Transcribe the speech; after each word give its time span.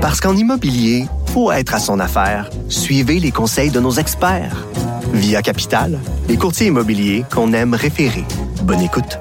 Parce 0.00 0.18
qu'en 0.18 0.34
immobilier, 0.34 1.04
faut 1.26 1.52
être 1.52 1.74
à 1.74 1.78
son 1.78 2.00
affaire. 2.00 2.48
Suivez 2.70 3.20
les 3.20 3.30
conseils 3.30 3.70
de 3.70 3.80
nos 3.80 3.92
experts. 3.92 4.66
Via 5.12 5.42
Capital, 5.42 5.98
les 6.26 6.38
courtiers 6.38 6.68
immobiliers 6.68 7.24
qu'on 7.30 7.52
aime 7.52 7.74
référer. 7.74 8.24
Bonne 8.62 8.80
écoute. 8.80 9.18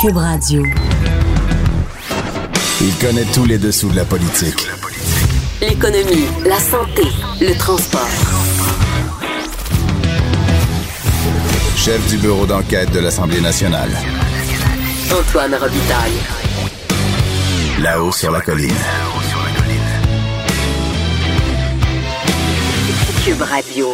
Cube 0.00 0.16
Radio. 0.16 0.64
Il 2.80 2.94
connaît 2.96 3.26
tous 3.34 3.44
les 3.44 3.58
dessous 3.58 3.90
de 3.90 3.96
la 3.96 4.04
politique. 4.06 4.66
L'économie, 5.60 6.26
la 6.46 6.58
santé, 6.58 7.02
le 7.40 7.54
transport. 7.58 8.08
Chef 11.76 12.08
du 12.08 12.16
bureau 12.16 12.46
d'enquête 12.46 12.90
de 12.92 13.00
l'Assemblée 13.00 13.42
nationale. 13.42 13.90
Antoine 15.12 15.54
Robitaille. 15.54 16.43
Là-haut 17.84 18.12
sur 18.12 18.30
la 18.30 18.40
colline. 18.40 18.70
Cube 23.22 23.42
Radio. 23.42 23.88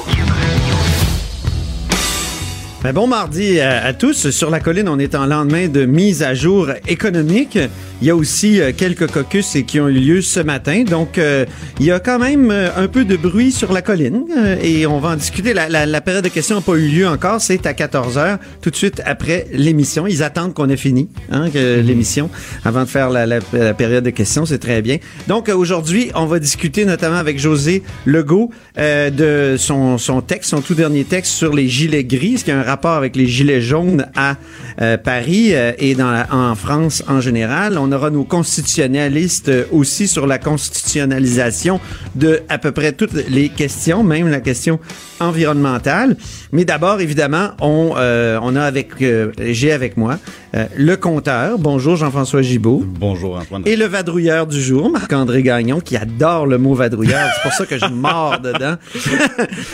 Ben 2.84 2.92
bon 2.92 3.08
mardi 3.08 3.58
à, 3.58 3.82
à 3.84 3.92
tous. 3.92 4.30
Sur 4.30 4.48
la 4.48 4.60
colline, 4.60 4.88
on 4.88 5.00
est 5.00 5.16
en 5.16 5.26
lendemain 5.26 5.66
de 5.66 5.86
mise 5.86 6.22
à 6.22 6.34
jour 6.34 6.68
économique. 6.86 7.58
Il 8.02 8.06
y 8.06 8.10
a 8.10 8.16
aussi 8.16 8.60
euh, 8.60 8.72
quelques 8.74 9.08
caucus 9.10 9.54
et 9.56 9.64
qui 9.64 9.78
ont 9.78 9.88
eu 9.88 9.92
lieu 9.92 10.22
ce 10.22 10.40
matin. 10.40 10.84
Donc, 10.84 11.18
euh, 11.18 11.44
il 11.78 11.84
y 11.86 11.90
a 11.90 12.00
quand 12.00 12.18
même 12.18 12.50
euh, 12.50 12.68
un 12.76 12.88
peu 12.88 13.04
de 13.04 13.14
bruit 13.16 13.52
sur 13.52 13.72
la 13.74 13.82
colline 13.82 14.22
euh, 14.36 14.56
et 14.62 14.86
on 14.86 14.98
va 15.00 15.10
en 15.10 15.16
discuter. 15.16 15.52
La, 15.52 15.68
la- 15.68 15.84
la 15.84 16.00
période 16.00 16.24
de 16.24 16.30
questions 16.30 16.56
n'a 16.56 16.62
pas 16.62 16.76
eu 16.76 16.88
lieu 16.88 17.06
encore. 17.06 17.40
C'est 17.42 17.66
à 17.66 17.74
14 17.74 18.16
heures, 18.16 18.38
tout 18.62 18.70
de 18.70 18.76
suite 18.76 19.02
après 19.04 19.46
l'émission. 19.52 20.06
Ils 20.06 20.22
attendent 20.22 20.54
qu'on 20.54 20.70
ait 20.70 20.78
fini 20.78 21.10
hein, 21.30 21.50
que 21.50 21.80
l'émission 21.80 22.30
avant 22.64 22.84
de 22.84 22.88
faire 22.88 23.10
la, 23.10 23.26
la- 23.26 23.40
la 23.52 23.74
période 23.74 24.04
de 24.04 24.10
questions. 24.10 24.46
C'est 24.46 24.58
très 24.58 24.80
bien. 24.80 24.96
Donc, 25.28 25.50
euh, 25.50 25.54
aujourd'hui, 25.56 26.10
on 26.14 26.24
va 26.24 26.38
discuter 26.38 26.86
notamment 26.86 27.16
avec 27.18 27.38
José 27.38 27.82
Legault 28.06 28.50
euh, 28.78 29.10
de 29.10 29.56
son, 29.58 29.98
son 29.98 30.22
texte, 30.22 30.48
son 30.50 30.62
tout 30.62 30.74
dernier 30.74 31.04
texte 31.04 31.32
sur 31.32 31.54
les 31.54 31.68
gilets 31.68 32.04
gris, 32.04 32.38
ce 32.38 32.44
qui 32.44 32.50
a 32.50 32.58
un 32.58 32.62
rapport 32.62 32.94
avec 32.94 33.14
les 33.14 33.26
gilets 33.26 33.60
jaunes 33.60 34.06
à 34.16 34.36
euh, 34.80 34.96
Paris 34.96 35.50
euh, 35.54 35.72
et 35.78 35.94
dans 35.94 36.10
la- 36.10 36.28
en 36.34 36.54
France 36.54 37.02
en 37.06 37.20
général. 37.20 37.76
On 37.78 37.89
aura 37.92 38.10
nos 38.10 38.24
constitutionnalistes 38.24 39.48
euh, 39.48 39.64
aussi 39.72 40.08
sur 40.08 40.26
la 40.26 40.38
constitutionnalisation 40.38 41.80
de 42.14 42.40
à 42.48 42.58
peu 42.58 42.72
près 42.72 42.92
toutes 42.92 43.12
les 43.28 43.48
questions, 43.48 44.02
même 44.02 44.28
la 44.28 44.40
question 44.40 44.80
environnementale. 45.20 46.16
Mais 46.52 46.64
d'abord, 46.64 47.00
évidemment, 47.00 47.50
on, 47.60 47.94
euh, 47.96 48.38
on 48.42 48.56
a 48.56 48.62
avec, 48.62 49.00
euh, 49.02 49.32
j'ai 49.38 49.72
avec 49.72 49.96
moi 49.96 50.18
euh, 50.54 50.66
le 50.76 50.96
compteur. 50.96 51.58
Bonjour 51.58 51.96
Jean-François 51.96 52.42
Gibault. 52.42 52.82
Bonjour 52.84 53.36
Antoine. 53.36 53.62
Et 53.66 53.76
le 53.76 53.86
vadrouilleur 53.86 54.46
du 54.46 54.60
jour, 54.60 54.90
Marc-André 54.90 55.42
Gagnon, 55.42 55.80
qui 55.80 55.96
adore 55.96 56.46
le 56.46 56.58
mot 56.58 56.74
vadrouilleur. 56.74 57.28
C'est 57.34 57.42
pour 57.42 57.52
ça 57.52 57.66
que 57.66 57.78
je 57.78 57.86
mords 57.86 58.40
dedans. 58.40 58.76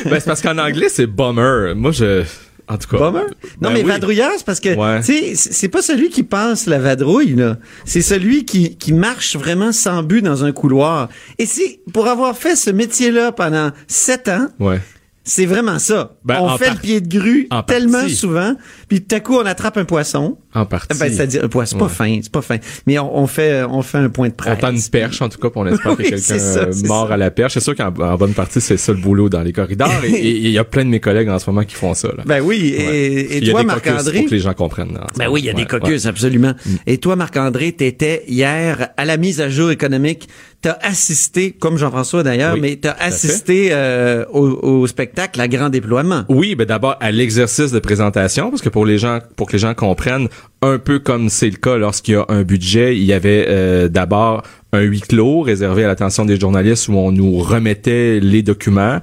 Ben, 0.04 0.20
c'est 0.20 0.26
parce 0.26 0.42
qu'en 0.42 0.58
anglais, 0.58 0.88
c'est 0.88 1.06
bummer. 1.06 1.74
Moi, 1.74 1.90
je. 1.90 2.22
En 2.68 2.78
tout 2.78 2.88
cas. 2.88 2.98
Bummer? 2.98 3.26
Non, 3.60 3.68
Ben 3.68 3.72
mais 3.74 3.82
oui. 3.82 3.88
vadrouilleur, 3.88 4.30
c'est 4.36 4.44
parce 4.44 4.58
que, 4.60 4.74
Ouais. 4.74 5.00
tu 5.00 5.06
sais, 5.12 5.34
c'est 5.36 5.52
c'est 5.52 5.68
pas 5.68 5.82
celui 5.82 6.08
qui 6.10 6.22
passe 6.24 6.66
la 6.66 6.78
vadrouille, 6.78 7.34
là. 7.36 7.58
C'est 7.84 8.02
celui 8.02 8.44
qui, 8.44 8.76
qui 8.76 8.92
marche 8.92 9.36
vraiment 9.36 9.70
sans 9.72 10.02
but 10.02 10.20
dans 10.22 10.44
un 10.44 10.52
couloir. 10.52 11.08
Et 11.38 11.46
c'est, 11.46 11.80
pour 11.92 12.08
avoir 12.08 12.36
fait 12.36 12.56
ce 12.56 12.70
métier-là 12.70 13.30
pendant 13.32 13.70
sept 13.86 14.28
ans, 14.28 14.48
Ouais. 14.58 14.80
c'est 15.22 15.46
vraiment 15.46 15.78
ça. 15.78 16.16
Ben, 16.24 16.38
on 16.40 16.56
fait 16.58 16.64
par- 16.66 16.74
le 16.74 16.80
pied 16.80 17.00
de 17.00 17.08
grue 17.08 17.46
en 17.50 17.62
tellement 17.62 18.00
partie. 18.00 18.14
souvent, 18.16 18.54
puis 18.88 19.02
tout 19.02 19.14
à 19.16 19.20
coup, 19.20 19.34
on 19.36 19.46
attrape 19.46 19.76
un 19.78 19.84
poisson. 19.84 20.38
En 20.54 20.64
partie. 20.66 20.98
Ben, 20.98 21.12
c'est-à-dire, 21.12 21.44
un 21.44 21.48
poisson, 21.48 21.76
c'est 21.76 21.84
pas 21.84 21.88
fin, 21.90 22.18
c'est 22.22 22.32
pas 22.32 22.40
fin. 22.42 22.56
Mais 22.86 22.98
on, 22.98 23.18
on 23.18 23.26
fait, 23.26 23.62
on 23.64 23.82
fait 23.82 23.98
un 23.98 24.08
point 24.08 24.28
de 24.28 24.32
On 24.32 24.36
presse. 24.36 24.58
tend 24.60 24.70
une 24.70 24.80
perche, 24.82 25.20
en 25.22 25.28
tout 25.28 25.38
cas, 25.38 25.50
puis 25.50 25.60
on 25.60 25.66
espère 25.66 25.92
Oui, 25.98 26.04
que 26.04 26.10
quelqu'un 26.10 26.38
ça, 26.38 26.60
euh, 26.60 26.72
mort 26.86 27.08
ça. 27.08 27.14
à 27.14 27.16
la 27.16 27.30
perche. 27.30 27.54
C'est 27.54 27.60
sûr 27.60 27.74
qu'en 27.74 27.88
en 27.88 28.16
bonne 28.16 28.32
partie, 28.32 28.60
c'est 28.60 28.76
ça 28.76 28.92
le 28.92 28.98
boulot 28.98 29.28
dans 29.28 29.42
les 29.42 29.52
corridors. 29.52 29.90
Et 30.04 30.30
il 30.30 30.50
y 30.50 30.58
a 30.58 30.64
plein 30.64 30.84
de 30.84 30.90
mes 30.90 31.00
collègues 31.00 31.28
en 31.28 31.38
ce 31.38 31.48
moment 31.50 31.64
qui 31.64 31.74
font 31.74 31.94
ça. 31.94 32.08
Là. 32.08 32.22
Ben 32.26 32.40
oui, 32.40 32.74
Ouais. 32.76 32.84
et, 32.84 33.36
et 33.38 33.50
toi, 33.50 33.62
Marc-André? 33.64 34.20
Pour 34.20 34.26
que 34.30 34.34
les 34.34 34.40
gens 34.40 34.54
comprennent. 34.54 34.94
là, 34.94 35.06
ce 35.12 35.18
Ben 35.18 35.28
oui, 35.28 35.40
il 35.42 35.46
y 35.46 35.50
a 35.50 35.52
des 35.52 35.66
caucus, 35.66 36.04
ouais. 36.04 36.08
absolument. 36.08 36.54
Et 36.86 36.98
toi, 36.98 37.16
Marc-André, 37.16 37.72
t'étais 37.72 38.22
hier 38.28 38.88
à 38.96 39.04
la 39.04 39.16
mise 39.16 39.40
à 39.40 39.48
jour 39.50 39.70
économique. 39.70 40.28
T'as 40.62 40.78
assisté, 40.82 41.52
comme 41.52 41.76
Jean-François 41.76 42.22
d'ailleurs, 42.22 42.54
Oui, 42.54 42.60
mais 42.60 42.76
t'as 42.76 42.96
assisté 42.98 43.68
euh, 43.72 44.24
au, 44.32 44.48
au 44.80 44.86
spectacle 44.86 45.38
à 45.40 45.48
grand 45.48 45.68
déploiement. 45.68 46.24
Oui, 46.28 46.54
ben 46.54 46.64
d'abord 46.66 46.96
à 47.00 47.12
l'exercice 47.12 47.70
de 47.72 47.78
présentation, 47.78 48.48
parce 48.50 48.62
que 48.62 48.70
pour 48.76 48.84
les 48.84 48.98
gens, 48.98 49.20
pour 49.36 49.46
que 49.46 49.54
les 49.54 49.58
gens 49.58 49.72
comprennent, 49.72 50.28
un 50.60 50.76
peu 50.76 50.98
comme 50.98 51.30
c'est 51.30 51.48
le 51.48 51.56
cas 51.56 51.78
lorsqu'il 51.78 52.12
y 52.12 52.16
a 52.18 52.26
un 52.28 52.42
budget, 52.42 52.94
il 52.94 53.04
y 53.04 53.14
avait 53.14 53.46
euh, 53.48 53.88
d'abord 53.88 54.42
un 54.74 54.82
huis 54.82 55.00
clos 55.00 55.40
réservé 55.40 55.84
à 55.84 55.86
l'attention 55.86 56.26
des 56.26 56.38
journalistes 56.38 56.86
où 56.88 56.92
on 56.92 57.10
nous 57.10 57.38
remettait 57.38 58.20
les 58.20 58.42
documents. 58.42 58.98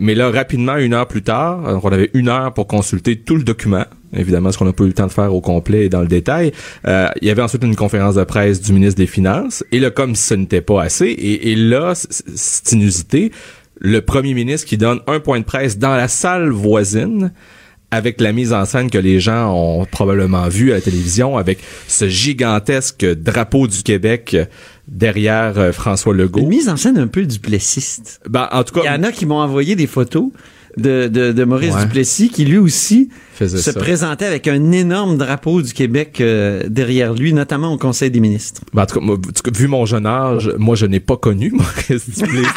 Mais 0.00 0.16
là, 0.16 0.32
rapidement, 0.32 0.78
une 0.78 0.94
heure 0.94 1.06
plus 1.06 1.22
tard, 1.22 1.80
on 1.84 1.92
avait 1.92 2.10
une 2.12 2.28
heure 2.28 2.52
pour 2.54 2.66
consulter 2.66 3.14
tout 3.14 3.36
le 3.36 3.44
document. 3.44 3.84
Évidemment, 4.16 4.50
ce 4.50 4.58
qu'on 4.58 4.64
n'a 4.64 4.72
pas 4.72 4.82
eu 4.82 4.88
le 4.88 4.94
temps 4.94 5.06
de 5.06 5.12
faire 5.12 5.32
au 5.32 5.40
complet 5.40 5.84
et 5.84 5.88
dans 5.88 6.00
le 6.00 6.08
détail. 6.08 6.50
Euh, 6.88 7.06
il 7.22 7.28
y 7.28 7.30
avait 7.30 7.42
ensuite 7.42 7.62
une 7.62 7.76
conférence 7.76 8.16
de 8.16 8.24
presse 8.24 8.60
du 8.60 8.72
ministre 8.72 8.98
des 8.98 9.06
Finances. 9.06 9.62
Et 9.70 9.78
là, 9.78 9.92
comme 9.92 10.16
ce 10.16 10.34
n'était 10.34 10.60
pas 10.60 10.82
assez, 10.82 11.06
et, 11.06 11.52
et 11.52 11.54
là, 11.54 11.92
c'est 11.94 12.72
inusité, 12.72 13.30
le 13.78 14.00
premier 14.00 14.34
ministre 14.34 14.66
qui 14.66 14.76
donne 14.76 14.98
un 15.06 15.20
point 15.20 15.38
de 15.38 15.44
presse 15.44 15.78
dans 15.78 15.94
la 15.94 16.08
salle 16.08 16.50
voisine 16.50 17.32
avec 17.94 18.20
la 18.20 18.32
mise 18.32 18.52
en 18.52 18.64
scène 18.64 18.90
que 18.90 18.98
les 18.98 19.20
gens 19.20 19.52
ont 19.54 19.84
probablement 19.86 20.48
vu 20.48 20.72
à 20.72 20.76
la 20.76 20.80
télévision 20.80 21.36
avec 21.36 21.58
ce 21.88 22.08
gigantesque 22.08 23.04
drapeau 23.04 23.66
du 23.66 23.82
Québec 23.82 24.36
derrière 24.88 25.58
euh, 25.58 25.72
François 25.72 26.12
Une 26.12 26.20
Legault. 26.20 26.46
mise 26.46 26.68
en 26.68 26.76
scène 26.76 26.98
un 26.98 27.06
peu 27.06 27.24
duplessiste. 27.24 28.20
Ben, 28.28 28.48
en 28.52 28.64
tout 28.64 28.74
Il 28.76 28.80
y 28.80 28.84
cas, 28.84 28.98
en 28.98 29.02
a 29.02 29.12
qui 29.12 29.26
m'ont 29.26 29.38
envoyé 29.40 29.76
des 29.76 29.86
photos 29.86 30.28
de, 30.76 31.08
de, 31.08 31.32
de 31.32 31.44
Maurice 31.44 31.74
Ouais. 31.74 31.82
Duplessis 31.84 32.28
qui 32.28 32.44
lui 32.44 32.58
aussi 32.58 33.08
Faisait 33.34 33.58
se 33.58 33.72
ça. 33.72 33.78
présentait 33.80 34.26
avec 34.26 34.46
un 34.48 34.70
énorme 34.72 35.16
drapeau 35.16 35.60
du 35.62 35.72
Québec 35.72 36.18
euh, 36.20 36.62
derrière 36.68 37.12
lui, 37.14 37.32
notamment 37.32 37.72
au 37.72 37.78
Conseil 37.78 38.10
des 38.10 38.20
ministres. 38.20 38.60
ben, 38.72 38.82
en 38.82 38.86
tout 38.86 39.00
cas, 39.00 39.04
moi, 39.04 39.16
en 39.16 39.18
tout 39.18 39.42
cas, 39.50 39.50
vu 39.58 39.66
mon 39.68 39.86
jeune 39.86 40.06
âge, 40.06 40.52
moi 40.58 40.76
je 40.76 40.86
n'ai 40.86 41.00
pas 41.00 41.16
connu 41.16 41.50
Maurice 41.54 42.08
Duplessis. 42.10 42.48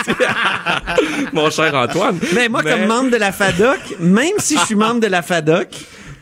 mon 1.34 1.50
cher 1.50 1.74
Antoine. 1.76 2.18
Mais 2.36 2.50
moi, 2.50 2.64
comme 2.64 2.86
membre 2.88 3.12
de 3.12 3.18
la 3.18 3.32
FADOC, 3.32 3.98
même 4.00 4.34
si 4.40 4.58
je 4.58 4.66
suis 4.66 4.76
membre 4.76 5.00
de 5.00 5.08
la 5.08 5.22
FADOC, 5.22 5.68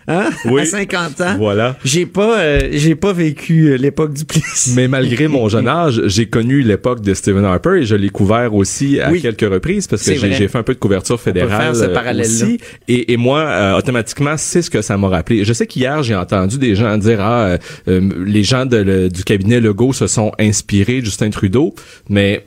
hein, 0.07 0.29
Oui. 0.45 0.61
à 0.61 0.65
50 0.65 1.21
ans, 1.21 1.35
Voilà. 1.37 1.77
j'ai 1.83 2.05
pas, 2.05 2.39
euh, 2.39 2.69
j'ai 2.71 2.95
pas 2.95 3.13
vécu 3.13 3.69
euh, 3.71 3.77
l'époque 3.77 4.13
du 4.13 4.25
Plessis. 4.25 4.73
Mais 4.75 4.87
malgré 4.87 5.27
mon 5.27 5.49
jeune 5.49 5.67
âge, 5.67 6.01
j'ai 6.05 6.27
connu 6.27 6.61
l'époque 6.61 7.01
de 7.01 7.13
Stephen 7.13 7.45
Harper 7.45 7.79
et 7.81 7.85
je 7.85 7.95
l'ai 7.95 8.09
couvert 8.09 8.53
aussi 8.53 8.99
à 8.99 9.11
Oui. 9.11 9.21
quelques 9.21 9.49
reprises 9.51 9.87
parce 9.87 10.03
que 10.03 10.15
j'ai 10.15 10.47
fait 10.47 10.57
un 10.57 10.63
peu 10.63 10.73
de 10.73 10.79
couverture 10.79 11.19
fédérale 11.19 11.75
faire 11.75 12.15
ce 12.15 12.19
aussi. 12.21 12.59
Et, 12.87 13.13
et 13.13 13.17
moi, 13.17 13.39
euh, 13.39 13.77
automatiquement, 13.77 14.35
c'est 14.37 14.61
ce 14.61 14.69
que 14.69 14.81
ça 14.81 14.97
m'a 14.97 15.07
rappelé. 15.09 15.43
Je 15.45 15.53
sais 15.53 15.67
qu'hier, 15.67 16.03
j'ai 16.03 16.15
entendu 16.15 16.57
des 16.57 16.75
gens 16.75 16.97
dire 16.97 17.19
ah, 17.21 17.45
euh, 17.45 17.57
euh, 17.87 18.09
les 18.25 18.43
gens 18.43 18.65
de 18.65 18.77
le- 18.77 19.09
du 19.09 19.23
cabinet 19.23 19.59
Legault 19.59 19.93
se 19.93 20.07
sont 20.07 20.31
inspirés 20.39 20.99
de 21.01 21.05
Justin 21.05 21.29
Trudeau, 21.29 21.73
mais 22.09 22.45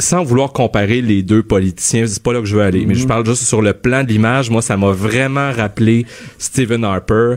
sans 0.00 0.24
vouloir 0.24 0.52
comparer 0.52 1.00
les 1.00 1.22
deux 1.22 1.42
politiciens, 1.42 2.06
c'est 2.06 2.22
pas 2.22 2.32
là 2.32 2.40
que 2.40 2.46
je 2.46 2.56
veux 2.56 2.62
aller, 2.62 2.86
mais 2.86 2.94
Mhm. 2.94 3.00
je 3.00 3.06
parle 3.06 3.24
juste 3.26 3.44
sur 3.44 3.62
le 3.62 3.72
plan 3.72 4.02
de 4.02 4.08
l'image. 4.08 4.50
Moi, 4.50 4.62
ça 4.62 4.76
m'a 4.76 4.90
vraiment 4.90 5.52
rappelé 5.52 6.06
Stephen 6.38 6.84
Harper. 6.84 7.34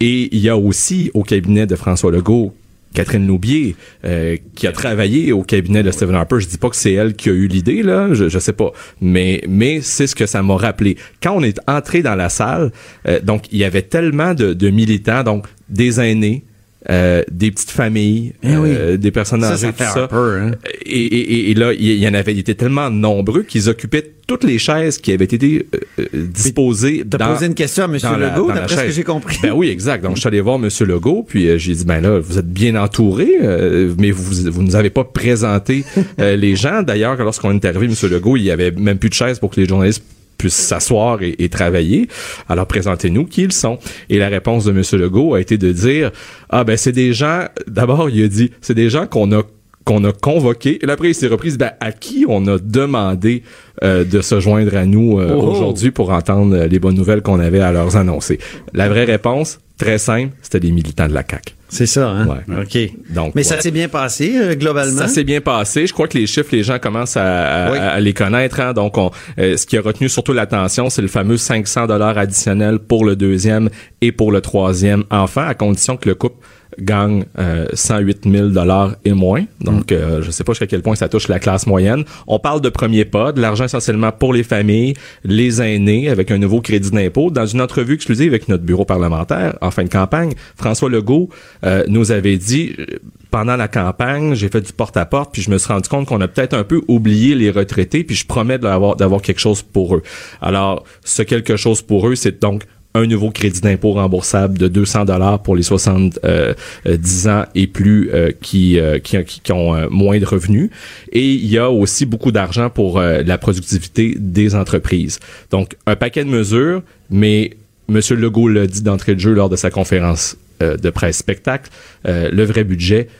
Et 0.00 0.28
il 0.34 0.40
y 0.40 0.48
a 0.48 0.56
aussi 0.56 1.10
au 1.14 1.22
cabinet 1.22 1.66
de 1.66 1.76
François 1.76 2.10
Legault 2.10 2.52
Catherine 2.94 3.26
Loubier, 3.26 3.74
euh, 4.04 4.36
qui 4.54 4.66
a 4.66 4.72
travaillé 4.72 5.32
au 5.32 5.42
cabinet 5.44 5.82
de 5.82 5.90
Stephen 5.90 6.14
Harper. 6.14 6.40
Je 6.40 6.46
dis 6.46 6.58
pas 6.58 6.68
que 6.68 6.76
c'est 6.76 6.92
elle 6.92 7.14
qui 7.14 7.30
a 7.30 7.32
eu 7.32 7.46
l'idée, 7.46 7.82
là, 7.82 8.12
je, 8.12 8.28
je 8.28 8.38
sais 8.38 8.52
pas. 8.52 8.70
Mais, 9.00 9.42
mais 9.48 9.80
c'est 9.80 10.06
ce 10.06 10.14
que 10.14 10.26
ça 10.26 10.42
m'a 10.42 10.56
rappelé. 10.56 10.98
Quand 11.22 11.32
on 11.34 11.42
est 11.42 11.58
entré 11.66 12.02
dans 12.02 12.14
la 12.16 12.28
salle, 12.28 12.70
euh, 13.08 13.18
donc 13.20 13.44
il 13.50 13.56
y 13.58 13.64
avait 13.64 13.80
tellement 13.80 14.34
de, 14.34 14.52
de 14.52 14.68
militants, 14.68 15.22
donc 15.22 15.46
des 15.70 16.00
aînés, 16.00 16.44
euh, 16.90 17.22
des 17.30 17.50
petites 17.50 17.70
familles, 17.70 18.32
Eh 18.42 18.56
oui. 18.56 18.70
euh, 18.72 18.96
des 18.96 19.10
personnes 19.10 19.44
âgées, 19.44 19.68
ça 19.68 19.72
tout 19.72 19.84
ça. 19.84 20.08
Hein. 20.12 20.50
Et, 20.84 20.98
et, 21.04 21.50
et- 21.50 21.54
là, 21.54 21.72
il 21.72 21.92
y, 21.94 22.08
en 22.08 22.14
avait, 22.14 22.32
ils 22.32 22.40
étaient 22.40 22.54
tellement 22.54 22.90
nombreux 22.90 23.42
qu'ils 23.44 23.68
occupaient 23.68 24.10
toutes 24.26 24.44
les 24.44 24.58
chaises 24.58 24.98
qui 24.98 25.12
avaient 25.12 25.24
été 25.24 25.66
euh, 25.74 25.78
euh, 26.00 26.06
disposées 26.26 27.04
T'as 27.08 27.32
posé 27.34 27.46
une 27.46 27.54
question 27.54 27.84
à 27.84 27.86
M. 27.86 27.92
Legault, 28.20 28.52
d'après 28.52 28.76
ce 28.76 28.82
que 28.84 28.90
j'ai 28.90 29.04
compris. 29.04 29.38
Ben 29.42 29.52
oui, 29.52 29.68
exact. 29.68 30.02
Donc, 30.02 30.16
je 30.16 30.20
suis 30.20 30.28
allé 30.28 30.40
voir 30.40 30.56
M. 30.56 30.68
Legault, 30.88 31.24
puis 31.28 31.48
euh, 31.48 31.58
j'ai 31.58 31.74
dit, 31.74 31.84
ben 31.84 32.00
là, 32.00 32.18
vous 32.18 32.38
êtes 32.38 32.50
bien 32.52 32.74
entouré, 32.76 33.28
euh, 33.42 33.92
mais 33.98 34.10
vous 34.10 34.50
vous 34.50 34.62
nous 34.62 34.74
avez 34.76 34.90
pas 34.90 35.04
présenté 35.04 35.84
euh, 36.20 36.36
les 36.36 36.56
gens. 36.56 36.82
D'ailleurs, 36.82 37.16
lorsqu'on 37.16 37.52
est 37.54 37.64
arrivé, 37.64 37.86
M. 37.86 38.10
Legault, 38.10 38.36
il 38.36 38.42
y 38.44 38.50
avait 38.50 38.70
même 38.72 38.98
plus 38.98 39.08
de 39.08 39.14
chaises 39.14 39.38
pour 39.38 39.50
que 39.50 39.60
les 39.60 39.66
journalistes 39.68 40.02
puissent 40.42 40.54
s'asseoir 40.54 41.22
et, 41.22 41.36
et 41.38 41.48
travailler. 41.48 42.08
Alors, 42.48 42.66
présentez-nous 42.66 43.26
qui 43.26 43.42
ils 43.42 43.52
sont. 43.52 43.78
Et 44.10 44.18
la 44.18 44.28
réponse 44.28 44.64
de 44.64 44.72
M. 44.72 44.82
Legault 45.00 45.34
a 45.34 45.40
été 45.40 45.56
de 45.56 45.70
dire, 45.72 46.10
ah 46.50 46.64
ben, 46.64 46.76
c'est 46.76 46.92
des 46.92 47.12
gens, 47.12 47.44
d'abord, 47.68 48.10
il 48.10 48.24
a 48.24 48.28
dit, 48.28 48.50
c'est 48.60 48.74
des 48.74 48.90
gens 48.90 49.06
qu'on 49.06 49.30
a 49.32 49.42
qu'on 49.84 50.04
a 50.04 50.12
convoqués. 50.12 50.78
Et 50.80 50.86
là, 50.86 50.92
après, 50.92 51.08
il 51.08 51.14
s'est 51.14 51.26
repris, 51.26 51.56
ben, 51.56 51.72
à 51.80 51.90
qui 51.90 52.24
on 52.28 52.46
a 52.46 52.58
demandé 52.58 53.42
euh, 53.82 54.04
de 54.04 54.20
se 54.20 54.38
joindre 54.38 54.76
à 54.76 54.84
nous 54.84 55.18
euh, 55.18 55.34
Oh. 55.34 55.50
aujourd'hui 55.50 55.90
pour 55.90 56.10
entendre 56.10 56.66
les 56.66 56.78
bonnes 56.78 56.94
nouvelles 56.94 57.22
qu'on 57.22 57.40
avait 57.40 57.60
à 57.60 57.72
leur 57.72 57.96
annoncer? 57.96 58.38
La 58.74 58.88
vraie 58.88 59.04
réponse, 59.04 59.58
très 59.78 59.98
simple, 59.98 60.30
c'était 60.40 60.60
des 60.60 60.70
militants 60.70 61.08
de 61.08 61.14
la 61.14 61.24
CAQ. 61.28 61.54
C'est 61.74 61.86
ça, 61.86 62.06
hein? 62.10 62.26
Ouais. 62.26 62.62
OK. 62.64 63.14
Donc, 63.14 63.34
Mais 63.34 63.42
ça 63.42 63.58
s'est 63.58 63.70
bien 63.70 63.88
passé, 63.88 64.34
euh, 64.36 64.54
globalement? 64.54 64.98
Ça 64.98 65.08
s'est 65.08 65.24
bien 65.24 65.40
passé. 65.40 65.86
Je 65.86 65.92
crois 65.94 66.06
que 66.06 66.18
les 66.18 66.26
chiffres, 66.26 66.50
les 66.52 66.62
gens 66.62 66.78
commencent 66.78 67.16
à, 67.16 67.68
à- 67.68 67.72
Oui. 67.72 67.78
à 67.78 67.98
les 67.98 68.12
connaître. 68.12 68.60
hein. 68.60 68.74
Donc, 68.74 68.98
on, 68.98 69.10
euh, 69.38 69.56
ce 69.56 69.64
qui 69.66 69.78
a 69.78 69.80
retenu 69.80 70.10
surtout 70.10 70.34
l'attention, 70.34 70.90
c'est 70.90 71.00
le 71.00 71.08
fameux 71.08 71.38
500 71.38 71.86
dollars 71.86 72.18
additionnel 72.18 72.78
pour 72.78 73.06
le 73.06 73.16
deuxième 73.16 73.70
et 74.02 74.12
pour 74.12 74.32
le 74.32 74.42
troisième 74.42 75.04
enfant, 75.10 75.46
à 75.46 75.54
condition 75.54 75.96
que 75.96 76.10
le 76.10 76.14
couple 76.14 76.44
gagne 76.78 77.24
euh, 77.38 77.66
108 77.72 78.28
000 78.30 78.48
dollars 78.48 78.94
et 79.04 79.12
moins. 79.12 79.44
Donc, 79.60 79.92
euh, 79.92 80.22
je 80.22 80.30
sais 80.30 80.44
pas 80.44 80.52
jusqu'à 80.52 80.66
quel 80.66 80.82
point 80.82 80.94
ça 80.94 81.08
touche 81.08 81.28
la 81.28 81.38
classe 81.38 81.66
moyenne. 81.66 82.04
On 82.26 82.38
parle 82.38 82.60
de 82.60 82.68
premier 82.68 83.04
pas, 83.04 83.32
de 83.32 83.40
l'argent 83.40 83.64
essentiellement 83.64 84.12
pour 84.12 84.32
les 84.32 84.42
familles, 84.42 84.94
les 85.24 85.62
aînés, 85.62 86.08
avec 86.08 86.30
un 86.30 86.38
nouveau 86.38 86.60
crédit 86.60 86.90
d'impôt. 86.90 87.30
Dans 87.30 87.46
une 87.46 87.60
entrevue 87.60 87.94
exclusive 87.94 88.28
avec 88.28 88.48
notre 88.48 88.64
bureau 88.64 88.84
parlementaire 88.84 89.56
en 89.60 89.70
fin 89.70 89.84
de 89.84 89.88
campagne, 89.88 90.34
François 90.56 90.88
Legault 90.88 91.28
euh, 91.64 91.84
nous 91.88 92.12
avait 92.12 92.36
dit 92.36 92.74
euh, 92.78 92.86
pendant 93.30 93.56
la 93.56 93.68
campagne, 93.68 94.34
j'ai 94.34 94.48
fait 94.48 94.60
du 94.60 94.72
porte-à-porte, 94.72 95.32
puis 95.32 95.42
je 95.42 95.50
me 95.50 95.58
suis 95.58 95.72
rendu 95.72 95.88
compte 95.88 96.06
qu'on 96.06 96.20
a 96.20 96.28
peut-être 96.28 96.54
un 96.54 96.64
peu 96.64 96.82
oublié 96.88 97.34
les 97.34 97.50
retraités, 97.50 98.04
puis 98.04 98.14
je 98.14 98.26
promets 98.26 98.58
d'avoir 98.58 99.22
quelque 99.22 99.40
chose 99.40 99.62
pour 99.62 99.96
eux. 99.96 100.02
Alors, 100.40 100.84
ce 101.04 101.22
quelque 101.22 101.56
chose 101.56 101.80
pour 101.82 102.08
eux, 102.08 102.14
c'est 102.14 102.40
donc 102.40 102.64
un 102.94 103.06
nouveau 103.06 103.30
crédit 103.30 103.60
d'impôt 103.62 103.92
remboursable 103.92 104.58
de 104.58 104.68
200 104.68 105.06
dollars 105.06 105.42
pour 105.42 105.56
les 105.56 105.62
70 105.62 107.28
ans 107.28 107.44
et 107.54 107.66
plus 107.66 108.10
euh, 108.12 108.30
qui, 108.40 108.78
euh, 108.78 108.98
qui, 108.98 109.16
qui- 109.24 109.40
qui 109.40 109.52
ont 109.52 109.74
euh, 109.74 109.88
moins 109.90 110.18
de 110.18 110.26
revenus. 110.26 110.70
Et 111.10 111.32
il 111.32 111.46
y 111.46 111.58
a 111.58 111.70
aussi 111.70 112.06
beaucoup 112.06 112.32
d'argent 112.32 112.70
pour 112.70 112.98
euh, 112.98 113.22
la 113.24 113.38
productivité 113.38 114.14
des 114.18 114.54
entreprises. 114.54 115.20
Donc, 115.50 115.76
un 115.86 115.96
paquet 115.96 116.24
de 116.24 116.30
mesures, 116.30 116.82
mais 117.10 117.52
M. 117.88 118.00
Legault 118.10 118.48
l'a 118.48 118.66
dit 118.66 118.82
d'entrée 118.82 119.14
de 119.14 119.20
jeu 119.20 119.32
lors 119.32 119.48
de 119.48 119.56
sa 119.56 119.70
conférence 119.70 120.36
euh, 120.62 120.76
de 120.76 120.90
presse 120.90 121.16
spectacle, 121.18 121.70
euh, 122.06 122.30
le 122.30 122.44
vrai 122.44 122.64
budget, 122.64 123.08
euh, 123.08 123.10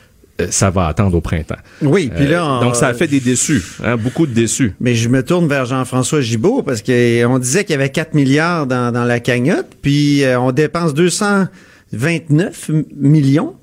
ça 0.51 0.71
va 0.71 0.87
attendre 0.87 1.17
au 1.17 1.21
printemps. 1.21 1.57
Oui, 1.83 2.11
puis 2.15 2.27
là... 2.27 2.43
Euh, 2.45 2.59
on- 2.59 2.61
donc, 2.65 2.77
ça 2.77 2.89
a 2.89 2.95
fait 2.95 3.07
des 3.07 3.21
déçus, 3.21 3.63
hein, 3.85 3.97
beaucoup 3.97 4.27
de 4.27 4.33
déçus. 4.33 4.75
Mais 4.81 4.95
je 4.95 5.09
me 5.09 5.23
tourne 5.23 5.47
vers 5.47 5.67
Jean-François 5.67 6.21
Gibault 6.21 6.63
parce 6.63 6.83
que 6.83 7.25
on 7.27 7.39
disait 7.39 7.65
qu'il 7.65 7.73
y 7.73 7.79
avait 7.79 7.91
4 7.91 8.15
milliards 8.15 8.67
dans, 8.67 8.93
dans 8.93 9.05
la 9.05 9.21
cagnotte, 9.21 9.69
puis 9.83 10.25
euh, 10.25 10.41
on 10.41 10.51
dépense 10.53 10.95
229 10.95 12.71
m- 12.71 12.85
millions. 12.97 13.57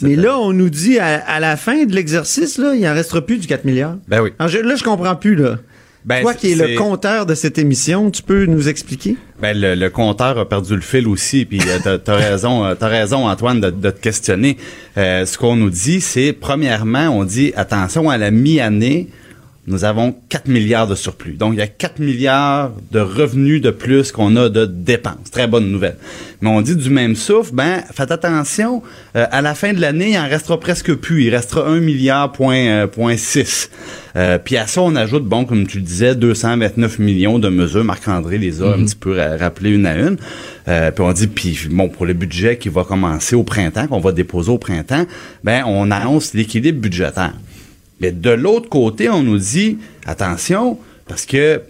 Mais 0.00 0.16
là, 0.16 0.38
on 0.38 0.52
nous 0.52 0.70
dit 0.70 0.98
à, 0.98 1.22
à 1.26 1.38
la 1.38 1.56
fin 1.56 1.84
de 1.84 1.94
l'exercice, 1.94 2.56
là, 2.58 2.74
il 2.74 2.86
en 2.88 2.94
restera 2.94 3.20
plus 3.20 3.38
du 3.38 3.46
4 3.46 3.64
milliards. 3.64 3.96
Ben 4.08 4.22
oui. 4.22 4.30
Alors, 4.38 4.48
je- 4.50 4.58
là, 4.58 4.74
je 4.74 4.82
comprends 4.84 5.14
plus, 5.16 5.36
là. 5.36 5.58
Ben, 6.04 6.22
Toi 6.22 6.34
qui 6.34 6.50
es 6.52 6.54
le 6.56 6.76
compteur 6.76 7.26
de 7.26 7.34
cette 7.34 7.58
émission, 7.58 8.10
tu 8.10 8.22
peux 8.22 8.46
nous 8.46 8.68
expliquer? 8.68 9.16
Ben, 9.40 9.56
le, 9.58 9.74
le 9.76 9.90
compteur 9.90 10.36
a 10.36 10.48
perdu 10.48 10.74
le 10.74 10.80
fil 10.80 11.06
aussi, 11.06 11.44
puis 11.44 11.60
euh, 11.60 11.78
t'as, 11.82 11.98
t'as 11.98 12.16
raison, 12.16 12.64
euh, 12.64 12.74
t'as 12.74 12.88
raison 12.88 13.28
Antoine 13.28 13.60
de, 13.60 13.70
de 13.70 13.90
te 13.90 14.00
questionner. 14.00 14.56
Euh, 14.96 15.24
ce 15.26 15.38
qu'on 15.38 15.54
nous 15.54 15.70
dit, 15.70 16.00
c'est 16.00 16.32
premièrement, 16.32 17.08
on 17.08 17.22
dit 17.24 17.52
attention 17.56 18.10
à 18.10 18.18
la 18.18 18.32
mi-année, 18.32 19.08
nous 19.68 19.84
avons 19.84 20.14
4 20.28 20.48
milliards 20.48 20.88
de 20.88 20.96
surplus. 20.96 21.34
Donc 21.34 21.52
il 21.54 21.58
y 21.58 21.62
a 21.62 21.68
4 21.68 22.00
milliards 22.00 22.72
de 22.90 22.98
revenus 22.98 23.60
de 23.62 23.70
plus 23.70 24.10
qu'on 24.10 24.34
a 24.34 24.48
de 24.48 24.66
dépenses. 24.66 25.30
Très 25.30 25.46
bonne 25.46 25.70
nouvelle. 25.70 25.96
Mais 26.40 26.50
on 26.50 26.60
dit 26.62 26.74
du 26.74 26.90
même 26.90 27.14
souffle, 27.14 27.54
ben 27.54 27.80
faites 27.94 28.10
attention, 28.10 28.82
euh, 29.14 29.24
à 29.30 29.40
la 29.40 29.54
fin 29.54 29.72
de 29.72 29.80
l'année, 29.80 30.10
il 30.10 30.18
en 30.18 30.28
restera 30.28 30.58
presque 30.58 30.92
plus. 30.94 31.24
Il 31.26 31.30
restera 31.34 31.68
1 31.68 31.78
milliard 31.78 32.32
point, 32.32 32.56
euh, 32.56 32.86
point 32.88 33.16
6. 33.16 33.70
Euh, 34.16 34.38
puis 34.38 34.56
à 34.56 34.66
ça, 34.66 34.82
on 34.82 34.96
ajoute, 34.96 35.24
bon, 35.24 35.44
comme 35.44 35.66
tu 35.68 35.78
le 35.78 35.84
disais, 35.84 36.16
229 36.16 36.98
millions 36.98 37.38
de 37.38 37.48
mesures. 37.48 37.84
Marc-André 37.84 38.38
les 38.38 38.60
a 38.62 38.74
un 38.74 38.82
petit 38.84 38.96
peu 38.96 39.16
ra- 39.16 39.36
rappelées 39.36 39.70
une 39.70 39.86
à 39.86 39.96
une. 39.96 40.16
Euh, 40.66 40.90
puis 40.90 41.04
on 41.04 41.12
dit, 41.12 41.28
puis 41.28 41.56
bon, 41.70 41.88
pour 41.88 42.04
le 42.04 42.14
budget 42.14 42.56
qui 42.58 42.68
va 42.68 42.82
commencer 42.82 43.36
au 43.36 43.44
printemps, 43.44 43.86
qu'on 43.86 44.00
va 44.00 44.10
déposer 44.10 44.50
au 44.50 44.58
printemps, 44.58 45.06
ben 45.44 45.62
on 45.66 45.90
annonce 45.92 46.34
l'équilibre 46.34 46.80
budgétaire. 46.80 47.32
Mais 48.02 48.10
de 48.12 48.30
l'autre 48.30 48.68
côté, 48.68 49.08
on 49.08 49.22
nous 49.22 49.38
dit, 49.38 49.78
attention, 50.04 50.78
parce 51.06 51.24
que 51.24 51.62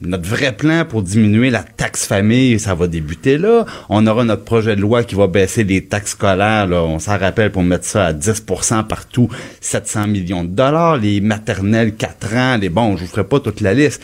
notre 0.00 0.28
vrai 0.28 0.52
plan 0.52 0.84
pour 0.84 1.02
diminuer 1.02 1.50
la 1.50 1.62
taxe 1.62 2.06
famille, 2.06 2.60
ça 2.60 2.74
va 2.74 2.86
débuter 2.86 3.36
là. 3.36 3.66
On 3.88 4.06
aura 4.06 4.22
notre 4.24 4.44
projet 4.44 4.76
de 4.76 4.80
loi 4.80 5.02
qui 5.02 5.16
va 5.16 5.26
baisser 5.26 5.64
les 5.64 5.84
taxes 5.86 6.12
scolaires. 6.12 6.68
Là. 6.68 6.84
On 6.84 6.98
s'en 6.98 7.18
rappelle 7.18 7.50
pour 7.50 7.64
mettre 7.64 7.84
ça 7.84 8.06
à 8.06 8.12
10% 8.12 8.86
partout, 8.86 9.28
700 9.60 10.06
millions 10.06 10.44
de 10.44 10.50
dollars. 10.50 10.98
Les 10.98 11.20
maternelles, 11.20 11.94
4 11.94 12.36
ans, 12.36 12.56
les 12.58 12.68
bons, 12.68 12.96
je 12.96 13.04
vous 13.04 13.10
ferai 13.10 13.24
pas 13.24 13.40
toute 13.40 13.60
la 13.60 13.74
liste. 13.74 14.02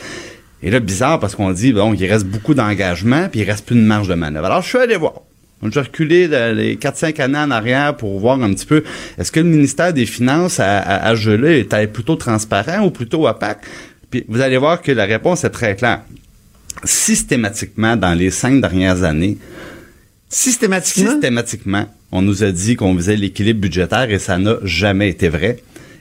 Et 0.63 0.71
là, 0.71 0.79
bizarre 0.79 1.19
parce 1.19 1.35
qu'on 1.35 1.51
dit, 1.51 1.71
bon, 1.71 1.93
il 1.93 2.05
reste 2.07 2.25
beaucoup 2.25 2.55
d'engagement, 2.55 3.29
puis 3.29 3.41
il 3.41 3.43
reste 3.43 3.65
plus 3.65 3.75
de 3.75 3.81
marge 3.81 4.07
de 4.07 4.15
manœuvre. 4.15 4.47
Alors, 4.47 4.63
je 4.63 4.69
suis 4.69 4.77
allé 4.79 4.97
voir. 4.97 5.13
J'ai 5.71 5.79
reculé 5.79 6.27
de- 6.27 6.53
les 6.53 6.75
4-5 6.77 7.19
années 7.19 7.37
en 7.39 7.49
arrière 7.49 7.95
pour 7.97 8.19
voir 8.19 8.41
un 8.41 8.53
petit 8.53 8.65
peu, 8.67 8.83
est-ce 9.17 9.31
que 9.31 9.39
le 9.39 9.47
ministère 9.49 9.93
des 9.93 10.05
Finances 10.05 10.59
à, 10.59 10.77
à, 10.79 11.07
à 11.09 11.15
gelé 11.15 11.59
était 11.59 11.87
plutôt 11.87 12.15
transparent 12.15 12.85
ou 12.85 12.91
plutôt 12.91 13.27
opaque? 13.27 13.61
Puis 14.11 14.25
vous 14.27 14.41
allez 14.41 14.57
voir 14.57 14.81
que 14.81 14.91
la 14.91 15.05
réponse 15.05 15.43
est 15.43 15.49
très 15.49 15.75
claire. 15.75 16.01
Systématiquement, 16.83 17.95
dans 17.95 18.13
les 18.13 18.29
cinq 18.31 18.61
dernières 18.61 19.03
années, 19.03 19.37
Systématiquement? 20.29 21.11
systématiquement, 21.11 21.85
on 22.11 22.21
nous 22.21 22.43
a 22.43 22.51
dit 22.51 22.75
qu'on 22.75 22.95
faisait 22.95 23.15
l'équilibre 23.15 23.61
budgétaire 23.61 24.09
et 24.11 24.19
ça 24.19 24.37
n'a 24.37 24.57
jamais 24.63 25.09
été 25.09 25.29
vrai. 25.29 25.57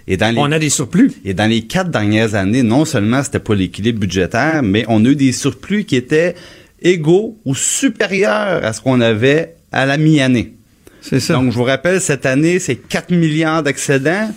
Et 0.06 0.16
dans 0.16 0.34
les 0.34 0.40
On 0.40 0.50
a 0.52 0.58
des 0.58 0.68
surplus. 0.70 1.12
et 1.24 1.32
dans 1.34 1.46
les 1.48 1.62
quatre 1.62 1.90
dernières 1.90 2.34
années, 2.34 2.62
non 2.62 2.84
seulement 2.84 3.22
c'était 3.22 3.38
pas 3.38 3.54
l'équilibre 3.54 4.00
budgétaire, 4.00 4.62
mais 4.62 4.84
on 4.88 5.04
a 5.04 5.08
eu 5.08 5.16
des 5.16 5.32
surplus 5.32 5.84
qui 5.84 5.96
étaient 5.96 6.34
égaux 6.84 7.38
ou 7.44 7.54
supérieurs 7.54 8.64
à 8.64 8.72
ce 8.72 8.80
qu'on 8.80 9.00
avait 9.00 9.56
à 9.72 9.86
la 9.86 9.96
mi-année. 9.96 10.54
C'est 11.00 11.20
ça. 11.20 11.34
Donc, 11.34 11.50
je 11.50 11.56
vous 11.56 11.64
rappelle, 11.64 12.00
cette 12.00 12.24
année, 12.24 12.58
c'est 12.58 12.76
4 12.76 13.10
milliards 13.10 13.62
d'excédents. 13.62 14.30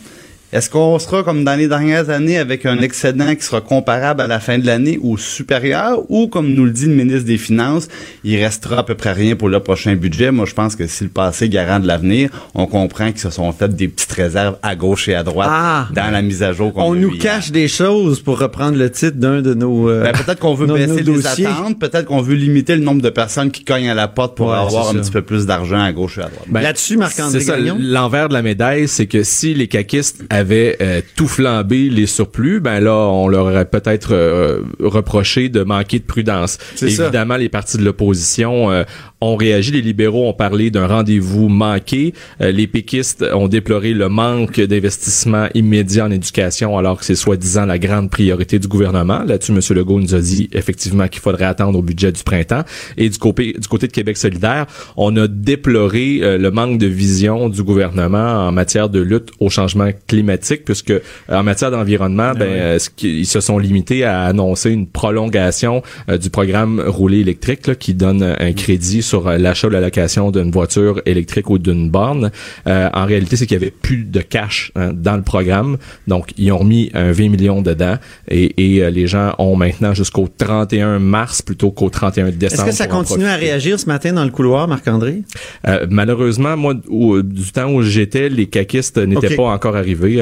Est-ce 0.54 0.70
qu'on 0.70 0.98
sera 0.98 1.24
comme 1.24 1.44
dans 1.44 1.56
les 1.56 1.68
dernières 1.68 2.10
années 2.10 2.38
avec 2.38 2.66
un 2.66 2.78
excédent 2.80 3.36
qui 3.36 3.44
sera 3.44 3.60
comparable 3.60 4.22
à 4.22 4.28
la 4.28 4.40
fin 4.40 4.58
de 4.58 4.66
l'année 4.66 4.98
ou 5.02 5.18
supérieur? 5.18 6.00
Ou 6.10 6.28
comme 6.30 6.54
nous 6.54 6.64
le 6.64 6.72
dit 6.72 6.86
le 6.86 6.94
ministre 6.94 7.26
des 7.26 7.38
Finances, 7.38 7.90
il 8.24 8.42
restera 8.42 8.80
à 8.80 8.84
peu 8.84 8.96
près 8.96 9.12
rien 9.12 9.36
pour 9.36 9.50
le 9.50 9.60
prochain 9.60 9.96
budget. 9.98 10.32
Moi, 10.32 10.46
je 10.46 10.54
pense 10.54 10.78
que 10.78 10.88
si 10.88 11.04
le 11.04 11.10
passé 11.10 11.50
garant 11.50 11.82
de 11.82 11.88
l'avenir, 11.88 12.30
on 12.56 12.66
comprend 12.66 13.12
qu'ils 13.12 13.20
se 13.20 13.30
sont 13.30 13.52
fait 13.52 13.76
des 13.76 13.90
petites 13.90 14.14
réserves 14.14 14.56
à 14.64 14.78
gauche 14.78 15.10
et 15.10 15.16
à 15.16 15.24
droite 15.24 15.50
Ah! 15.52 15.90
dans 15.94 16.10
la 16.12 16.22
mise 16.22 16.42
à 16.44 16.54
jour 16.54 16.72
qu'on 16.72 16.82
on 16.84 16.94
a 16.94 16.96
nous 16.96 17.12
hier. 17.14 17.22
cache 17.24 17.52
des 17.52 17.68
choses 17.68 18.22
pour 18.22 18.40
reprendre 18.40 18.78
le 18.78 18.90
titre 18.90 19.18
d'un 19.18 19.42
de 19.42 19.54
nos. 19.54 19.90
euh, 19.90 20.04
Ben, 20.04 20.14
peut-être 20.14 20.40
qu'on 20.40 20.54
veut 20.54 20.68
baisser 20.68 21.04
nos 21.04 21.16
les 21.18 21.28
attentes, 21.28 21.78
peut-être 21.78 22.06
qu'on 22.06 22.22
veut 22.22 22.36
limiter 22.36 22.78
le 22.78 22.84
nombre 22.84 23.02
de 23.02 23.10
personnes 23.10 23.52
qui 23.52 23.66
cognent 23.66 23.90
à 23.90 23.96
la 23.96 24.08
porte 24.08 24.38
pour 24.38 24.48
Ouais, 24.48 24.56
avoir 24.56 24.90
un 24.92 24.94
ça. 24.94 25.00
petit 25.00 25.12
peu 25.12 25.24
plus 25.24 25.46
d'argent 25.46 25.82
à 25.82 25.92
gauche 25.92 26.20
et 26.20 26.22
à 26.22 26.30
droite. 26.30 26.46
Ben, 26.48 26.62
Là-dessus, 26.62 26.96
Marc-André 26.96 27.44
l'envers 27.80 28.30
de 28.30 28.34
la 28.34 28.42
médaille, 28.42 28.88
c'est 28.88 29.08
que 29.08 29.24
si 29.24 29.54
les 29.54 29.68
caquistes 29.68 30.22
avaient 30.38 30.78
euh, 30.82 31.02
tout 31.16 31.28
flambé 31.28 31.90
les 31.90 32.06
surplus, 32.06 32.60
ben 32.60 32.80
là, 32.80 32.94
on 32.94 33.28
leur 33.28 33.46
aurait 33.46 33.66
peut-être 33.66 34.14
euh, 34.14 34.62
reproché 34.80 35.50
de 35.50 35.64
manquer 35.64 36.00
de 36.00 36.04
prudence. 36.04 36.58
Ça. 36.76 36.86
Évidemment, 36.86 37.38
les 37.38 37.50
partis 37.50 37.78
de 37.78 37.84
l'opposition 37.84 38.72
euh, 38.72 38.84
ont 39.20 39.36
réagi. 39.36 39.72
Les 39.72 39.82
libéraux 39.82 40.30
ont 40.30 40.34
parlé 40.34 40.70
d'un 40.70 40.88
rendez-vous 40.88 41.50
manqué. 41.50 42.14
Euh, 42.42 42.52
les 42.52 42.68
péquistes 42.68 43.26
ont 43.34 43.48
déploré 43.48 43.94
le 43.94 44.10
manque 44.10 44.60
d'investissement 44.60 45.48
immédiat 45.54 46.06
en 46.06 46.12
éducation, 46.12 46.78
alors 46.78 47.00
que 47.00 47.06
c'est 47.06 47.16
soi-disant 47.16 47.66
la 47.66 47.80
grande 47.80 48.10
priorité 48.10 48.60
du 48.60 48.68
gouvernement. 48.68 49.24
Là-dessus, 49.24 49.52
M. 49.52 49.60
Legault 49.76 50.00
nous 50.00 50.16
a 50.16 50.20
dit 50.20 50.50
effectivement 50.54 51.08
qu'il 51.08 51.22
faudrait 51.22 51.46
attendre 51.46 51.80
au 51.80 51.82
budget 51.82 52.12
du 52.12 52.24
printemps. 52.24 52.64
Et 52.96 53.10
du 53.10 53.18
côté, 53.18 53.56
du 53.58 53.68
côté 53.68 53.88
de 53.88 53.92
Québec 53.92 54.18
solidaire, 54.18 54.68
on 54.96 55.16
a 55.18 55.28
déploré 55.28 56.38
le 56.38 56.50
manque 56.52 56.78
de 56.78 56.88
vision 56.88 57.50
du 57.50 57.64
gouvernement 57.64 58.48
en 58.48 58.52
matière 58.52 58.90
de 58.90 59.00
lutte 59.00 59.30
au 59.40 59.50
changement 59.50 59.90
climatique, 60.08 60.27
puisque 60.66 60.92
euh, 60.92 61.00
en 61.30 61.44
matière 61.44 61.72
d'environnement, 61.72 62.34
ben, 62.34 62.42
euh, 62.48 62.80
ce 62.80 62.90
qui- 62.90 63.20
ils 63.20 63.26
se 63.26 63.40
sont 63.40 63.58
limités 63.60 64.04
à 64.04 64.24
annoncer 64.24 64.72
une 64.72 64.88
prolongation 64.88 65.82
euh, 66.10 66.18
du 66.18 66.30
programme 66.30 66.82
roulé 66.86 67.20
électrique 67.20 67.68
là, 67.68 67.76
qui 67.76 67.94
donne 67.94 68.24
un 68.40 68.54
crédit 68.54 69.02
sur 69.02 69.28
euh, 69.28 69.38
l'achat 69.38 69.68
ou 69.68 69.72
la 69.72 69.82
location 69.82 70.32
d'une 70.32 70.52
voiture 70.52 71.02
électrique 71.06 71.50
ou 71.50 71.58
d'une 71.58 71.90
borne. 71.90 72.32
Euh, 72.68 72.90
en 72.94 73.06
réalité, 73.06 73.36
c'est 73.36 73.46
qu'il 73.46 73.56
y 73.60 73.62
avait 73.62 73.72
plus 73.72 74.04
de 74.04 74.22
cash 74.22 74.72
hein, 74.76 74.92
dans 74.94 75.16
le 75.16 75.22
programme, 75.24 75.78
donc 76.08 76.32
ils 76.38 76.52
ont 76.52 76.58
remis 76.60 76.92
un 76.94 77.12
20 77.12 77.30
millions 77.30 77.62
dedans 77.62 77.98
et, 78.30 78.54
et, 78.76 78.84
euh, 78.84 78.90
les 78.90 79.08
gens 79.08 79.34
ont 79.40 79.56
maintenant 79.56 79.94
jusqu'au 79.94 80.28
31 80.28 81.00
mars 81.00 81.42
plutôt 81.42 81.72
qu'au 81.72 81.90
31 81.90 82.28
Est-ce 82.28 82.36
décembre. 82.38 82.70
que 82.70 82.76
ça 82.76 82.88
continue 82.88 83.26
à 83.26 83.36
réagir 83.36 83.80
ce 83.80 83.86
matin 83.86 84.14
dans 84.14 84.24
le 84.26 84.32
couloir, 84.32 84.68
Marc-André? 84.68 85.22
Euh, 85.68 85.86
malheureusement, 85.90 86.56
moi, 86.58 86.74
au- 86.90 87.22
du 87.22 87.52
temps 87.52 87.72
où 87.72 87.82
j'étais, 87.82 88.30
les 88.30 88.48
caquistes 88.48 88.98
n'étaient 88.98 89.36
pas 89.36 89.44
encore 89.44 89.76
arrivés, 89.76 90.17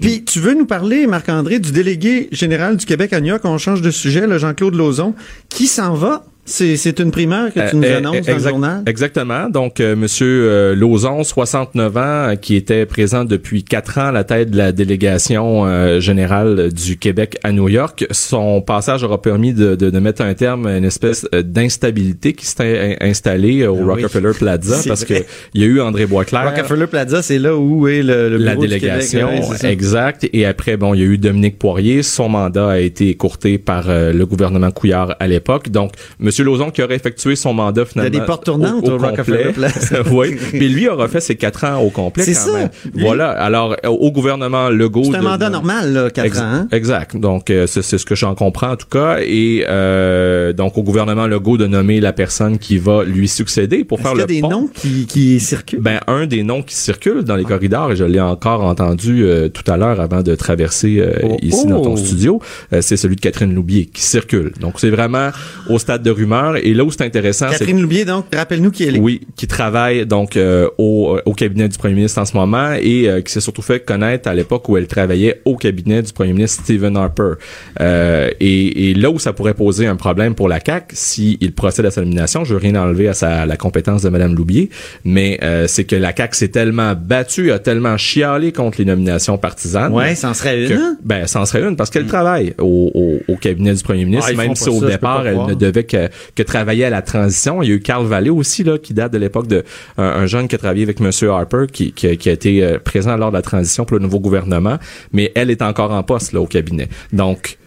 Puis 0.00 0.24
tu 0.24 0.40
veux 0.40 0.54
nous 0.54 0.66
parler, 0.66 1.06
Marc-André, 1.06 1.58
du 1.58 1.72
délégué 1.72 2.28
général 2.32 2.76
du 2.76 2.86
Québec 2.86 3.12
à 3.12 3.20
New 3.20 3.28
York? 3.28 3.42
On 3.44 3.58
change 3.58 3.82
de 3.82 3.90
sujet, 3.90 4.26
le 4.26 4.38
Jean-Claude 4.38 4.74
Lauzon, 4.74 5.14
qui 5.48 5.66
s'en 5.66 5.94
va 5.94 6.24
C'est 6.48 6.98
une 7.00 7.10
primeur 7.10 7.52
que 7.52 7.70
tu 7.70 7.76
nous 7.76 7.84
Euh, 7.84 7.98
annonces 7.98 8.16
euh, 8.16 8.20
dans 8.20 8.26
le 8.26 8.34
exact- 8.34 8.48
journal? 8.50 8.82
Exactement. 8.86 9.48
Donc, 9.50 9.80
euh, 9.80 9.94
Monsieur 9.96 10.26
euh, 10.48 10.74
Lauzon, 10.74 11.22
69 11.22 11.96
ans, 11.96 12.00
euh, 12.02 12.34
qui 12.36 12.56
était 12.56 12.86
présent 12.86 13.24
depuis 13.24 13.62
quatre 13.64 13.98
ans 13.98 14.06
à 14.06 14.12
la 14.12 14.24
tête 14.24 14.50
de 14.50 14.56
la 14.56 14.72
délégation 14.72 15.66
euh, 15.66 16.00
générale 16.00 16.72
du 16.72 16.96
Québec 16.96 17.38
à 17.44 17.52
New 17.52 17.68
York. 17.68 18.06
Son 18.10 18.60
passage 18.62 19.02
aura 19.04 19.20
permis 19.20 19.52
de, 19.52 19.74
de, 19.76 19.90
de 19.90 19.98
mettre 19.98 20.22
un 20.22 20.34
terme 20.34 20.66
à 20.66 20.76
une 20.78 20.84
espèce 20.84 21.26
d'instabilité 21.32 22.32
qui 22.32 22.46
in- 22.60 22.96
installée 23.00 23.66
au 23.66 23.74
Ah 23.76 23.78
oui. 23.80 24.02
Rockefeller 24.02 24.32
Plaza 24.38 24.76
parce 24.88 25.04
vrai. 25.04 25.20
que 25.20 25.26
il 25.54 25.60
y 25.60 25.64
a 25.64 25.66
eu 25.66 25.80
André 25.80 26.06
Boisclair. 26.06 26.44
Rockefeller 26.48 26.86
Plaza, 26.86 27.22
c'est 27.22 27.38
là 27.38 27.56
où 27.56 27.86
est 27.88 28.02
le, 28.02 28.30
le 28.30 28.36
la 28.38 28.52
bureau 28.52 28.62
du 28.62 28.68
délégation, 28.68 29.28
Québec. 29.28 29.44
Ouais, 29.62 29.70
exact. 29.72 30.28
Et 30.32 30.46
après, 30.46 30.76
bon, 30.76 30.94
il 30.94 31.00
y 31.00 31.02
a 31.02 31.06
eu 31.06 31.18
Dominique 31.18 31.58
Poirier. 31.58 32.02
Son 32.02 32.28
mandat 32.28 32.70
a 32.70 32.78
été 32.78 33.08
écourté 33.08 33.58
par 33.58 33.90
euh, 33.90 34.12
le 34.12 34.26
gouvernement 34.26 34.70
Couillard 34.70 35.14
à 35.20 35.26
l'époque. 35.26 35.68
Donc, 35.70 35.92
Monsieur 36.18 36.37
Lauzon 36.44 36.70
qui 36.70 36.82
aurait 36.82 36.96
effectué 36.96 37.36
son 37.36 37.52
mandat 37.54 37.84
finalement 37.84 38.10
des 38.18 38.24
portes 38.24 38.44
tournantes 38.44 38.88
au 38.88 38.98
Rockefeller 38.98 39.52
Place. 39.54 39.92
oui. 40.10 40.36
Mais 40.52 40.68
lui 40.68 40.88
aura 40.88 41.08
fait 41.08 41.20
ses 41.20 41.36
quatre 41.36 41.64
ans 41.64 41.78
au 41.80 41.90
complet 41.90 42.24
C'est 42.24 42.34
ça. 42.34 42.52
même. 42.52 42.68
Voilà. 42.94 43.30
Alors, 43.30 43.76
au 43.86 44.10
gouvernement 44.10 44.68
Legault. 44.68 45.04
C'est 45.04 45.16
un 45.16 45.20
de- 45.20 45.24
mandat 45.24 45.50
normal, 45.50 45.92
là, 45.92 46.10
4 46.10 46.24
Ex- 46.26 46.38
ans. 46.38 46.42
hein? 46.44 46.68
Exact. 46.72 47.16
Donc, 47.16 47.50
euh, 47.50 47.66
c'est 47.66 47.82
ce 47.82 48.04
que 48.04 48.14
j'en 48.14 48.34
comprends 48.34 48.70
en 48.72 48.76
tout 48.76 48.88
cas. 48.90 49.18
Et 49.20 49.64
euh, 49.68 50.52
donc, 50.52 50.76
au 50.78 50.82
gouvernement 50.82 51.26
Legault 51.26 51.56
de 51.56 51.66
nommer 51.66 52.00
la 52.00 52.12
personne 52.12 52.58
qui 52.58 52.78
va 52.78 53.04
lui 53.04 53.28
succéder 53.28 53.84
pour 53.84 54.00
faire 54.00 54.12
qu'il 54.12 54.18
y 54.18 54.18
le 54.18 54.24
a 54.24 54.26
des 54.26 54.42
noms 54.42 54.68
qui, 54.72 55.06
qui 55.06 55.40
circulent? 55.40 55.80
Ben 55.80 56.00
un 56.06 56.26
des 56.26 56.42
noms 56.42 56.62
qui 56.62 56.74
circulent 56.74 57.22
dans 57.24 57.36
les 57.36 57.44
corridors 57.44 57.92
et 57.92 57.96
je 57.96 58.04
l'ai 58.04 58.20
encore 58.20 58.64
entendu 58.64 59.24
euh, 59.24 59.48
tout 59.48 59.68
à 59.70 59.76
l'heure 59.76 60.00
avant 60.00 60.22
de 60.22 60.34
traverser 60.34 60.98
euh, 61.00 61.12
Oh, 61.24 61.36
ici 61.42 61.66
dans 61.66 61.80
ton 61.80 61.92
oh. 61.94 61.96
studio, 61.96 62.40
euh, 62.72 62.80
c'est 62.82 62.96
celui 62.96 63.16
de 63.16 63.20
Catherine 63.20 63.54
Loubier 63.54 63.86
qui 63.86 64.02
circule. 64.02 64.52
Donc 64.60 64.74
c'est 64.78 64.90
vraiment 64.90 65.30
au 65.68 65.78
stade 65.78 66.02
de 66.02 66.10
rumeur 66.18 66.56
et 66.56 66.74
là 66.74 66.84
où 66.84 66.90
c'est 66.90 67.02
intéressant 67.02 67.46
c'est 67.50 67.58
Catherine 67.60 67.80
Loubier, 67.80 68.04
donc, 68.04 68.26
rappelle-nous 68.34 68.70
qui 68.70 68.84
elle 68.84 68.96
est. 68.96 69.00
oui, 69.00 69.20
qui 69.36 69.46
travaille 69.46 70.06
donc 70.06 70.36
euh, 70.36 70.68
au, 70.78 71.18
au 71.24 71.32
cabinet 71.34 71.68
du 71.68 71.78
premier 71.78 71.94
ministre 71.94 72.20
en 72.20 72.24
ce 72.24 72.36
moment 72.36 72.72
et 72.80 73.08
euh, 73.08 73.20
qui 73.20 73.32
s'est 73.32 73.40
surtout 73.40 73.62
fait 73.62 73.80
connaître 73.84 74.28
à 74.28 74.34
l'époque 74.34 74.68
où 74.68 74.76
elle 74.76 74.86
travaillait 74.86 75.40
au 75.44 75.56
cabinet 75.56 76.02
du 76.02 76.12
premier 76.12 76.32
ministre 76.32 76.62
Stephen 76.64 76.96
Harper. 76.96 77.32
Euh, 77.80 78.30
et, 78.40 78.90
et 78.90 78.94
là 78.94 79.10
où 79.10 79.18
ça 79.18 79.32
pourrait 79.32 79.54
poser 79.54 79.86
un 79.86 79.96
problème 79.96 80.34
pour 80.34 80.48
la 80.48 80.60
CAC 80.60 80.90
s'il 80.92 81.52
procède 81.52 81.86
à 81.86 81.90
sa 81.90 82.00
nomination, 82.02 82.44
je 82.44 82.54
veux 82.54 82.60
rien 82.60 82.74
enlever 82.76 83.08
à 83.08 83.14
sa, 83.14 83.46
la 83.46 83.56
compétence 83.56 84.02
de 84.02 84.08
Madame 84.08 84.34
Loubier, 84.34 84.70
mais 85.04 85.38
euh, 85.42 85.66
c'est 85.66 85.84
que 85.84 85.96
la 85.96 86.12
CAC 86.12 86.34
s'est 86.34 86.48
tellement 86.48 86.94
battue, 86.94 87.52
a 87.52 87.58
tellement 87.58 87.96
chialé 87.96 88.52
contre 88.52 88.78
les 88.78 88.84
nominations 88.84 89.38
partisanes. 89.38 89.92
Ouais, 89.92 90.14
ça 90.14 90.30
en 90.30 90.34
serait 90.34 90.62
une. 90.64 90.68
que- 90.68 90.74
hein? 90.74 90.96
ben, 91.04 91.26
ça 91.26 91.40
en 91.40 91.46
serait 91.46 91.62
une 91.62 91.76
parce 91.76 91.90
qu'elle 91.90 92.06
travaille 92.06 92.54
au, 92.58 92.90
au, 92.94 93.32
au 93.32 93.36
cabinet 93.36 93.74
du 93.74 93.82
premier 93.82 94.04
ministre, 94.04 94.26
Ah, 94.28 94.32
ils 94.32 94.36
même 94.38 94.54
si 94.56 94.68
au 94.68 94.84
départ 94.84 95.26
elle 95.26 95.38
ne 95.46 95.54
devait 95.54 95.84
que, 95.84 96.07
que 96.34 96.42
travailler 96.42 96.84
à 96.84 96.90
la 96.90 97.02
transition. 97.02 97.62
Il 97.62 97.68
y 97.68 97.72
a 97.72 97.74
eu 97.74 97.80
Carl 97.80 98.06
Vallée 98.06 98.30
aussi 98.30 98.64
là 98.64 98.78
qui 98.78 98.94
date 98.94 99.12
de 99.12 99.18
l'époque 99.18 99.46
de 99.46 99.64
un, 99.96 100.02
un 100.04 100.26
jeune 100.26 100.48
qui 100.48 100.54
a 100.54 100.58
travaillé 100.58 100.82
avec 100.82 101.00
Monsieur 101.00 101.30
Harper 101.30 101.66
qui, 101.72 101.92
qui, 101.92 102.06
a- 102.06 102.16
qui 102.16 102.28
a 102.28 102.32
été 102.32 102.62
euh, 102.64 102.78
présent 102.78 103.16
lors 103.16 103.30
de 103.30 103.36
la 103.36 103.42
transition 103.42 103.84
pour 103.84 103.96
le 103.96 104.02
nouveau 104.02 104.20
gouvernement, 104.20 104.78
mais 105.12 105.32
elle 105.34 105.50
est 105.50 105.62
encore 105.62 105.92
en 105.92 106.02
poste 106.02 106.32
là 106.32 106.40
au 106.40 106.46
cabinet. 106.46 106.88
Donc 107.12 107.58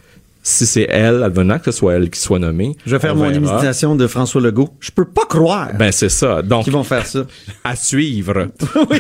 si 0.44 0.66
c'est 0.66 0.88
elle, 0.90 1.22
advenant 1.22 1.60
que 1.60 1.66
ce 1.66 1.72
soit 1.72 1.94
elle 1.94 2.10
qui 2.10 2.20
soit 2.20 2.40
nommée, 2.40 2.76
Je 2.88 2.96
vais 2.96 3.00
faire 3.00 3.14
on 3.14 3.18
mon 3.18 3.32
imitation 3.32 3.96
de 3.96 4.08
François 4.08 4.42
Legault. 4.42 4.70
Je 4.80 4.90
peux 4.90 5.06
pas 5.06 5.26
croire 5.30 5.70
Ben 5.78 5.92
c'est 5.92 6.10
ça. 6.10 6.42
Donc 6.42 6.64
qu'ils 6.64 6.74
vont 6.74 6.84
faire 6.84 7.06
ça. 7.06 7.26
à 7.64 7.76
suivre. 7.76 8.48
oui, 8.90 8.98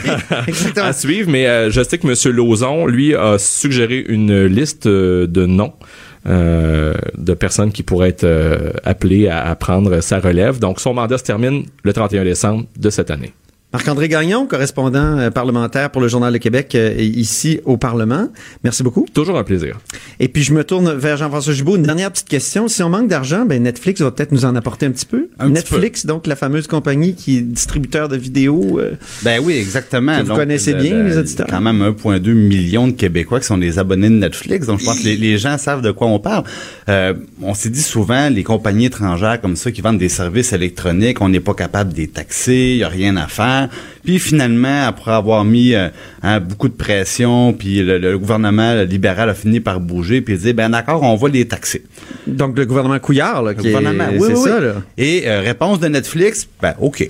exactement. 0.47 0.85
à 0.85 0.93
suivre, 0.93 1.31
mais 1.31 1.47
euh, 1.47 1.71
je 1.71 1.81
sais 1.81 1.97
que 1.97 2.05
M. 2.07 2.35
Lauzon, 2.35 2.85
lui, 2.85 3.15
a 3.15 3.39
suggéré 3.39 4.05
une 4.07 4.45
liste 4.45 4.85
euh, 4.85 5.25
de 5.25 5.47
noms 5.47 5.73
euh, 5.73 6.10
de 6.25 7.33
personnes 7.33 7.71
qui 7.71 7.83
pourraient 7.83 8.09
être 8.09 8.23
euh, 8.23 8.71
appelées 8.83 9.27
à, 9.27 9.47
à 9.47 9.55
prendre 9.55 10.01
sa 10.01 10.19
relève. 10.19 10.59
Donc, 10.59 10.79
son 10.79 10.93
mandat 10.93 11.17
se 11.17 11.23
termine 11.23 11.65
le 11.83 11.93
31 11.93 12.23
décembre 12.23 12.65
de 12.77 12.89
cette 12.89 13.11
année. 13.11 13.33
Marc-André 13.73 14.09
Gagnon, 14.09 14.47
correspondant 14.47 15.17
euh, 15.17 15.29
parlementaire 15.29 15.89
pour 15.91 16.01
le 16.01 16.09
Journal 16.09 16.33
de 16.33 16.37
Québec 16.39 16.75
euh, 16.75 16.93
ici 16.99 17.61
au 17.63 17.77
Parlement. 17.77 18.27
Merci 18.65 18.83
beaucoup. 18.83 19.05
Toujours 19.13 19.37
un 19.37 19.45
plaisir. 19.45 19.79
Et 20.19 20.27
puis 20.27 20.43
je 20.43 20.53
me 20.53 20.65
tourne 20.65 20.91
vers 20.93 21.15
Jean-François 21.15 21.53
Gibault. 21.53 21.77
Une 21.77 21.83
dernière 21.83 22.11
petite 22.11 22.27
question. 22.27 22.67
Si 22.67 22.83
on 22.83 22.89
manque 22.89 23.07
d'argent, 23.07 23.45
ben 23.45 23.63
Netflix 23.63 24.01
va 24.01 24.11
peut-être 24.11 24.33
nous 24.33 24.43
en 24.43 24.57
apporter 24.57 24.87
un 24.87 24.91
petit 24.91 25.05
peu. 25.05 25.29
Un 25.39 25.45
petit 25.45 25.53
Netflix, 25.53 26.05
donc 26.05 26.27
la 26.27 26.35
fameuse 26.35 26.67
compagnie 26.67 27.15
qui 27.15 27.37
est 27.37 27.41
distributeur 27.41 28.09
de 28.09 28.17
vidéos. 28.17 28.77
euh, 28.79 28.95
Ben 29.23 29.39
oui, 29.41 29.53
exactement. 29.53 30.17
Que 30.21 30.27
vous 30.27 30.35
connaissez 30.35 30.73
bien, 30.73 31.03
les 31.03 31.17
auditeurs. 31.17 31.47
Quand 31.49 31.61
même 31.61 31.81
1,2 31.81 32.33
million 32.33 32.87
de 32.87 32.91
Québécois 32.91 33.39
qui 33.39 33.45
sont 33.45 33.57
des 33.57 33.79
abonnés 33.79 34.09
de 34.09 34.15
Netflix. 34.15 34.67
Donc, 34.67 34.81
je 34.81 34.85
pense 34.85 34.99
que 34.99 35.05
les, 35.05 35.15
les 35.15 35.37
gens 35.37 35.57
savent 35.57 35.81
de 35.81 35.91
quoi 35.91 36.07
on 36.07 36.19
parle. 36.19 36.43
Euh, 36.89 37.13
on 37.41 37.53
s'est 37.53 37.69
dit 37.69 37.81
souvent, 37.81 38.27
les 38.29 38.43
compagnies 38.43 38.87
étrangères 38.87 39.39
comme 39.39 39.55
ça 39.55 39.71
qui 39.71 39.79
vendent 39.79 39.97
des 39.97 40.09
services 40.09 40.51
électroniques, 40.51 41.21
on 41.21 41.29
n'est 41.29 41.39
pas 41.39 41.53
capable 41.53 41.93
de 41.93 41.97
les 41.99 42.07
taxer, 42.09 42.71
il 42.73 42.77
n'y 42.77 42.83
a 42.83 42.89
rien 42.89 43.15
à 43.15 43.27
faire. 43.27 43.60
Puis 44.03 44.19
finalement, 44.19 44.83
après 44.87 45.11
avoir 45.11 45.43
mis 45.43 45.73
euh, 45.75 45.89
hein, 46.23 46.39
beaucoup 46.39 46.67
de 46.69 46.73
pression, 46.73 47.53
puis 47.53 47.81
le, 47.83 47.97
le 47.97 48.17
gouvernement 48.17 48.81
libéral 48.83 49.29
a 49.29 49.33
fini 49.33 49.59
par 49.59 49.79
bouger, 49.79 50.21
puis 50.21 50.37
dit, 50.37 50.53
ben 50.53 50.69
d'accord, 50.69 51.03
on 51.03 51.15
va 51.15 51.29
les 51.29 51.47
taxer. 51.47 51.83
donc 52.27 52.57
le 52.57 52.65
gouvernement 52.65 52.99
Couillard, 52.99 53.43
là, 53.43 53.51
Le 53.53 53.59
est- 53.59 53.63
gouvernement, 53.63 54.07
oui, 54.13 54.19
c'est 54.27 54.33
oui, 54.35 54.43
ça 54.49 54.59
là. 54.59 54.73
Et 54.97 55.23
euh, 55.27 55.41
réponse 55.41 55.79
de 55.79 55.87
Netflix, 55.87 56.47
ben 56.61 56.73
OK. 56.79 57.07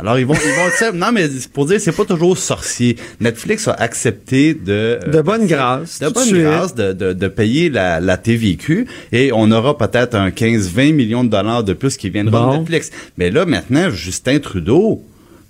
Alors 0.00 0.16
ils 0.16 0.24
vont, 0.24 0.34
ils 0.34 0.86
vont 0.92 0.96
non 0.96 1.10
mais 1.12 1.26
pour 1.52 1.66
dire 1.66 1.80
c'est 1.80 1.90
pas 1.90 2.04
toujours 2.04 2.38
sorcier. 2.38 2.94
Netflix 3.20 3.66
a 3.66 3.72
accepté 3.72 4.54
de 4.54 4.60
euh, 4.72 5.10
De 5.10 5.20
bonne 5.22 5.44
grâce. 5.48 5.98
de 5.98 6.08
bonne 6.08 6.30
grâce 6.40 6.72
de, 6.76 6.92
de, 6.92 7.12
de 7.12 7.26
payer 7.26 7.68
la, 7.68 7.98
la 7.98 8.16
TVQ 8.16 8.86
et 9.10 9.32
on 9.34 9.50
aura 9.50 9.76
peut-être 9.76 10.14
un 10.14 10.28
15-20 10.28 10.92
millions 10.92 11.24
de 11.24 11.30
dollars 11.30 11.64
de 11.64 11.72
plus 11.72 11.96
qui 11.96 12.10
viendront 12.10 12.44
Bon. 12.46 12.52
de 12.52 12.58
Netflix. 12.58 12.92
Mais 13.16 13.32
là 13.32 13.44
maintenant 13.44 13.90
Justin 13.90 14.38
Trudeau, 14.38 15.02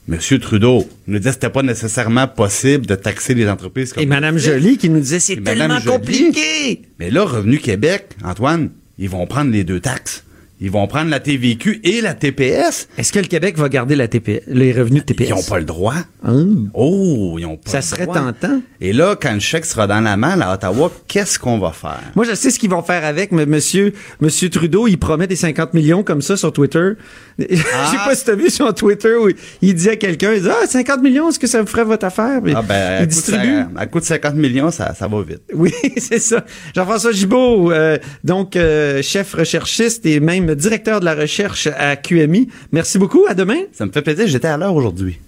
Monsieur 0.08 0.38
Trudeau 0.38 0.88
nous 1.06 1.18
disait 1.18 1.28
que 1.28 1.34
c'était 1.34 1.50
pas 1.50 1.62
nécessairement 1.62 2.26
possible 2.26 2.86
de 2.86 2.94
taxer 2.94 3.34
les 3.34 3.46
entreprises 3.46 3.92
comme 3.92 4.02
Et 4.02 4.06
Madame 4.06 4.36
Netflix. 4.36 4.54
Jolie 4.56 4.78
qui 4.78 4.88
nous 4.88 5.00
disait 5.00 5.20
c'est 5.20 5.36
tellement 5.36 5.82
compliqué. 5.82 6.80
Mais 6.98 7.10
là, 7.10 7.24
Revenu 7.24 7.58
Québec, 7.58 8.16
Antoine, 8.24 8.70
ils 8.96 9.10
vont 9.10 9.26
prendre 9.26 9.50
les 9.50 9.64
deux 9.64 9.80
taxes. 9.80 10.24
Ils 10.60 10.70
vont 10.70 10.86
prendre 10.88 11.08
la 11.10 11.20
TVQ 11.20 11.80
et 11.84 12.00
la 12.00 12.14
TPS. 12.14 12.88
Est-ce 12.98 13.12
que 13.12 13.20
le 13.20 13.26
Québec 13.26 13.56
va 13.56 13.68
garder 13.68 13.94
la 13.94 14.08
TP, 14.08 14.42
les 14.48 14.72
revenus 14.72 15.04
de 15.04 15.12
TPS? 15.12 15.28
Ils 15.28 15.34
n'ont 15.34 15.42
pas 15.42 15.58
le 15.58 15.64
droit. 15.64 15.94
Ah. 16.24 16.32
Oh, 16.74 17.36
ils 17.38 17.46
ont 17.46 17.56
pas 17.56 17.70
Ça 17.70 17.78
le 17.78 17.82
serait 17.82 18.04
droit. 18.06 18.16
tentant. 18.16 18.60
Et 18.80 18.92
là, 18.92 19.16
quand 19.20 19.32
le 19.32 19.38
chèque 19.40 19.64
sera 19.66 19.86
dans 19.86 20.00
la 20.00 20.16
main 20.16 20.40
à 20.40 20.54
Ottawa, 20.54 20.90
qu'est-ce 21.06 21.38
qu'on 21.38 21.58
va 21.58 21.70
faire? 21.70 22.00
Moi, 22.16 22.24
je 22.24 22.34
sais 22.34 22.50
ce 22.50 22.58
qu'ils 22.58 22.70
vont 22.70 22.82
faire 22.82 23.04
avec, 23.04 23.30
mais 23.30 23.46
monsieur, 23.46 23.92
monsieur 24.20 24.50
Trudeau, 24.50 24.88
il 24.88 24.98
promet 24.98 25.28
des 25.28 25.36
50 25.36 25.74
millions 25.74 26.02
comme 26.02 26.22
ça 26.22 26.36
sur 26.36 26.52
Twitter. 26.52 26.90
Je 27.38 27.54
sais 27.56 27.96
pas 28.04 28.16
si 28.16 28.24
t'as 28.24 28.34
vu 28.34 28.50
sur 28.50 28.74
Twitter 28.74 29.14
où 29.14 29.28
il 29.62 29.74
dit 29.74 29.88
à 29.88 29.94
quelqu'un, 29.94 30.32
il 30.34 30.42
dit, 30.42 30.48
ah, 30.50 30.66
50 30.66 31.00
millions, 31.02 31.28
est-ce 31.28 31.38
que 31.38 31.46
ça 31.46 31.60
vous 31.60 31.68
ferait 31.68 31.84
votre 31.84 32.04
affaire? 32.04 32.40
Ah 32.52 32.62
ben, 32.62 32.74
à 32.74 33.00
il 33.02 33.06
distribue. 33.06 33.62
coup 33.92 34.00
de 34.00 34.04
50 34.04 34.34
millions, 34.34 34.72
ça, 34.72 34.92
ça 34.92 35.06
va 35.06 35.22
vite. 35.22 35.42
Oui, 35.54 35.72
c'est 35.98 36.18
ça. 36.18 36.44
Jean-François 36.74 37.12
Gibault, 37.12 37.70
euh, 37.70 37.96
donc 38.24 38.56
euh, 38.56 39.02
chef 39.02 39.34
recherchiste 39.34 40.04
et 40.04 40.18
même 40.18 40.47
directeur 40.54 41.00
de 41.00 41.04
la 41.04 41.14
recherche 41.14 41.66
à 41.76 41.96
QMI. 41.96 42.48
Merci 42.72 42.98
beaucoup. 42.98 43.24
À 43.28 43.34
demain. 43.34 43.58
Ça 43.72 43.86
me 43.86 43.92
fait 43.92 44.02
plaisir, 44.02 44.26
j'étais 44.26 44.48
à 44.48 44.56
l'heure 44.56 44.74
aujourd'hui. 44.74 45.18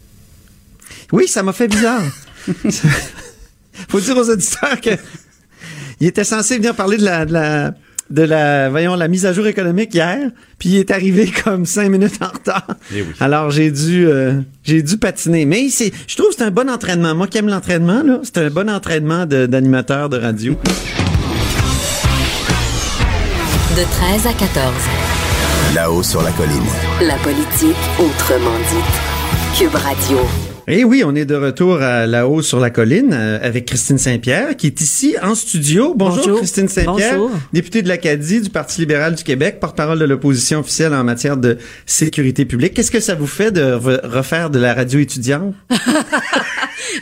Oui, 1.12 1.26
ça 1.28 1.42
m'a 1.42 1.52
fait 1.52 1.68
bizarre. 1.68 2.02
Faut 3.88 4.00
dire 4.00 4.16
aux 4.16 4.28
auditeurs 4.30 4.80
que 4.80 4.90
il 6.00 6.06
était 6.06 6.24
censé 6.24 6.56
venir 6.56 6.74
parler 6.74 6.96
de 6.96 7.04
la, 7.04 7.24
de 7.26 7.32
la, 7.32 7.74
de 8.10 8.22
la, 8.22 8.70
voyons, 8.70 8.94
la 8.96 9.06
mise 9.08 9.26
à 9.26 9.32
jour 9.32 9.46
économique 9.46 9.94
hier, 9.94 10.30
puis 10.58 10.70
il 10.70 10.76
est 10.78 10.90
arrivé 10.90 11.30
comme 11.44 11.66
cinq 11.66 11.88
minutes 11.90 12.18
en 12.22 12.28
retard. 12.28 12.66
Eh 12.94 13.02
oui. 13.02 13.08
Alors 13.20 13.50
j'ai 13.50 13.70
dû, 13.70 14.06
euh, 14.06 14.40
j'ai 14.64 14.82
dû 14.82 14.96
patiner. 14.96 15.44
Mais 15.44 15.68
c'est, 15.68 15.92
je 16.06 16.16
trouve 16.16 16.30
que 16.30 16.36
c'est 16.38 16.44
un 16.44 16.50
bon 16.50 16.70
entraînement. 16.70 17.14
Moi 17.14 17.26
qui 17.26 17.38
aime 17.38 17.48
l'entraînement, 17.48 18.02
là, 18.02 18.20
c'est 18.22 18.38
un 18.38 18.48
bon 18.50 18.70
entraînement 18.70 19.26
de- 19.26 19.46
d'animateur 19.46 20.08
de 20.08 20.16
radio. 20.18 20.56
De 23.76 23.84
13 23.84 24.26
à 24.26 24.32
14. 24.32 24.74
Là-haut 25.74 26.02
sur 26.02 26.20
la 26.22 26.32
colline. 26.32 26.66
La 27.00 27.14
politique 27.18 27.76
autrement 27.98 28.58
dite. 28.58 29.56
Cube 29.56 29.74
Radio. 29.74 30.49
Eh 30.68 30.84
oui, 30.84 31.02
on 31.04 31.14
est 31.14 31.24
de 31.24 31.34
retour 31.34 31.80
à 31.82 32.06
la 32.06 32.28
haut 32.28 32.42
sur 32.42 32.60
la 32.60 32.70
colline 32.70 33.10
euh, 33.12 33.38
avec 33.42 33.66
Christine 33.66 33.98
Saint-Pierre 33.98 34.56
qui 34.56 34.66
est 34.68 34.80
ici 34.80 35.16
en 35.22 35.34
studio. 35.34 35.94
Bonjour, 35.96 36.18
Bonjour. 36.18 36.38
Christine 36.38 36.68
Saint-Pierre, 36.68 37.18
députée 37.52 37.82
de 37.82 37.88
l'Acadie 37.88 38.40
du 38.40 38.50
Parti 38.50 38.80
libéral 38.80 39.14
du 39.14 39.24
Québec, 39.24 39.58
porte-parole 39.60 39.98
de 39.98 40.04
l'opposition 40.04 40.60
officielle 40.60 40.94
en 40.94 41.02
matière 41.04 41.36
de 41.36 41.58
sécurité 41.86 42.44
publique. 42.44 42.74
Qu'est-ce 42.74 42.90
que 42.90 43.00
ça 43.00 43.14
vous 43.14 43.26
fait 43.26 43.50
de 43.50 43.60
re- 43.62 44.06
refaire 44.06 44.50
de 44.50 44.58
la 44.58 44.74
radio 44.74 45.00
étudiante? 45.00 45.54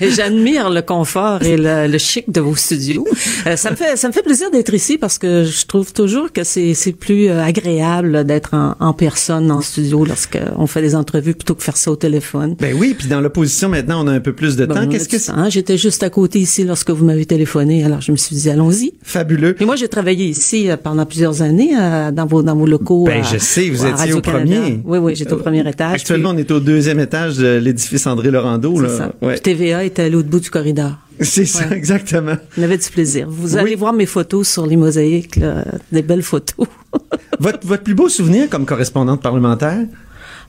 Et 0.01 0.11
J'admire 0.19 0.71
le 0.71 0.83
confort 0.83 1.43
et 1.43 1.57
le, 1.57 1.87
le 1.87 1.99
chic 1.99 2.31
de 2.31 2.41
vos 2.41 2.57
studios. 2.57 3.07
Euh, 3.47 3.57
ça 3.57 3.71
me 3.71 3.77
fait 3.77 3.97
ça 3.97 4.09
me 4.09 4.13
fait 4.13 4.23
plaisir 4.23 4.51
d'être 4.51 4.73
ici 4.75 4.99
parce 4.99 5.19
que 5.19 5.45
je 5.45 5.67
trouve 5.67 5.93
toujours 5.93 6.33
que 6.33 6.45
c'est 6.45 6.75
c'est 6.75 6.93
plus 6.93 7.29
euh, 7.29 7.43
agréable 7.43 8.25
d'être 8.25 8.55
en, 8.55 8.77
en 8.81 8.93
personne 8.93 9.51
en 9.51 9.61
studio 9.61 10.05
lorsque 10.05 10.39
on 10.57 10.67
fait 10.67 10.83
des 10.83 10.95
entrevues 10.95 11.35
plutôt 11.35 11.55
que 11.55 11.63
faire 11.63 11.77
ça 11.77 11.91
au 11.91 11.97
téléphone. 11.97 12.57
Ben 12.61 12.75
oui, 12.79 12.95
puis 12.99 13.09
dans 13.09 13.21
l'opposition 13.21 13.48
maintenant, 13.69 14.05
on 14.05 14.09
a 14.09 14.13
un 14.13 14.21
peu 14.21 14.33
plus 14.33 14.57
de 14.57 14.67
Bon, 14.67 14.75
temps. 14.75 14.87
Qu'est-ce 14.89 15.09
que 15.09 15.19
c'est? 15.19 15.33
temps. 15.33 15.49
J'étais 15.51 15.77
juste 15.77 16.03
à 16.03 16.11
côté 16.11 16.39
ici 16.41 16.65
lorsque 16.65 16.91
vous 16.91 17.05
m'avez 17.05 17.27
téléphoné, 17.27 17.85
alors 17.85 18.01
je 18.01 18.13
me 18.13 18.17
suis 18.17 18.37
dit 18.37 18.49
allons-y. 18.51 18.93
Fabuleux. 19.03 19.55
Et 19.61 19.65
moi, 19.65 19.77
j'ai 19.77 19.89
travaillé 19.89 20.27
ici 20.27 20.71
euh, 20.71 20.77
pendant 20.77 21.07
plusieurs 21.07 21.43
années 21.43 21.71
euh, 21.79 22.11
dans 22.11 22.27
vos 22.27 22.43
dans 22.43 22.55
vos 22.57 22.67
locaux. 22.67 23.05
Ben, 23.05 23.21
à- 23.21 23.23
je 23.23 23.39
sais, 23.39 23.69
vous 23.71 23.85
étiez 23.87 24.13
au 24.13 24.21
premier. 24.21 24.81
Oui, 24.85 24.99
oui, 24.99 25.17
j'étais 25.17 25.33
au 25.33 25.39
premier 25.39 25.69
étage. 25.69 25.95
Actuellement, 25.95 26.31
on 26.31 26.37
est 26.39 26.51
au 26.51 26.61
deuxième 26.61 27.01
étage 27.01 27.37
de 27.39 27.57
l'édifice 27.59 28.07
André 28.07 28.31
Laurando. 28.31 28.81
Là. 28.81 28.89
c'est 28.89 28.97
ça. 28.97 29.13
Ouais. 29.23 29.39
TVA 29.39 29.85
était 29.85 30.03
à 30.03 30.09
l'autre 30.09 30.29
bout 30.29 30.41
du 30.41 30.51
corridor. 30.51 30.93
C'est 31.21 31.47
ça, 31.47 31.67
Ouais. 31.69 31.77
exactement. 31.77 32.37
On 32.57 32.63
avait 32.63 32.79
du 32.79 32.89
plaisir. 32.91 33.27
Vous 33.29 33.55
Oui. 33.55 33.59
allez 33.61 33.75
voir 33.75 33.93
mes 33.93 34.07
photos 34.07 34.47
sur 34.49 34.67
les 34.67 34.77
mosaïques, 34.77 35.35
là, 35.37 35.65
des 35.91 36.03
belles 36.03 36.23
photos. 36.23 36.67
Votre, 37.41 37.65
votre 37.67 37.83
plus 37.85 37.95
beau 37.95 38.09
souvenir 38.09 38.49
comme 38.49 38.67
correspondante 38.67 39.21
parlementaire? 39.23 39.79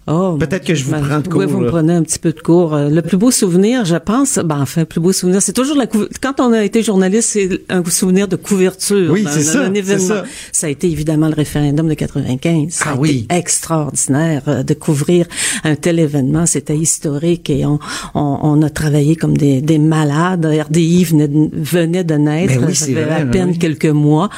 Oh, 0.08 0.38
Peut-être 0.40 0.66
que 0.66 0.74
je 0.74 0.84
vous 0.86 0.92
ben, 0.92 1.02
prends 1.08 1.20
de 1.20 1.28
cours, 1.28 1.40
Oui, 1.42 1.46
vous 1.46 1.60
me 1.60 1.66
là. 1.66 1.72
prenez 1.72 1.94
un 1.94 2.02
petit 2.02 2.18
peu 2.18 2.32
de 2.32 2.40
cours. 2.40 2.74
Euh, 2.74 2.90
Le 2.90 3.02
plus 3.04 3.18
beau 3.18 3.30
souvenir, 3.30 3.86
je 3.86 3.96
pense, 3.96 4.40
ben 4.44 4.60
enfin, 4.62 4.82
le 4.82 4.86
plus 4.88 5.00
beau 5.00 5.12
souvenir, 5.12 5.40
c'est 5.42 5.54
toujours 5.54 5.78
la 5.78 5.86
quand 5.86 6.40
on 6.40 6.52
a 6.52 6.64
été 6.64 6.82
journaliste, 6.82 7.30
c'est 7.34 7.62
un 7.70 7.84
souvenir 7.86 8.28
de 8.28 8.36
couverture. 8.36 9.12
Oui, 9.12 9.26
c'est 9.30 9.44
ça, 9.44 9.68
événement. 9.68 9.84
c'est 9.86 10.00
ça. 10.00 10.24
Ça 10.52 10.68
a 10.68 10.70
été 10.72 10.90
évidemment 10.90 11.28
le 11.28 11.36
référendum 11.36 11.88
de 11.88 11.94
95. 11.94 12.72
Ça 12.72 12.86
Ah 12.88 12.94
a 12.94 12.96
oui. 12.98 13.26
été 13.30 13.36
extraordinaire 13.36 14.42
euh, 14.48 14.64
de 14.64 14.74
couvrir 14.74 15.28
un 15.64 15.76
tel 15.76 16.00
événement. 16.00 16.46
C'était 16.48 16.78
historique 16.78 17.50
et 17.52 17.66
on, 17.68 17.78
on, 18.16 18.40
on 18.42 18.62
a 18.64 18.70
travaillé 18.72 19.16
comme 19.16 19.38
des, 19.38 19.62
des 19.62 19.78
malades. 19.78 20.46
RDI 20.46 21.04
venait 21.04 21.28
de, 21.28 21.50
venait 21.54 22.04
de 22.04 22.16
naître. 22.16 22.60
Ben 22.60 22.66
oui, 22.68 22.76
Ça 22.76 22.86
fait 22.88 22.94
vrai, 22.94 23.22
à 23.22 23.24
oui. 23.26 23.30
peine 23.32 23.58
quelques 23.60 23.86
mois. 23.86 24.30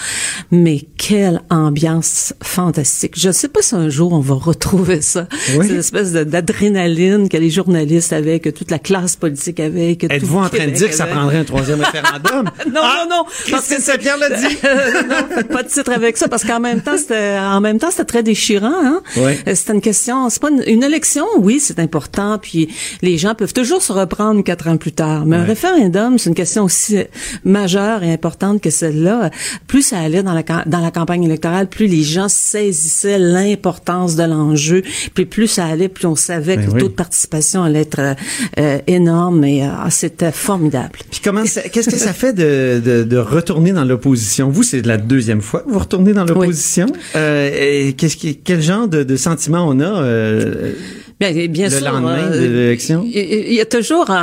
Mais 0.51 0.81
quelle 0.97 1.41
ambiance 1.49 2.33
fantastique. 2.43 3.13
Je 3.17 3.29
ne 3.29 3.33
sais 3.33 3.47
pas 3.47 3.61
si 3.61 3.73
un 3.75 3.87
jour 3.89 4.11
on 4.11 4.19
va 4.19 4.35
retrouver 4.35 5.01
ça. 5.01 5.27
Oui. 5.57 5.67
Cette 5.67 5.77
espèce 5.77 6.11
d'adrénaline 6.13 7.29
que 7.29 7.37
les 7.37 7.49
journalistes 7.49 8.13
avaient, 8.13 8.39
que 8.39 8.49
toute 8.49 8.71
la 8.71 8.79
classe 8.79 9.15
politique 9.15 9.59
avait. 9.59 9.97
Êtes-vous 10.09 10.37
en 10.39 10.49
train 10.49 10.65
de 10.65 10.71
dire 10.71 10.89
que 10.89 10.95
ça 10.95 11.05
prendrait 11.05 11.37
un 11.37 11.43
troisième 11.43 11.81
référendum? 11.83 12.49
Non, 12.67 12.81
Ah, 12.83 13.05
non, 13.09 13.17
non. 13.17 13.23
parce 13.51 13.65
Christine 13.67 13.79
Saint-Pierre 13.79 14.17
l'a 14.17 14.29
dit. 14.29 14.57
non, 15.09 15.43
pas 15.55 15.63
de 15.63 15.67
titre 15.67 15.91
avec 15.91 16.17
ça 16.17 16.27
parce 16.27 16.43
qu'en 16.43 16.59
même 16.59 16.81
temps, 16.81 16.97
c'était, 16.97 17.37
en 17.39 17.61
même 17.61 17.79
temps, 17.79 17.91
c'était 17.91 18.05
très 18.05 18.23
déchirant, 18.23 18.71
hein. 18.83 19.01
Ouais. 19.17 19.39
Euh, 19.47 19.55
C'était 19.55 19.73
une 19.73 19.81
question, 19.81 20.29
c'est 20.29 20.41
pas 20.41 20.49
une, 20.49 20.63
une 20.67 20.83
élection, 20.83 21.25
oui, 21.39 21.59
c'est 21.59 21.79
important, 21.79 22.37
puis 22.41 22.69
les 23.01 23.17
gens 23.17 23.35
peuvent 23.35 23.53
toujours 23.53 23.81
se 23.81 23.91
reprendre 23.91 24.43
quatre 24.43 24.67
ans 24.67 24.77
plus 24.77 24.91
tard. 24.91 25.25
Mais 25.25 25.35
un 25.37 25.43
référendum, 25.43 26.17
c'est 26.17 26.29
une 26.29 26.35
question 26.35 26.63
aussi 26.63 26.97
majeure 27.43 28.03
et 28.03 28.11
importante 28.11 28.61
que 28.61 28.69
celle-là. 28.69 29.29
Plus 29.67 29.81
ça 29.81 29.99
allait 29.99 30.23
dans 30.23 30.33
la, 30.33 30.43
dans 30.65 30.79
la 30.79 30.91
campagne 30.91 31.23
électorale, 31.23 31.67
plus 31.67 31.87
les 31.87 32.03
gens 32.03 32.27
saisissaient 32.29 33.19
l'importance 33.19 34.15
de 34.15 34.23
l'enjeu, 34.23 34.83
puis 35.13 35.25
plus 35.25 35.40
ça 35.47 35.65
allait, 35.65 35.89
plus 35.89 36.07
on 36.07 36.15
savait 36.15 36.57
Ben 36.57 36.65
que 36.65 36.69
le 36.69 36.75
oui. 36.75 36.81
taux 36.81 36.89
de 36.89 36.93
participation 36.93 37.63
allait 37.63 37.81
être 37.81 37.99
euh, 37.99 38.13
euh, 38.59 38.79
énorme 38.87 39.43
et 39.43 39.63
euh, 39.63 39.69
c'était 39.89 40.31
formidable. 40.31 40.99
Puis 41.09 41.21
comment 41.23 41.43
qu'est-ce 41.43 41.89
que 41.89 41.97
ça 41.97 42.13
fait 42.13 42.33
de, 42.33 42.81
de, 42.83 43.03
de 43.03 43.17
retourner 43.17 43.71
dans 43.71 43.85
l'opposition? 43.85 44.49
Vous, 44.49 44.63
c'est 44.63 44.85
la 44.85 44.97
deuxième 44.97 45.41
fois 45.41 45.61
que 45.61 45.69
vous 45.69 45.79
retournez 45.79 46.13
dans 46.13 46.25
l'opposition. 46.25 46.87
Euh, 47.15 47.87
et 47.87 47.93
qu'est-ce 47.93 48.17
qui, 48.17 48.37
quel 48.37 48.61
genre 48.61 48.87
de, 48.87 49.03
de 49.03 49.15
sentiment 49.15 49.67
on 49.67 49.79
a 49.79 50.01
euh, 50.03 50.73
Bien, 51.21 51.47
bien 51.47 51.69
le 51.69 51.77
sûr. 51.77 51.85
lendemain 51.91 52.17
euh, 52.31 52.41
de 52.41 52.45
l'élection? 52.51 53.05
Il 53.05 53.53
y 53.53 53.61
a 53.61 53.65
toujours 53.65 54.09
un, 54.09 54.15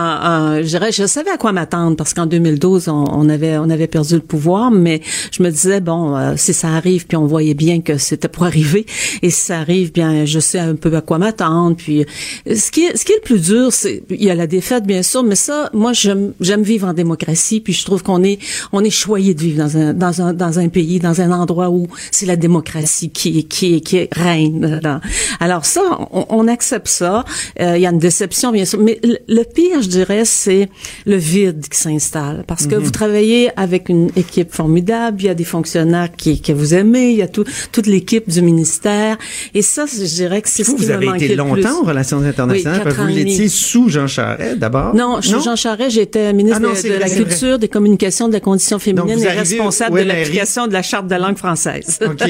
un- 0.57 0.62
je 0.62 0.67
dirais, 0.67 0.90
je 0.90 1.07
savais 1.07 1.31
à 1.31 1.37
quoi 1.37 1.52
m'attendre 1.52 1.97
parce 1.97 2.12
qu'en 2.12 2.26
2012 2.26 2.88
on, 2.88 3.05
on 3.12 3.28
avait 3.28 3.57
on 3.57 3.71
avait 3.71 3.87
perdu 3.87 4.14
le 4.14 4.21
pouvoir, 4.21 4.73
mais 4.73 5.00
je 5.31 5.43
me 5.45 5.50
disais 5.50 5.81
bon 5.81 6.17
euh, 6.17 6.33
si 6.37 6.52
ça 6.52 6.69
arrive 6.71 7.07
puis 7.07 7.17
on 7.17 7.26
voyait 7.26 7.55
bien 7.55 7.81
que 7.83 7.99
c'était 7.99 8.26
pour 8.26 8.43
arriver 8.50 8.85
et 9.23 9.31
si 9.31 9.40
ça 9.40 9.61
arrive 9.61 9.93
bien 9.93 10.25
je 10.25 10.40
sais 10.40 10.59
un 10.59 10.75
peu 10.75 10.93
à 10.97 11.00
quoi 11.00 11.19
m'attendre 11.19 11.76
puis 11.76 12.00
euh, 12.49 12.55
ce 12.57 12.71
qui 12.73 12.83
est 12.87 12.97
ce 12.97 13.05
qui 13.05 13.12
est 13.12 13.17
le 13.17 13.23
plus 13.23 13.40
dur 13.40 13.73
c'est 13.73 14.02
il 14.11 14.25
y 14.25 14.31
a 14.31 14.35
la 14.35 14.49
défaite 14.49 14.85
bien 14.85 15.02
sûr 15.05 15.23
mais 15.23 15.37
ça 15.37 15.71
moi 15.73 15.93
j'aime 15.93 16.33
j'aime 16.40 16.62
vivre 16.62 16.88
en 16.88 16.95
démocratie 16.95 17.61
puis 17.61 17.75
je 17.75 17.85
trouve 17.85 18.02
qu'on 18.02 18.25
est 18.25 18.40
on 18.73 18.83
est 18.83 18.90
choyé 18.90 19.35
de 19.35 19.40
vivre 19.40 19.59
dans 19.62 19.76
un 19.76 19.95
dans 19.95 20.21
un 20.21 20.33
dans 20.33 20.59
un 20.59 20.69
pays 20.69 20.99
dans 20.99 21.21
un 21.21 21.31
endroit 21.31 21.71
où 21.71 21.87
c'est 22.11 22.26
la 22.26 22.37
démocratie 22.37 23.11
qui 23.11 23.45
qui 23.47 23.81
qui 23.83 24.09
règne 24.12 24.81
dans- 24.83 25.00
alors 25.38 25.64
ça 25.64 25.83
on, 26.12 26.26
on 26.31 26.49
accepte 26.49 26.88
ça 26.88 27.25
Euh, 27.61 27.76
il 27.76 27.83
y 27.83 27.87
a 27.87 27.90
une 27.90 27.99
déception 27.99 28.52
bien 28.52 28.64
sûr 28.64 28.78
mais 28.80 28.99
le, 29.02 29.18
le 29.28 29.42
pire 29.45 29.83
je 29.83 29.88
dirais 29.88 30.25
c'est 30.25 30.68
le 31.07 31.16
vide 31.16 31.66
qui 31.68 31.78
s'installe 31.78 32.45
parce 32.47 32.66
que 32.66 32.75
vous 32.75 32.90
travaillez 32.90 33.50
avec 33.57 33.88
une 33.88 34.11
équipe 34.16 34.52
formidable 34.52 35.16
il 35.23 35.26
y 35.26 35.28
a 35.28 35.35
des 35.35 35.45
fonctionnaires 35.45 36.09
qui 36.16 36.40
que 36.40 36.52
vous 36.52 36.75
aimez 36.75 37.11
il 37.12 37.18
y 37.18 37.23
a 37.23 37.28
tout, 37.28 37.45
toute 37.73 37.87
l'équipe 37.87 38.28
du 38.28 38.42
ministère 38.42 39.16
et 39.54 39.62
ça 39.62 39.85
je 39.87 40.04
dirais 40.04 40.42
que 40.42 40.49
c'est 40.49 40.64
ce 40.64 40.71
Vous, 40.71 40.76
qui 40.76 40.85
vous 40.87 40.90
avez 40.90 41.07
été 41.16 41.35
longtemps 41.37 41.80
aux 41.83 41.85
relations 41.85 42.21
internationales. 42.23 42.78
Oui, 42.78 42.85
parce 42.85 42.97
que 42.97 43.00
quatre 43.00 43.09
vous 43.11 43.14
l'étiez 43.16 43.49
sous 43.49 43.88
Jean 43.88 44.07
Charest 44.07 44.59
d'abord. 44.59 44.95
Non, 44.95 45.21
suis 45.21 45.40
Jean 45.42 45.57
Charest, 45.57 45.90
j'étais 45.90 46.33
ministre 46.33 46.59
Ah 46.62 46.66
non, 46.68 46.73
de- 46.73 46.88
la 46.99 47.07
vrai. 47.07 47.16
Culture, 47.16 47.59
des 47.59 47.68
Communications, 47.68 48.28
de 48.28 48.33
la 48.33 48.40
Condition 48.40 48.78
féminine 48.78 49.18
et 49.23 49.28
responsable 49.28 49.99
de 50.00 50.04
l'application 50.04 50.66
de 50.66 50.73
la 50.73 50.83
Charte 50.83 51.07
de 51.09 51.14
langue 51.14 51.37
française. 51.37 51.99
OK. 52.04 52.28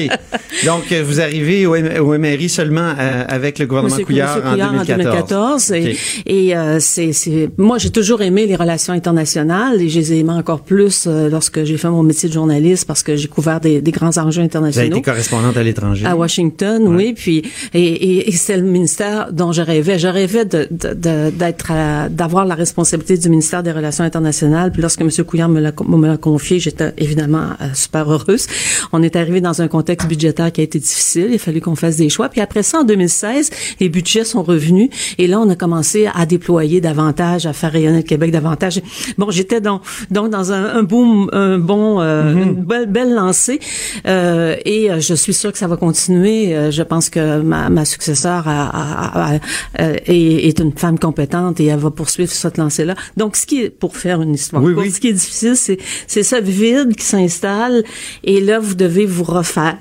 Donc, 0.65 0.91
euh, 0.91 1.03
vous 1.05 1.19
arrivez 1.21 1.65
au, 1.65 1.75
M- 1.75 2.01
au 2.01 2.17
MRI 2.17 2.49
seulement 2.49 2.93
euh, 2.99 3.23
avec 3.27 3.59
le 3.59 3.65
gouvernement 3.65 3.93
Monsieur 3.95 4.05
Couillard, 4.05 4.37
Monsieur 4.51 4.65
en 4.65 4.69
Couillard 4.79 4.97
2014. 4.97 5.71
Et, 6.25 6.55
euh, 6.55 6.77
c'est, 6.79 7.13
c'est, 7.13 7.49
moi, 7.57 7.77
j'ai 7.77 7.89
toujours 7.89 8.21
aimé 8.21 8.45
les 8.45 8.55
relations 8.55 8.93
internationales 8.93 9.81
et 9.81 9.89
je 9.89 9.99
les 9.99 10.13
ai 10.13 10.19
aimées 10.19 10.33
encore 10.33 10.61
plus 10.61 11.05
euh, 11.07 11.29
lorsque 11.29 11.63
j'ai 11.63 11.77
fait 11.77 11.89
mon 11.89 12.03
métier 12.03 12.29
de 12.29 12.33
journaliste 12.33 12.85
parce 12.85 13.03
que 13.03 13.15
j'ai 13.15 13.27
couvert 13.27 13.59
des, 13.59 13.81
des 13.81 13.91
grands 13.91 14.17
enjeux 14.17 14.29
Vous 14.29 14.39
avez 14.39 14.45
internationaux. 14.45 14.91
été 14.97 15.01
correspondante 15.01 15.57
à 15.57 15.63
l'étranger. 15.63 16.05
À 16.05 16.15
Washington, 16.15 16.87
oui, 16.87 17.13
puis 17.13 17.43
et, 17.73 17.79
et, 17.83 18.29
et 18.29 18.31
c'est 18.31 18.57
le 18.57 18.63
ministère 18.63 19.31
dont 19.33 19.51
je 19.51 19.61
rêvais. 19.61 19.99
Je 19.99 20.07
rêvais 20.07 20.45
de, 20.45 20.67
de, 20.71 20.93
de- 20.93 21.29
d'être, 21.31 21.71
à- 21.71 22.09
d'avoir 22.09 22.45
la 22.45 22.55
responsabilité 22.55 23.17
du 23.17 23.29
ministère 23.29 23.63
des 23.63 23.71
Relations 23.71 24.03
internationales. 24.03 24.71
Puis 24.71 24.81
lorsque 24.81 25.01
M. 25.01 25.09
Couillard 25.25 25.49
me 25.49 25.59
l'a, 25.59 25.71
me 25.87 26.07
l'a 26.07 26.17
confié, 26.17 26.59
j'étais 26.59 26.93
évidemment 26.97 27.49
euh, 27.61 27.65
super 27.73 28.11
heureuse. 28.11 28.47
On 28.91 29.03
est 29.03 29.15
arrivé 29.15 29.41
dans 29.41 29.61
un 29.61 29.67
contexte 29.67 30.07
budgétaire 30.07 30.51
qui 30.51 30.61
a 30.61 30.63
été 30.63 30.79
difficile. 30.79 31.27
Il 31.29 31.35
a 31.35 31.37
fallu 31.39 31.61
qu'on 31.61 31.75
fasse 31.75 31.97
des 31.97 32.09
choix. 32.09 32.29
Puis 32.29 32.41
après 32.41 32.63
ça, 32.63 32.79
en 32.79 32.83
2016, 32.83 33.49
les 33.79 33.89
budgets 33.89 34.23
sont 34.29 34.43
revenus 34.43 34.89
et 35.17 35.27
là, 35.27 35.39
on 35.39 35.49
a 35.49 35.55
commencé 35.55 36.07
à 36.13 36.25
déployer 36.25 36.81
davantage, 36.81 37.45
à 37.45 37.53
faire 37.53 37.71
rayonner 37.71 37.97
le 37.97 38.03
Québec 38.03 38.31
davantage. 38.31 38.81
Bon, 39.17 39.29
j'étais 39.31 39.61
dans, 39.61 39.81
donc 40.11 40.29
dans 40.29 40.51
un, 40.53 40.63
un 40.77 40.83
boom, 40.83 41.29
un 41.33 41.57
bon, 41.57 41.99
euh, 42.01 42.33
une 42.33 42.53
belle, 42.55 42.85
belle 42.87 43.13
lancée. 43.13 43.59
Euh, 44.07 44.55
et 44.65 44.91
euh, 44.91 44.99
je 44.99 45.13
suis 45.13 45.33
sûre 45.33 45.51
que 45.51 45.57
ça 45.57 45.67
va 45.67 45.75
continuer. 45.77 46.55
Euh, 46.55 46.71
je 46.71 46.83
pense 46.83 47.09
que 47.09 47.41
ma, 47.41 47.69
ma 47.69 47.85
successeur 47.85 48.47
a- 48.47 48.69
a- 48.69 49.33
a- 49.35 49.39
euh, 49.81 49.95
est, 50.05 50.47
est 50.47 50.59
une 50.59 50.71
femme 50.73 50.99
compétente 50.99 51.59
et 51.59 51.65
elle 51.65 51.79
va 51.79 51.91
poursuivre 51.91 52.31
cette 52.31 52.57
lancée-là. 52.57 52.95
Donc, 53.17 53.35
ce 53.35 53.45
qui 53.45 53.63
est, 53.63 53.69
pour 53.69 53.97
faire 53.97 54.21
une 54.21 54.33
histoire 54.35 54.61
Oui, 54.63 54.73
courte, 54.73 54.85
oui. 54.85 54.91
ce 54.91 54.99
qui 54.99 55.07
est 55.09 55.13
difficile, 55.13 55.55
c'est, 55.55 55.77
c'est 56.07 56.23
ce 56.23 56.35
vide 56.41 56.95
qui 56.95 57.05
s'installe 57.05 57.83
et 58.23 58.41
là, 58.41 58.59
vous 58.59 58.75
devez 58.75 59.05
vous 59.05 59.23
refaire, 59.23 59.77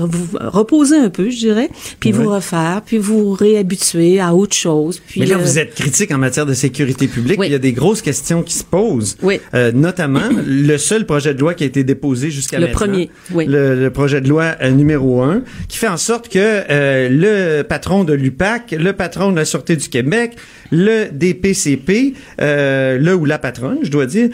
vous 0.00 0.38
reposer 0.40 0.96
un 0.98 1.08
peu, 1.10 1.30
je 1.30 1.38
dirais, 1.38 1.70
puis 2.00 2.12
Oui. 2.12 2.18
vous 2.24 2.30
refaire, 2.30 2.82
puis 2.84 2.98
vous 2.98 3.32
réhabituer 3.32 3.85
à 3.94 4.34
autre 4.34 4.54
chose. 4.56 5.00
Puis, 5.06 5.20
Mais 5.20 5.26
là, 5.26 5.36
euh, 5.36 5.38
vous 5.38 5.58
êtes 5.58 5.74
critique 5.74 6.10
en 6.12 6.18
matière 6.18 6.46
de 6.46 6.54
sécurité 6.54 7.06
publique. 7.08 7.38
Oui. 7.40 7.46
Il 7.48 7.52
y 7.52 7.54
a 7.54 7.58
des 7.58 7.72
grosses 7.72 8.02
questions 8.02 8.42
qui 8.42 8.54
se 8.54 8.64
posent. 8.64 9.16
Oui. 9.22 9.40
Euh, 9.54 9.72
notamment, 9.72 10.28
le 10.46 10.76
seul 10.78 11.06
projet 11.06 11.34
de 11.34 11.40
loi 11.40 11.54
qui 11.54 11.64
a 11.64 11.66
été 11.66 11.84
déposé 11.84 12.30
jusqu'à 12.30 12.58
Le 12.58 12.66
maintenant. 12.66 12.78
premier, 12.78 13.10
oui. 13.32 13.46
Le, 13.46 13.74
le 13.74 13.90
projet 13.90 14.20
de 14.20 14.28
loi 14.28 14.56
euh, 14.62 14.70
numéro 14.70 15.22
un, 15.22 15.42
qui 15.68 15.78
fait 15.78 15.88
en 15.88 15.96
sorte 15.96 16.28
que 16.28 16.64
le 17.10 17.62
patron 17.62 18.04
de 18.04 18.12
l'UPAC, 18.12 18.74
le 18.78 18.92
patron 18.92 19.30
de 19.32 19.36
la 19.36 19.44
Sûreté 19.44 19.76
du 19.76 19.88
Québec, 19.88 20.32
le 20.70 21.06
DPCP, 21.12 22.14
le 22.38 23.14
ou 23.14 23.24
la 23.24 23.38
patronne, 23.38 23.78
je 23.82 23.90
dois 23.90 24.06
dire, 24.06 24.28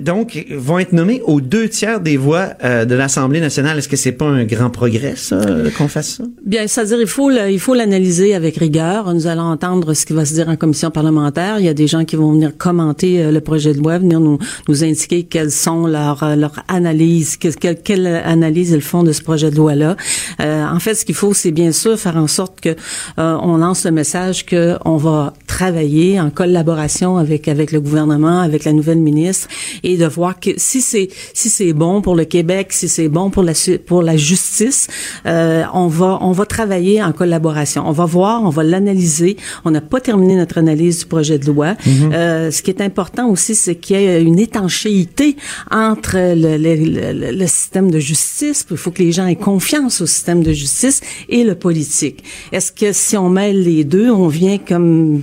donc, 0.00 0.44
vont 0.50 0.78
être 0.78 0.92
nommés 0.92 1.20
aux 1.24 1.40
deux 1.40 1.68
tiers 1.68 2.00
des 2.00 2.16
voix 2.16 2.48
de 2.62 2.94
l'Assemblée 2.94 3.40
nationale. 3.40 3.78
Est-ce 3.78 3.88
que 3.88 3.96
c'est 3.96 4.12
pas 4.12 4.26
un 4.26 4.44
grand 4.44 4.70
progrès, 4.70 5.14
ça, 5.16 5.40
qu'on 5.76 5.88
fasse 5.88 6.16
ça? 6.16 6.24
Bien, 6.44 6.66
c'est-à-dire 6.66 7.00
il 7.00 7.06
faut 7.06 7.30
le- 7.30 7.50
il 7.50 7.60
faut 7.60 7.74
l'analyser 7.74 8.34
avec 8.34 8.56
rigueur. 8.56 8.79
Nous 8.80 9.26
allons 9.26 9.42
entendre 9.42 9.92
ce 9.92 10.06
qui 10.06 10.14
va 10.14 10.24
se 10.24 10.32
dire 10.32 10.48
en 10.48 10.56
commission 10.56 10.90
parlementaire. 10.90 11.58
Il 11.58 11.66
y 11.66 11.68
a 11.68 11.74
des 11.74 11.86
gens 11.86 12.04
qui 12.06 12.16
vont 12.16 12.32
venir 12.32 12.56
commenter 12.56 13.22
euh, 13.22 13.30
le 13.30 13.40
projet 13.42 13.74
de 13.74 13.78
loi, 13.78 13.98
venir 13.98 14.20
nous 14.20 14.38
nous 14.68 14.84
indiquer 14.84 15.24
quelles 15.24 15.50
sont 15.50 15.86
leurs 15.86 16.22
euh, 16.22 16.34
leurs 16.34 16.60
analyses, 16.68 17.36
que- 17.36 17.48
quelle, 17.48 17.82
quelle 17.82 18.06
analyse 18.06 18.70
ils 18.70 18.80
font 18.80 19.02
de 19.02 19.12
ce 19.12 19.22
projet 19.22 19.50
de 19.50 19.56
loi 19.56 19.74
là. 19.74 19.96
en 20.38 20.78
fait, 20.80 20.94
ce 20.94 21.04
qu'il 21.04 21.14
faut, 21.14 21.34
c'est 21.34 21.50
bien 21.50 21.72
sûr 21.72 21.98
faire 21.98 22.16
en 22.16 22.26
sorte 22.26 22.60
que 22.60 22.70
euh, 23.18 23.36
on 23.42 23.58
lance 23.58 23.84
le 23.84 23.90
message 23.90 24.46
que 24.46 24.76
on 24.86 24.96
va 24.96 25.34
travailler 25.46 26.18
en 26.20 26.30
collaboration 26.30 27.18
avec 27.18 27.48
avec 27.48 27.72
le 27.72 27.80
gouvernement, 27.80 28.40
avec 28.40 28.64
la 28.64 28.72
nouvelle 28.72 28.98
ministre, 29.00 29.48
et 29.82 29.98
de 29.98 30.06
voir 30.06 30.40
que 30.40 30.50
si 30.56 30.80
c'est 30.80 31.08
si 31.34 31.50
c'est 31.50 31.74
bon 31.74 32.00
pour 32.00 32.14
le 32.16 32.24
Québec, 32.24 32.72
si 32.72 32.88
c'est 32.88 33.08
bon 33.08 33.28
pour 33.30 33.42
la 33.42 33.52
pour 33.86 34.00
la 34.02 34.16
justice, 34.16 34.86
euh, 35.26 35.64
on 35.74 35.88
va 35.88 36.18
on 36.22 36.32
va 36.32 36.46
travailler 36.46 37.02
en 37.02 37.12
collaboration. 37.12 37.82
On 37.86 37.92
va 37.92 38.06
voir, 38.06 38.42
on 38.42 38.48
va 38.50 38.62
l'analyser. 38.70 39.36
On 39.64 39.70
n'a 39.70 39.80
pas 39.80 40.00
terminé 40.00 40.36
notre 40.36 40.58
analyse 40.58 41.00
du 41.00 41.06
projet 41.06 41.38
de 41.38 41.46
loi. 41.46 41.74
Mhm. 41.86 42.12
Euh, 42.12 42.50
ce 42.50 42.62
qui 42.62 42.70
est 42.70 42.80
important 42.80 43.28
aussi, 43.28 43.54
c'est 43.54 43.74
qu'il 43.76 43.96
y 43.96 44.04
ait 44.04 44.22
une 44.22 44.38
étanchéité 44.38 45.36
entre 45.70 46.16
le, 46.16 46.56
le, 46.56 46.74
le, 46.76 47.32
le 47.42 47.46
système 47.46 47.90
de 47.90 47.98
justice. 47.98 48.64
Il 48.70 48.76
faut 48.76 48.90
que 48.90 49.02
les 49.02 49.12
gens 49.12 49.26
aient 49.26 49.36
confiance 49.36 50.00
au 50.00 50.06
système 50.06 50.42
de 50.42 50.52
justice 50.52 51.00
et 51.28 51.44
le 51.44 51.54
politique. 51.54 52.22
Est-ce 52.52 52.70
que 52.72 52.92
si 52.92 53.16
on 53.16 53.28
mêle 53.28 53.62
les 53.62 53.84
deux, 53.84 54.10
on 54.10 54.28
vient 54.28 54.58
comme 54.58 55.22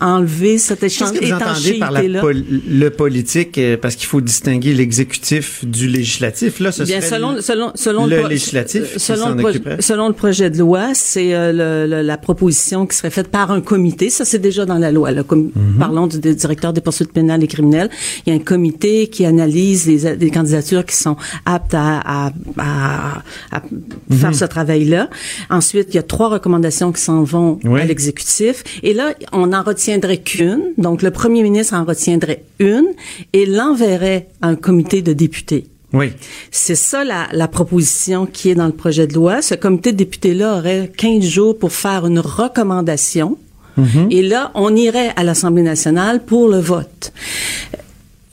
enlever 0.00 0.58
cette 0.58 0.80
Qu'est-ce 0.80 1.12
que 1.12 1.24
vous 1.24 1.32
entendez 1.32 1.78
par 1.78 1.90
la 1.90 2.00
étanchéité-là? 2.04 2.20
pol- 2.20 2.44
le 2.68 2.88
politique 2.90 3.58
euh, 3.58 3.76
parce 3.80 3.96
qu'il 3.96 4.06
faut 4.06 4.20
distinguer 4.20 4.72
l'exécutif 4.74 5.64
du 5.64 5.88
législatif 5.88 6.60
là 6.60 6.70
ce 6.72 6.82
Bien, 6.84 7.00
serait 7.00 7.16
selon, 7.16 7.32
le- 7.32 7.40
selon, 7.40 7.72
selon 7.74 8.06
le 8.06 8.28
législatif 8.28 8.96
selon 8.98 9.36
selon 9.80 10.12
projet 10.12 10.50
de 10.50 10.58
loi, 10.58 10.90
c'est 10.94 11.34
euh, 11.34 12.02
la 12.02 12.16
proposition 12.16 12.65
qui 12.86 12.96
serait 12.96 13.10
faite 13.10 13.28
par 13.28 13.50
un 13.52 13.60
comité. 13.60 14.10
Ça, 14.10 14.24
c'est 14.24 14.38
déjà 14.40 14.64
dans 14.66 14.78
la 14.78 14.90
loi. 14.90 15.12
Com- 15.22 15.52
Mhm. 15.54 15.78
Parlons 15.78 16.06
du, 16.08 16.18
du 16.18 16.34
directeur 16.34 16.72
des 16.72 16.80
poursuites 16.80 17.12
pénales 17.12 17.44
et 17.44 17.46
criminelles. 17.46 17.90
Il 18.26 18.32
y 18.32 18.36
a 18.36 18.40
un 18.40 18.42
comité 18.42 19.06
qui 19.08 19.24
analyse 19.24 19.86
les, 19.86 20.16
les 20.16 20.30
candidatures 20.30 20.84
qui 20.84 20.96
sont 20.96 21.16
aptes 21.44 21.74
à, 21.74 22.00
à, 22.00 22.32
à- 22.58 23.22
à 23.52 23.62
Mhm. 24.10 24.16
faire 24.18 24.34
ce 24.34 24.44
travail-là. 24.44 25.08
Ensuite, 25.50 25.88
il 25.90 25.94
y 25.96 25.98
a 25.98 26.02
trois 26.02 26.28
recommandations 26.28 26.90
qui 26.92 27.00
s'en 27.00 27.22
vont 27.22 27.58
Oui. 27.64 27.80
à 27.80 27.84
l'exécutif. 27.84 28.64
Et 28.82 28.94
là, 28.94 29.14
on 29.32 29.46
n'en 29.48 29.62
retiendrait 29.62 30.18
qu'une. 30.18 30.62
Donc, 30.78 31.02
le 31.02 31.10
premier 31.10 31.42
ministre 31.42 31.74
en 31.74 31.84
retiendrait 31.84 32.42
une 32.58 32.86
et 33.32 33.46
l'enverrait 33.46 34.28
à 34.42 34.48
un 34.48 34.56
comité 34.56 35.02
de 35.02 35.12
députés. 35.12 35.66
Oui 35.92 36.12
C'est 36.50 36.74
ça 36.74 37.04
la, 37.04 37.28
la 37.32 37.48
proposition 37.48 38.26
qui 38.26 38.50
est 38.50 38.54
dans 38.54 38.66
le 38.66 38.72
projet 38.72 39.06
de 39.06 39.14
loi. 39.14 39.40
Ce 39.42 39.54
comité 39.54 39.92
de 39.92 39.98
députés-là 39.98 40.58
aurait 40.58 40.90
15 40.96 41.24
jours 41.24 41.58
pour 41.58 41.72
faire 41.72 42.06
une 42.06 42.18
recommandation. 42.18 43.38
Et 44.10 44.22
là, 44.22 44.52
on 44.54 44.74
irait 44.74 45.12
à 45.16 45.22
l'Assemblée 45.22 45.62
nationale 45.62 46.24
pour 46.24 46.48
le 46.48 46.58
vote. 46.58 47.12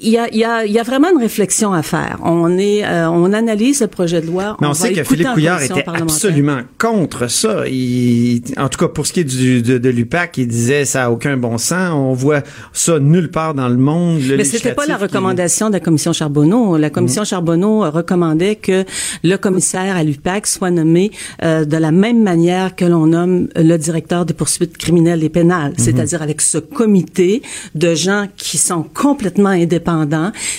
Il 0.06 0.10
y, 0.12 0.18
a, 0.18 0.28
y 0.36 0.44
a, 0.44 0.66
y 0.66 0.78
a 0.78 0.84
vraiment 0.84 1.10
une 1.12 1.18
réflexion 1.22 1.72
à 1.74 1.82
faire. 1.82 2.20
On 2.24 2.58
est, 2.58 2.86
euh, 2.86 3.10
on 3.10 3.32
analyse 3.32 3.80
le 3.82 3.88
projet 3.88 4.20
de 4.22 4.28
loi. 4.28 4.58
mais 4.60 4.68
on, 4.68 4.72
va 4.72 4.76
sait 4.76 4.92
que 4.92 5.04
Philippe 5.04 5.30
Couillard 5.34 5.64
était 5.64 5.86
absolument 5.88 6.60
contre 6.78 7.30
ça. 7.30 7.66
Il, 7.70 8.42
en 8.58 8.68
tout 8.68 8.78
cas, 8.80 8.90
pour 8.90 9.08
ce 9.08 9.14
qui 9.14 9.22
est 9.22 9.24
du, 9.24 9.62
de, 9.62 9.78
de 9.78 9.90
l'UPAC, 9.90 10.38
il 10.40 10.48
disait 10.48 10.84
ça 10.84 11.06
a 11.06 11.10
aucun 11.10 11.38
bon 11.38 11.58
sens. 11.58 11.92
On 11.94 12.12
voit 12.14 12.42
ça 12.74 13.00
nulle 13.00 13.32
part 13.32 13.54
dans 13.54 13.70
le 13.70 13.78
monde. 13.78 14.20
Le 14.28 14.36
Mais 14.36 14.44
c'était 14.44 14.74
pas 14.74 14.86
la 14.86 14.96
qui- 14.98 15.04
recommandation 15.04 15.68
de 15.70 15.74
la 15.74 15.80
commission 15.80 16.12
Charbonneau. 16.12 16.76
La 16.78 16.90
commission 16.90 17.24
Charbonneau 17.24 17.86
euh, 17.86 17.90
recommandait 17.90 18.56
que 18.58 18.84
le 19.24 19.36
commissaire 19.38 19.96
à 19.96 20.04
l'UPAC 20.04 20.48
soit 20.48 20.72
nommé 20.72 21.12
euh, 21.44 21.64
de 21.64 21.78
la 21.78 21.92
même 21.92 22.22
manière 22.22 22.76
que 22.76 22.84
l'on 22.86 23.08
nomme 23.08 23.48
le 23.56 23.78
directeur 23.78 24.26
des 24.26 24.34
poursuites 24.34 24.78
criminelles 24.78 25.24
et 25.24 25.30
pénales, 25.30 25.74
c'est-à-dire 25.78 26.22
avec 26.22 26.42
ce 26.42 26.58
comité 26.58 27.42
de 27.76 27.96
gens 27.96 28.28
qui 28.36 28.58
sont 28.58 28.84
complètement 28.94 29.50
indépendants, 29.50 29.93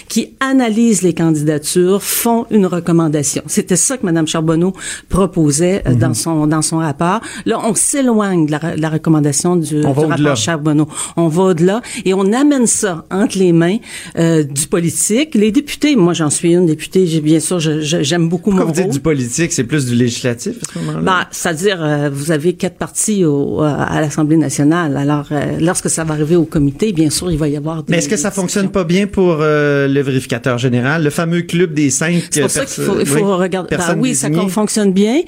qui 0.09 0.31
analysent 0.41 1.03
les 1.03 1.15
candidatures, 1.15 2.03
font 2.03 2.47
une 2.51 2.67
recommandation. 2.67 3.43
C'était 3.47 3.77
ça 3.77 3.97
que 3.97 4.07
Mme 4.07 4.27
Charbonneau 4.27 4.73
proposait 5.09 5.83
euh, 5.87 5.95
dans 5.95 6.15
son 6.15 6.47
dans 6.47 6.63
son 6.63 6.79
rapport. 6.79 7.21
Là, 7.47 7.61
on 7.65 7.75
s'éloigne 7.75 8.47
de 8.47 8.53
la, 8.53 8.77
de 8.77 8.81
la 8.81 8.89
recommandation 8.91 9.57
du, 9.57 9.81
rapport 9.83 10.37
Charbonneau. 10.37 10.89
On 11.17 11.29
va 11.29 11.43
au-delà 11.45 11.83
et 12.05 12.15
on 12.15 12.33
amène 12.33 12.67
ça 12.67 13.05
entre 13.11 13.39
les 13.39 13.53
mains 13.53 13.79
euh, 14.19 14.43
du 14.43 14.67
politique. 14.67 15.35
Les 15.35 15.53
députés, 15.53 15.97
moi 15.97 16.13
j'en 16.13 16.31
suis 16.31 16.53
une 16.55 16.67
députée, 16.67 17.07
j'ai 17.07 17.21
bien 17.21 17.41
sûr, 17.41 17.59
j'aime 17.61 18.29
beaucoup 18.29 18.51
Pourquoi 18.51 18.67
mon 18.67 18.71
vous 18.71 18.77
dites 18.77 18.85
rôle. 18.85 18.95
du 18.95 19.01
politique, 19.01 19.53
c'est 19.53 19.65
plus 19.65 19.87
du 19.87 19.95
législatif 19.95 20.57
à 20.63 20.73
ce 20.73 20.79
moment-là? 20.79 21.01
Bah, 21.01 21.29
c'est-à-dire, 21.31 21.83
euh, 21.83 22.11
vous 22.13 22.31
avez 22.31 22.55
quatre 22.55 22.77
partis 22.77 23.25
au, 23.25 23.61
à 23.61 24.01
l'Assemblée 24.01 24.37
nationale. 24.37 24.97
Alors, 24.97 25.27
euh, 25.33 25.59
lorsque 25.61 25.91
ça 25.91 26.05
va 26.05 26.15
arriver 26.15 26.37
au 26.37 26.45
comité, 26.45 26.93
bien 26.93 27.11
sûr, 27.11 27.31
il 27.31 27.39
va 27.39 27.49
y 27.49 27.57
avoir 27.57 27.83
des. 27.83 27.91
mais 27.93 27.99
est-ce 27.99 28.09
que 28.09 28.17
ça 28.17 28.31
fonctionne 28.31 28.71
pas 28.71 28.85
bien 28.85 29.07
pour 29.15 29.39
euh, 29.41 29.87
le 29.87 30.01
vérificateur 30.03 30.59
général, 30.59 31.05
le 31.05 31.11
fameux 31.11 31.43
club 31.43 31.73
des 31.73 31.89
cinq 31.91 32.25
C'est 32.33 32.41
pour 32.41 32.51
ça 32.51 32.65
qu'il 32.65 32.83
faut, 32.83 32.99
il 32.99 33.07
faut 33.07 33.15
oui, 33.17 33.23
regarder. 33.23 33.77
Ben 33.77 33.97
oui, 33.99 34.17
ça 34.17 34.29
fonctionne 34.49 34.93
bien. 34.93 35.21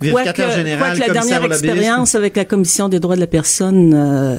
Vérificateur 0.00 0.46
Quoique- 0.46 0.58
général, 0.60 0.96
quoique 0.98 1.06
la 1.08 1.14
dernière 1.14 1.44
expérience 1.44 2.14
avec 2.14 2.36
la 2.36 2.44
commission 2.44 2.88
des 2.88 3.00
droits 3.00 3.14
de 3.14 3.20
la 3.20 3.26
personne, 3.26 3.92
euh, 3.94 4.36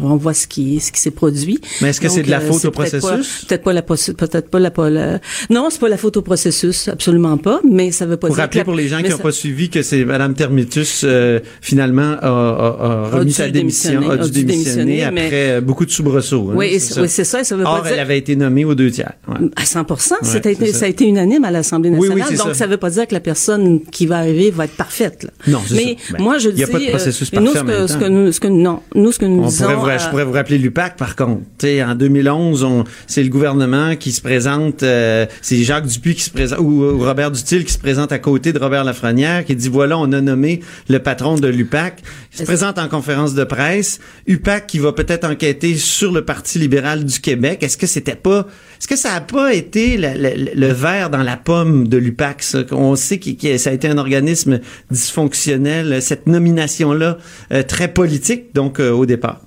on 0.00 0.16
voit 0.16 0.32
ce 0.34 0.46
qui 0.46 0.80
ce 0.80 0.92
qui 0.92 1.00
s'est 1.00 1.10
produit. 1.10 1.58
Mais 1.80 1.88
est-ce 1.90 2.00
que 2.00 2.08
c'est 2.08 2.22
de 2.22 2.30
la 2.30 2.38
euh, 2.40 2.46
faute 2.48 2.60
c'est 2.60 2.68
au 2.68 2.70
processus? 2.70 3.44
Peut-être 3.48 3.62
pas 3.64 3.72
la 3.72 3.82
peut-être 3.82 4.48
pas 4.48 4.58
la, 4.60 4.70
pas 4.70 4.88
la- 4.90 5.18
non, 5.50 5.68
c'est 5.70 5.80
pas 5.80 5.88
la 5.88 5.96
faute 5.96 6.16
au 6.16 6.22
processus, 6.22 6.88
absolument 6.88 7.36
pas. 7.36 7.60
Mais 7.70 7.90
ça 7.90 8.06
veut 8.06 8.16
pas 8.16 8.28
Pour 8.28 8.36
dire. 8.36 8.44
rappeler 8.44 8.58
que 8.60 8.60
la- 8.60 8.64
pour 8.64 8.74
les 8.74 8.88
gens 8.88 9.02
qui 9.02 9.10
n'ont 9.10 9.16
ça- 9.16 9.22
pas 9.22 9.32
suivi 9.32 9.70
que 9.70 9.82
c'est 9.82 10.04
Madame 10.04 10.34
Termitus 10.34 11.02
euh, 11.04 11.40
finalement 11.60 12.12
a, 12.20 12.28
a- 12.28 13.08
a 13.08 13.08
remis 13.18 13.32
sa 13.32 13.48
démission, 13.50 14.08
a 14.10 14.16
dû 14.18 14.44
démissionner 14.44 15.04
après 15.04 15.12
mais- 15.30 15.30
euh, 15.32 15.60
beaucoup 15.60 15.84
de 15.86 15.90
soubresauts. 15.90 16.50
hein, 16.50 16.54
Oui, 16.56 16.78
c'est 16.80 17.00
oui, 17.00 17.08
ça. 17.08 17.40
et 17.40 17.44
Ça 17.44 17.56
veut 17.56 17.64
Or, 17.64 17.82
pas 17.82 17.88
dire. 17.88 17.96
Avait 18.06 18.18
été 18.18 18.36
nommée 18.36 18.64
aux 18.64 18.74
deux 18.74 18.90
tiers. 18.90 19.12
ouais. 19.28 19.34
À 19.56 19.64
100 19.64 19.80
Ouais, 19.90 19.96
C'était- 20.22 20.54
ça. 20.72 20.86
a 20.86 20.88
été 20.88 21.04
unanime 21.06 21.44
à 21.44 21.50
l'Assemblée 21.50 21.90
Oui, 21.90 21.98
oui, 22.00 22.08
nationale. 22.16 22.36
donc, 22.38 22.46
ça. 22.48 22.54
ça. 22.54 22.66
veut 22.66 22.76
pas 22.76 22.90
dire 22.90 23.06
que 23.06 23.14
la 23.14 23.20
personne 23.20 23.80
qui 23.90 24.06
va 24.06 24.18
arriver 24.18 24.50
va 24.50 24.64
être 24.64 24.76
parfaite. 24.76 25.24
Là. 25.24 25.30
Non, 25.48 25.60
c'est 25.66 25.74
Mais 25.74 25.96
ça. 26.08 26.16
Ben, 26.16 26.24
moi, 26.24 26.38
je 26.38 26.48
il 26.48 26.58
y 26.58 26.62
a 26.62 26.66
dis, 26.66 26.72
pas 26.72 26.78
de 26.78 26.86
processus 26.86 27.30
euh, 27.34 27.40
nous, 27.40 27.52
parfait 27.52 27.58
ce 27.58 27.62
en 27.62 27.64
même 27.66 27.76
que, 27.76 27.86
ce 27.86 27.92
temps. 27.92 27.98
que 28.00 28.04
nous, 28.08 28.32
ce 28.32 28.40
que 28.40 28.48
non, 28.48 28.80
nous, 28.94 29.12
ce 29.12 29.18
que 29.18 29.24
nous 29.26 29.42
On 29.42 29.46
disons. 29.48 29.64
pourrait 29.64 29.76
vous, 29.76 30.00
je 30.02 30.06
euh, 30.06 30.10
pourrais 30.10 30.24
vous 30.24 30.32
rappeler 30.32 30.58
l'UPAC, 30.58 30.96
par 30.96 31.16
contre. 31.16 31.42
T'sais, 31.58 31.82
en 31.82 31.94
2011, 31.94 32.64
on, 32.64 32.84
c'est 33.06 33.22
le 33.22 33.28
gouvernement 33.28 33.96
qui 33.96 34.12
se 34.12 34.20
présente, 34.20 34.82
euh, 34.82 35.26
c'est 35.42 35.56
Jacques 35.62 35.86
Dupuis 35.86 36.14
qui 36.14 36.22
se 36.22 36.30
présente, 36.30 36.58
ou, 36.60 36.84
ou 36.84 36.98
Robert 37.00 37.30
Dutil 37.30 37.64
qui 37.64 37.72
se 37.72 37.78
présente 37.78 38.12
à 38.12 38.18
côté 38.18 38.52
de 38.52 38.58
Robert 38.58 38.84
Lafrenière, 38.84 39.44
qui 39.44 39.54
dit, 39.56 39.68
voilà, 39.68 39.98
on 39.98 40.12
a 40.12 40.20
nommé 40.20 40.60
le 40.88 40.98
patron 40.98 41.36
de 41.36 41.48
l'UPAC. 41.48 42.02
Se 42.36 42.44
présente 42.44 42.78
en 42.78 42.86
conférence 42.88 43.32
de 43.32 43.44
presse. 43.44 43.98
UPAC 44.26 44.66
qui 44.66 44.78
va 44.78 44.92
peut-être 44.92 45.24
enquêter 45.24 45.74
sur 45.76 46.12
le 46.12 46.22
Parti 46.22 46.58
libéral 46.58 47.02
du 47.06 47.18
Québec. 47.18 47.62
Est-ce 47.62 47.78
que 47.78 47.86
c'était 47.86 48.14
pas, 48.14 48.46
est-ce 48.78 48.88
que 48.88 48.96
ça 48.96 49.12
a 49.14 49.20
pas 49.20 49.54
été 49.54 49.96
le, 49.96 50.08
le, 50.16 50.50
le 50.54 50.72
verre 50.72 51.10
dans 51.10 51.22
la 51.22 51.36
pomme 51.36 51.88
de 51.88 51.96
l'UPAC, 51.96 52.42
ça? 52.42 52.58
On 52.72 52.96
sait 52.96 53.18
que, 53.18 53.30
que 53.30 53.58
ça 53.58 53.70
a 53.70 53.72
été 53.72 53.88
un 53.88 53.98
organisme 53.98 54.60
dysfonctionnel, 54.90 56.02
cette 56.02 56.26
nomination-là, 56.26 57.18
euh, 57.52 57.62
très 57.62 57.88
politique, 57.88 58.54
donc, 58.54 58.80
euh, 58.80 58.90
au 58.90 59.06
départ. 59.06 59.40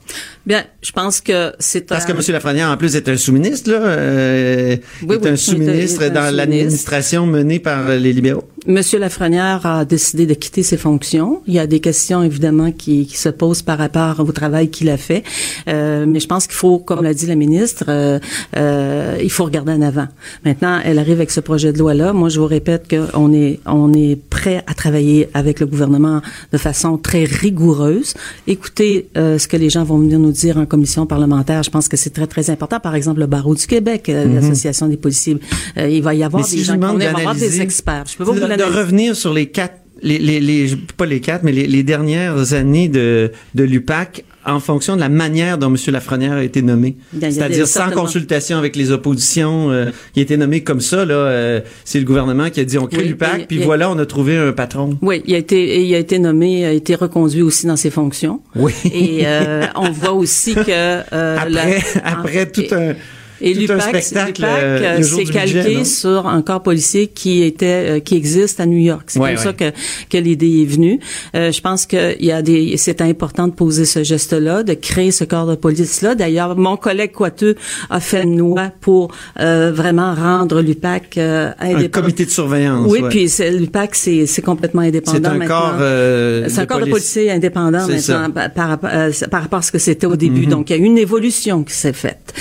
Bien, 0.45 0.63
je 0.81 0.91
pense 0.91 1.21
que 1.21 1.53
c'est 1.59 1.81
Parce 1.85 2.05
que 2.05 2.11
M. 2.11 2.19
Lafrenière, 2.29 2.69
en 2.69 2.77
plus, 2.77 2.95
est 2.95 3.07
un 3.07 3.17
sous-ministre, 3.17 3.69
là. 3.69 3.77
Euh, 3.81 4.77
Oui, 5.03 5.15
est 5.15 5.19
oui, 5.23 5.29
un 5.29 5.35
sous-ministre 5.35 6.09
dans 6.09 6.33
l'administration 6.35 7.25
menée 7.27 7.59
par 7.59 7.89
les 7.89 8.13
libéraux. 8.13 8.45
Monsieur 8.65 8.99
Lafrenière 8.99 9.65
a 9.65 9.85
décidé 9.85 10.25
de 10.25 10.33
quitter 10.33 10.63
ses 10.63 10.77
fonctions. 10.77 11.41
Il 11.47 11.53
y 11.53 11.59
a 11.59 11.67
des 11.67 11.79
questions 11.79 12.23
évidemment 12.23 12.71
qui, 12.71 13.05
qui 13.05 13.17
se 13.17 13.29
posent 13.29 13.61
par 13.61 13.77
rapport 13.77 14.19
au 14.19 14.31
travail 14.31 14.69
qu'il 14.69 14.89
a 14.89 14.97
fait, 14.97 15.23
Euh, 15.67 16.05
mais 16.07 16.19
je 16.19 16.27
pense 16.27 16.47
qu'il 16.47 16.55
faut, 16.55 16.79
comme 16.79 17.03
l'a 17.03 17.13
dit 17.13 17.27
la 17.27 17.35
ministre, 17.35 17.85
euh, 17.87 18.19
euh, 18.57 19.17
il 19.21 19.31
faut 19.31 19.45
regarder 19.45 19.71
en 19.71 19.81
avant. 19.81 20.07
Maintenant, 20.45 20.79
elle 20.83 20.99
arrive 20.99 21.15
avec 21.15 21.31
ce 21.31 21.39
projet 21.39 21.73
de 21.73 21.79
loi-là. 21.79 22.13
Moi, 22.13 22.29
je 22.29 22.39
vous 22.39 22.47
répète 22.47 22.87
qu'on 22.89 23.33
est 23.33 23.59
on 23.65 23.93
est 23.93 24.17
prêt 24.29 24.63
à 24.67 24.73
travailler 24.73 25.29
avec 25.33 25.59
le 25.59 25.65
gouvernement 25.65 26.21
de 26.51 26.57
façon 26.57 26.97
très 26.97 27.23
rigoureuse. 27.23 28.13
Écoutez 28.47 29.07
euh, 29.17 29.37
ce 29.37 29.47
que 29.47 29.57
les 29.57 29.69
gens 29.69 29.83
vont 29.83 29.97
venir 29.97 30.19
nous 30.19 30.31
dire 30.31 30.57
en 30.57 30.65
commission 30.65 31.05
parlementaire. 31.05 31.63
Je 31.63 31.69
pense 31.69 31.87
que 31.87 31.97
c'est 31.97 32.11
très 32.11 32.27
très 32.27 32.49
important. 32.49 32.79
Par 32.79 32.95
exemple, 32.95 33.19
le 33.19 33.27
barreau 33.27 33.55
du 33.55 33.65
Québec, 33.67 34.09
euh, 34.09 34.25
l'association 34.25 34.87
des 34.87 34.97
policiers. 34.97 35.37
Euh, 35.77 35.89
il 35.89 36.01
va 36.01 36.13
y 36.13 36.23
avoir 36.23 36.45
si 36.45 36.57
des 36.57 36.63
gens 36.63 36.73
qui 36.73 36.79
vont 36.79 36.99
avoir 36.99 37.35
des 37.35 37.61
experts. 37.61 38.05
Je 38.11 38.17
peux 38.17 38.25
pas 38.25 38.31
vous 38.31 38.39
de, 38.39 38.63
revenir 38.63 39.15
sur 39.15 39.33
les 39.33 39.47
quatre, 39.47 39.75
les, 40.01 40.17
les, 40.19 40.39
les, 40.39 40.75
pas 40.97 41.05
les 41.05 41.19
quatre, 41.19 41.43
mais 41.43 41.51
les, 41.51 41.67
les 41.67 41.83
dernières 41.83 42.53
années 42.53 42.87
de, 42.87 43.31
de 43.55 43.63
l'UPAC 43.63 44.23
en 44.45 44.59
fonction 44.59 44.95
de 44.95 45.01
la 45.01 45.09
manière 45.09 45.57
dont 45.57 45.67
M. 45.67 45.75
Lafrenière 45.87 46.33
a 46.33 46.43
été 46.43 46.61
nommé. 46.61 46.95
C'est-à-dire 47.19 47.67
sans 47.67 47.89
consultation 47.91 48.57
avec 48.57 48.75
les 48.75 48.91
oppositions. 48.91 49.71
euh, 49.71 49.85
il 50.15 50.19
a 50.19 50.23
été 50.23 50.37
nommé 50.37 50.63
comme 50.63 50.81
ça, 50.81 51.05
là. 51.05 51.13
euh, 51.13 51.61
c'est 51.85 51.99
le 51.99 52.05
gouvernement 52.05 52.49
qui 52.49 52.59
a 52.59 52.65
dit 52.65 52.77
on 52.77 52.87
crée 52.87 53.01
Oui, 53.03 53.07
l'UPAC, 53.09 53.47
puis 53.47 53.57
voilà, 53.59 53.89
on 53.91 53.97
a 53.99 54.05
trouvé 54.05 54.37
un 54.37 54.51
patron. 54.53 54.97
Oui, 55.01 55.21
il 55.25 55.35
a 55.35 55.37
été, 55.37 55.81
il 55.83 55.93
a 55.93 55.97
été 55.99 56.19
nommé, 56.19 56.65
a 56.65 56.71
été 56.71 56.95
reconduit 56.95 57.41
aussi 57.41 57.67
dans 57.67 57.75
ses 57.75 57.89
fonctions. 57.89 58.41
Oui. 58.55 58.73
Et 58.93 59.21
euh, 59.25 59.65
on 59.75 59.91
voit 59.91 60.13
aussi 60.13 60.55
que 60.55 60.61
euh, 60.69 61.37
Après, 61.39 61.49
la- 61.49 62.07
après 62.09 62.45
tout 62.51 62.63
un... 62.71 62.93
et 63.41 63.53
l'UPAC, 63.53 63.95
euh, 63.95 64.97
euh, 64.99 65.01
s'est 65.01 65.23
calqué 65.25 65.75
non? 65.77 65.83
sur 65.85 66.27
un 66.27 66.41
corps 66.41 66.61
policier 66.63 67.07
qui 67.07 67.43
était 67.43 67.65
euh, 67.89 67.99
qui 67.99 68.15
existe 68.15 68.59
à 68.59 68.65
New 68.65 68.77
York. 68.77 69.03
C'est 69.07 69.19
Ouais, 69.19 69.35
comme 69.35 69.43
ça 69.43 69.53
que 69.53 69.71
que 70.09 70.17
l'idée 70.17 70.61
est 70.61 70.65
venue. 70.65 70.99
Euh, 71.35 71.51
je 71.51 71.61
pense 71.61 71.85
que 71.85 72.15
il 72.19 72.25
y 72.25 72.31
a 72.31 72.41
des 72.41 72.75
c'est 72.77 73.01
important 73.01 73.47
de 73.47 73.53
poser 73.53 73.85
ce 73.85 74.03
geste-là, 74.03 74.63
de 74.63 74.73
créer 74.73 75.11
ce 75.11 75.23
corps 75.23 75.47
de 75.47 75.55
police-là. 75.55 76.15
D'ailleurs, 76.15 76.55
mon 76.57 76.77
collègue 76.77 77.11
Coiteux 77.11 77.55
a 77.89 77.99
fait 77.99 78.23
une 78.23 78.37
loi 78.37 78.71
pour 78.81 79.11
euh, 79.39 79.71
vraiment 79.73 80.13
rendre 80.13 80.61
l'UPAC 80.61 81.17
euh, 81.17 81.51
Un 81.59 81.75
indépendant. 81.75 82.01
comité 82.05 82.25
de 82.25 82.29
surveillance. 82.31 82.85
Oui, 82.89 83.01
ouais. 83.01 83.09
puis 83.09 83.29
c'est- 83.29 83.51
l'UPAC 83.51 83.95
c'est 83.95 84.25
c'est 84.25 84.41
complètement 84.41 84.81
indépendant 84.81 85.19
C'est 85.33 85.43
un 85.43 85.47
corps, 85.47 85.75
euh, 85.79 86.45
c'est 86.49 86.59
un 86.59 86.63
de 86.63 86.67
corps 86.67 86.77
de 86.77 86.83
police. 86.83 86.93
policiers 86.93 87.31
indépendant 87.31 87.85
C'est 87.87 87.99
ça. 87.99 88.19
maintenant 88.19 88.49
par, 88.49 88.77
par, 88.77 88.91
euh, 88.93 89.11
par 89.31 89.41
rapport 89.41 89.59
à 89.59 89.61
ce 89.61 89.71
que 89.71 89.79
c'était 89.79 90.07
au 90.07 90.15
début. 90.15 90.45
Donc 90.45 90.69
il 90.69 90.75
y 90.77 90.79
a 90.79 90.83
une 90.85 90.97
évolution 90.97 91.63
qui 91.63 91.73
s'est 91.73 91.93
faite. 91.93 92.33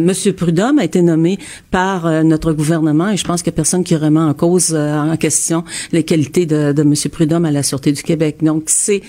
Monsieur 0.00 0.32
Prudhomme 0.32 0.78
a 0.78 0.84
été 0.84 1.02
nommé 1.02 1.38
par 1.70 2.06
euh, 2.06 2.22
notre 2.22 2.52
gouvernement 2.52 3.10
et 3.10 3.16
je 3.16 3.24
pense 3.24 3.42
qu'il 3.42 3.50
n'y 3.50 3.54
a 3.54 3.56
personne 3.56 3.84
qui 3.84 3.96
remet 3.96 4.20
en 4.20 4.34
cause, 4.34 4.72
euh, 4.74 4.96
en 5.12 5.16
question, 5.16 5.64
les 5.92 6.02
qualités 6.02 6.46
de, 6.46 6.72
de 6.72 6.82
Monsieur 6.82 7.10
Prudhomme 7.10 7.44
à 7.44 7.50
la 7.50 7.62
Sûreté 7.62 7.92
du 7.92 8.02
Québec. 8.02 8.38
Donc, 8.42 8.64
c'est, 8.66 9.02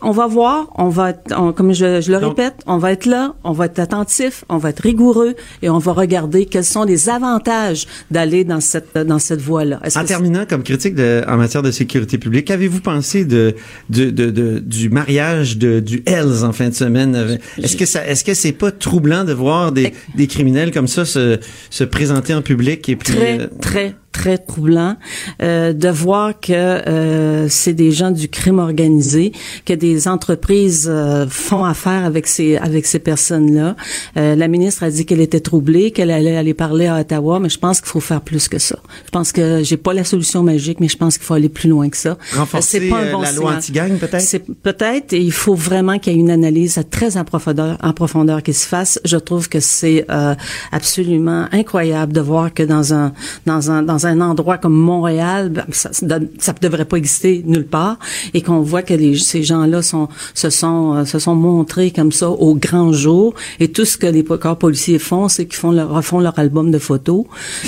on 0.00 0.10
va 0.12 0.26
voir, 0.26 0.68
on 0.76 0.88
va, 0.88 1.10
être- 1.10 1.34
on- 1.38 1.52
comme 1.52 1.72
je, 1.72 2.00
je 2.00 2.10
le 2.12 2.20
Donc- 2.20 2.30
répète, 2.38 2.54
on 2.66 2.78
va 2.78 2.92
être 2.92 3.06
là, 3.06 3.34
on 3.44 3.52
va 3.52 3.66
être 3.66 3.78
attentif, 3.78 4.44
on 4.48 4.58
va 4.58 4.70
être 4.70 4.80
rigoureux 4.80 5.34
et 5.62 5.68
on 5.68 5.78
va 5.78 5.92
regarder 5.92 6.46
quels 6.46 6.64
sont 6.64 6.84
les 6.84 7.08
avantages 7.08 7.86
d'aller 8.10 8.44
dans 8.44 8.60
cette, 8.60 8.96
dans 8.96 9.18
cette 9.18 9.40
voie-là. 9.40 9.80
En 9.96 10.04
terminant, 10.04 10.44
comme 10.48 10.62
critique 10.62 10.94
de, 10.94 11.22
en 11.28 11.36
matière 11.36 11.62
de 11.62 11.70
sécurité 11.70 12.18
publique, 12.18 12.46
qu'avez-vous 12.46 12.80
pensé 12.80 13.24
de, 13.24 13.54
de, 13.90 14.10
de, 14.10 14.30
de- 14.30 14.58
du 14.58 14.88
mariage 14.90 15.58
de, 15.58 15.80
du 15.80 16.02
Hells 16.06 16.44
en 16.44 16.52
fin 16.52 16.68
de 16.68 16.74
semaine? 16.74 17.38
Est-ce 17.62 17.76
que 17.76 17.86
ça, 17.86 18.06
est-ce 18.06 18.24
que 18.24 18.34
c'est 18.34 18.52
pas 18.52 18.70
troublant 18.70 19.24
de 19.24 19.32
voir 19.32 19.72
des, 19.72 19.92
des 20.14 20.26
criminels 20.26 20.72
comme 20.72 20.88
ça 20.88 21.04
se, 21.04 21.38
se 21.70 21.84
présenter 21.84 22.34
en 22.34 22.42
public 22.42 22.88
et 22.88 22.96
puis, 22.96 23.12
très, 23.14 23.40
euh, 23.40 23.46
très, 23.60 23.94
très 24.12 24.38
troublant 24.38 24.96
euh, 25.42 25.72
de 25.72 25.88
voir 25.88 26.38
que 26.38 26.52
euh, 26.52 27.48
c'est 27.48 27.72
des 27.72 27.90
gens 27.90 28.10
du 28.10 28.28
crime 28.28 28.58
organisé, 28.58 29.32
que 29.64 29.72
des 29.72 30.06
entreprises 30.06 30.86
euh, 30.88 31.26
font 31.28 31.64
affaire 31.64 32.04
avec 32.04 32.26
ces 32.26 32.56
avec 32.56 32.86
ces 32.86 32.98
personnes-là. 32.98 33.74
Euh, 34.16 34.36
la 34.36 34.48
ministre 34.48 34.82
a 34.84 34.90
dit 34.90 35.06
qu'elle 35.06 35.20
était 35.20 35.40
troublée, 35.40 35.90
qu'elle 35.90 36.10
allait 36.10 36.36
aller 36.36 36.54
parler 36.54 36.86
à 36.86 37.00
Ottawa, 37.00 37.40
mais 37.40 37.48
je 37.48 37.58
pense 37.58 37.80
qu'il 37.80 37.88
faut 37.88 38.00
faire 38.00 38.20
plus 38.20 38.48
que 38.48 38.58
ça. 38.58 38.78
Je 39.06 39.10
pense 39.10 39.32
que 39.32 39.62
j'ai 39.62 39.76
pas 39.76 39.94
la 39.94 40.04
solution 40.04 40.42
magique, 40.42 40.80
mais 40.80 40.88
je 40.88 40.96
pense 40.96 41.16
qu'il 41.16 41.26
faut 41.26 41.34
aller 41.34 41.48
plus 41.48 41.68
loin 41.68 41.88
que 41.88 41.96
ça. 41.96 42.18
renforcer 42.34 42.80
C'est 42.80 42.88
pas 42.88 42.98
un 42.98 43.06
euh, 43.06 43.12
bon 43.12 43.22
la 43.22 43.32
loi 43.32 43.54
anti-gang 43.56 43.98
peut-être? 43.98 44.20
C'est 44.20 44.44
peut-être, 44.62 45.12
et 45.12 45.20
il 45.20 45.32
faut 45.32 45.54
vraiment 45.54 45.98
qu'il 45.98 46.12
y 46.12 46.16
ait 46.16 46.20
une 46.20 46.30
analyse 46.30 46.80
très 46.90 47.16
en 47.16 47.24
profondeur, 47.24 47.78
en 47.82 47.92
profondeur 47.92 48.42
qui 48.42 48.52
se 48.52 48.66
fasse. 48.66 49.00
Je 49.04 49.16
trouve 49.16 49.48
que 49.48 49.60
c'est 49.60 50.04
euh, 50.10 50.34
absolument 50.70 51.46
incroyable 51.52 52.12
de 52.12 52.20
voir 52.20 52.52
que 52.52 52.62
dans 52.62 52.92
un 52.92 53.12
dans 53.46 53.70
un 53.70 53.82
dans 53.82 54.01
un 54.06 54.20
endroit 54.20 54.58
comme 54.58 54.74
Montréal, 54.74 55.50
ben, 55.50 55.64
ça 55.70 55.90
ça 55.92 56.54
devrait 56.60 56.84
pas 56.84 56.96
exister 56.96 57.42
nulle 57.46 57.66
part, 57.66 57.98
et 58.34 58.42
qu'on 58.42 58.60
voit 58.60 58.82
que 58.82 58.94
les, 58.94 59.16
ces 59.16 59.42
gens-là 59.42 59.82
sont 59.82 60.08
se 60.34 60.50
sont 60.50 60.94
euh, 60.94 61.04
se 61.04 61.18
sont 61.18 61.34
montrés 61.34 61.90
comme 61.90 62.12
ça 62.12 62.28
au 62.30 62.54
grand 62.54 62.92
jour, 62.92 63.34
et 63.60 63.68
tout 63.68 63.84
ce 63.84 63.96
que 63.96 64.06
les 64.06 64.24
corps 64.24 64.58
policiers 64.58 64.98
font, 64.98 65.28
c'est 65.28 65.46
qu'ils 65.46 65.56
font 65.58 65.72
leur 65.72 65.90
refont 65.90 66.20
leur 66.20 66.38
album 66.38 66.70
de 66.70 66.78
photos. 66.78 67.24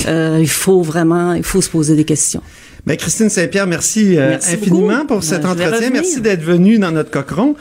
Euh, 0.07 0.39
il 0.41 0.49
faut 0.49 0.83
vraiment, 0.83 1.35
il 1.35 1.43
faut 1.43 1.61
se 1.61 1.71
poser 1.71 1.97
des 1.97 2.05
questions. 2.05 2.43
Ben, 2.87 2.99
Christine 2.99 3.31
Saint-Pierre, 3.31 3.67
merci, 3.67 4.19
euh, 4.19 4.31
Merci 4.31 4.55
infiniment 4.55 4.89
beaucoup. 4.99 5.07
pour 5.07 5.25
cet 5.25 5.43
Ben, 5.43 5.51
entretien. 5.53 5.89
Merci 5.91 6.21
d'être 6.21 6.43
venue 6.43 6.79
dans 6.79 6.91
notre 6.91 7.11
cochon. 7.11 7.55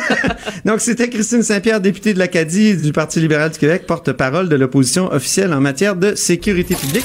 Donc, 0.64 0.80
c'était 0.80 1.10
Christine 1.10 1.42
Saint-Pierre, 1.42 1.82
députée 1.82 2.14
de 2.14 2.18
l'Acadie 2.18 2.74
du 2.76 2.92
Parti 2.92 3.20
libéral 3.20 3.50
du 3.50 3.58
Québec, 3.58 3.84
porte-parole 3.86 4.48
de 4.48 4.56
l'opposition 4.56 5.12
officielle 5.12 5.52
en 5.52 5.60
matière 5.60 5.96
de 5.96 6.14
sécurité 6.14 6.74
publique. 6.74 7.04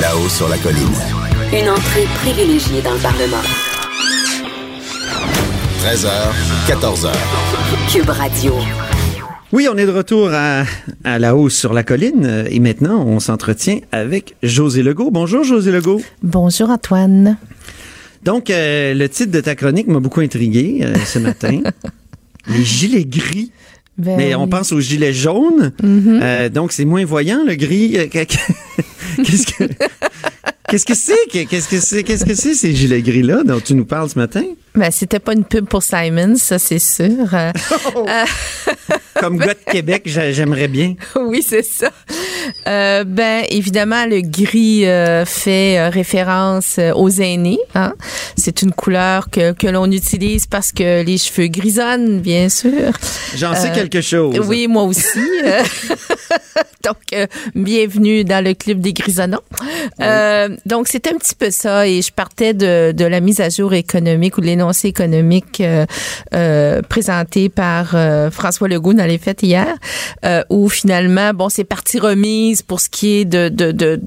Là-haut 0.00 0.28
sur 0.28 0.48
la 0.48 0.58
colline. 0.58 0.94
Une 1.52 1.68
entrée 1.70 2.04
privilégiée 2.16 2.82
dans 2.82 2.92
le 2.92 2.98
Parlement. 2.98 3.42
13h, 5.82 6.10
14h. 6.68 7.12
Cube 7.90 8.10
Radio. 8.10 8.54
Oui, 9.52 9.68
on 9.72 9.76
est 9.76 9.86
de 9.86 9.90
retour 9.92 10.30
à, 10.32 10.64
à 11.04 11.18
la 11.18 11.36
hausse 11.36 11.56
sur 11.56 11.72
la 11.72 11.82
colline 11.82 12.44
et 12.50 12.60
maintenant, 12.60 13.04
on 13.06 13.20
s'entretient 13.20 13.78
avec 13.92 14.34
José 14.42 14.82
Legault. 14.82 15.10
Bonjour, 15.10 15.44
José 15.44 15.70
Legault. 15.70 16.02
Bonjour 16.22 16.70
Antoine. 16.70 17.36
Donc, 18.22 18.50
euh, 18.50 18.92
le 18.92 19.08
titre 19.08 19.30
de 19.30 19.40
ta 19.40 19.54
chronique 19.54 19.86
m'a 19.86 20.00
beaucoup 20.00 20.20
intrigué 20.20 20.80
euh, 20.82 20.94
ce 21.04 21.18
matin. 21.18 21.60
Les 22.48 22.64
gilets 22.64 23.04
gris. 23.04 23.52
Ben 23.98 24.16
Mais 24.16 24.34
on 24.34 24.46
pense 24.48 24.72
aux 24.72 24.80
gilets 24.80 25.12
jaunes. 25.14 25.72
Euh, 25.82 26.48
donc, 26.48 26.72
c'est 26.72 26.84
moins 26.84 27.04
voyant, 27.04 27.44
le 27.46 27.54
gris. 27.54 27.96
Euh, 27.96 28.06
que- 28.06 28.24
que- 28.24 29.22
Qu'est-ce 29.22 29.46
que... 29.46 29.64
Qu'est-ce 30.68 30.84
que 30.86 30.94
c'est? 30.94 31.14
que- 31.32 31.44
Qu'est-ce 31.48 31.68
que 31.68 31.80
c'est? 31.80 32.02
Qu'est-ce 32.02 32.24
que 32.24 32.34
c'est, 32.34 32.54
ces 32.54 32.74
gilets 32.74 33.02
gris-là 33.02 33.42
dont 33.44 33.60
tu 33.60 33.74
nous 33.74 33.84
parles 33.86 34.10
ce 34.10 34.18
matin? 34.18 34.42
Ben, 34.76 34.90
c'était 34.90 35.18
pas 35.20 35.32
une 35.32 35.44
pub 35.44 35.66
pour 35.66 35.82
Simon, 35.82 36.34
ça 36.36 36.58
c'est 36.58 36.78
sûr. 36.78 37.32
Euh, 37.32 37.50
Comme 39.18 39.38
gars 39.38 39.54
de 39.54 39.72
Québec, 39.72 40.02
j'a- 40.04 40.30
j'aimerais 40.32 40.68
bien. 40.68 40.94
oui, 41.16 41.42
c'est 41.46 41.62
ça. 41.62 41.90
Euh, 42.68 43.02
ben, 43.04 43.44
évidemment, 43.48 44.04
le 44.04 44.20
gris 44.20 44.84
euh, 44.86 45.24
fait 45.24 45.78
euh, 45.78 45.88
référence 45.88 46.76
euh, 46.78 46.92
aux 46.92 47.08
aînés. 47.08 47.58
Hein? 47.74 47.94
C'est 48.36 48.60
une 48.60 48.72
couleur 48.72 49.30
que, 49.30 49.52
que 49.52 49.66
l'on 49.66 49.90
utilise 49.90 50.46
parce 50.46 50.70
que 50.72 51.02
les 51.02 51.16
cheveux 51.16 51.46
grisonnent, 51.48 52.20
bien 52.20 52.50
sûr. 52.50 52.92
J'en 53.36 53.54
sais 53.54 53.70
Euh, 53.70 53.74
quelque 53.74 54.02
chose. 54.02 54.38
Oui, 54.46 54.68
moi 54.68 54.82
aussi. 54.82 55.18
Euh, 55.44 55.62
donc, 56.84 56.96
euh, 57.14 57.26
bienvenue 57.54 58.22
dans 58.24 58.44
le 58.44 58.52
club 58.52 58.80
des 58.80 58.92
grisonnants. 58.92 59.40
Euh, 60.02 60.54
donc, 60.66 60.88
c'est 60.88 61.06
un 61.06 61.16
petit 61.16 61.34
peu 61.34 61.50
ça. 61.50 61.88
Et 61.88 62.02
je 62.02 62.12
partais 62.12 62.52
de, 62.52 62.92
de 62.92 63.04
la 63.06 63.20
mise 63.20 63.40
à 63.40 63.48
jour 63.48 63.72
économique 63.72 64.36
ou 64.36 64.42
de 64.42 64.46
l'énoncé 64.66 64.88
économique 64.88 65.60
euh, 65.60 65.86
euh, 66.34 66.82
présenté 66.82 67.48
par 67.48 67.92
euh, 67.94 68.30
François 68.30 68.68
Legault 68.68 68.94
dans 68.94 69.04
les 69.06 69.18
fêtes 69.18 69.42
hier, 69.42 69.66
euh, 70.24 70.42
où 70.50 70.68
finalement, 70.68 71.32
bon, 71.34 71.48
c'est 71.48 71.64
partie 71.64 71.98
remise 71.98 72.62
pour 72.62 72.80
ce 72.80 72.88
qui 72.88 73.18
est 73.20 73.24
de, 73.24 73.48
de, 73.48 73.72
de 73.72 74.00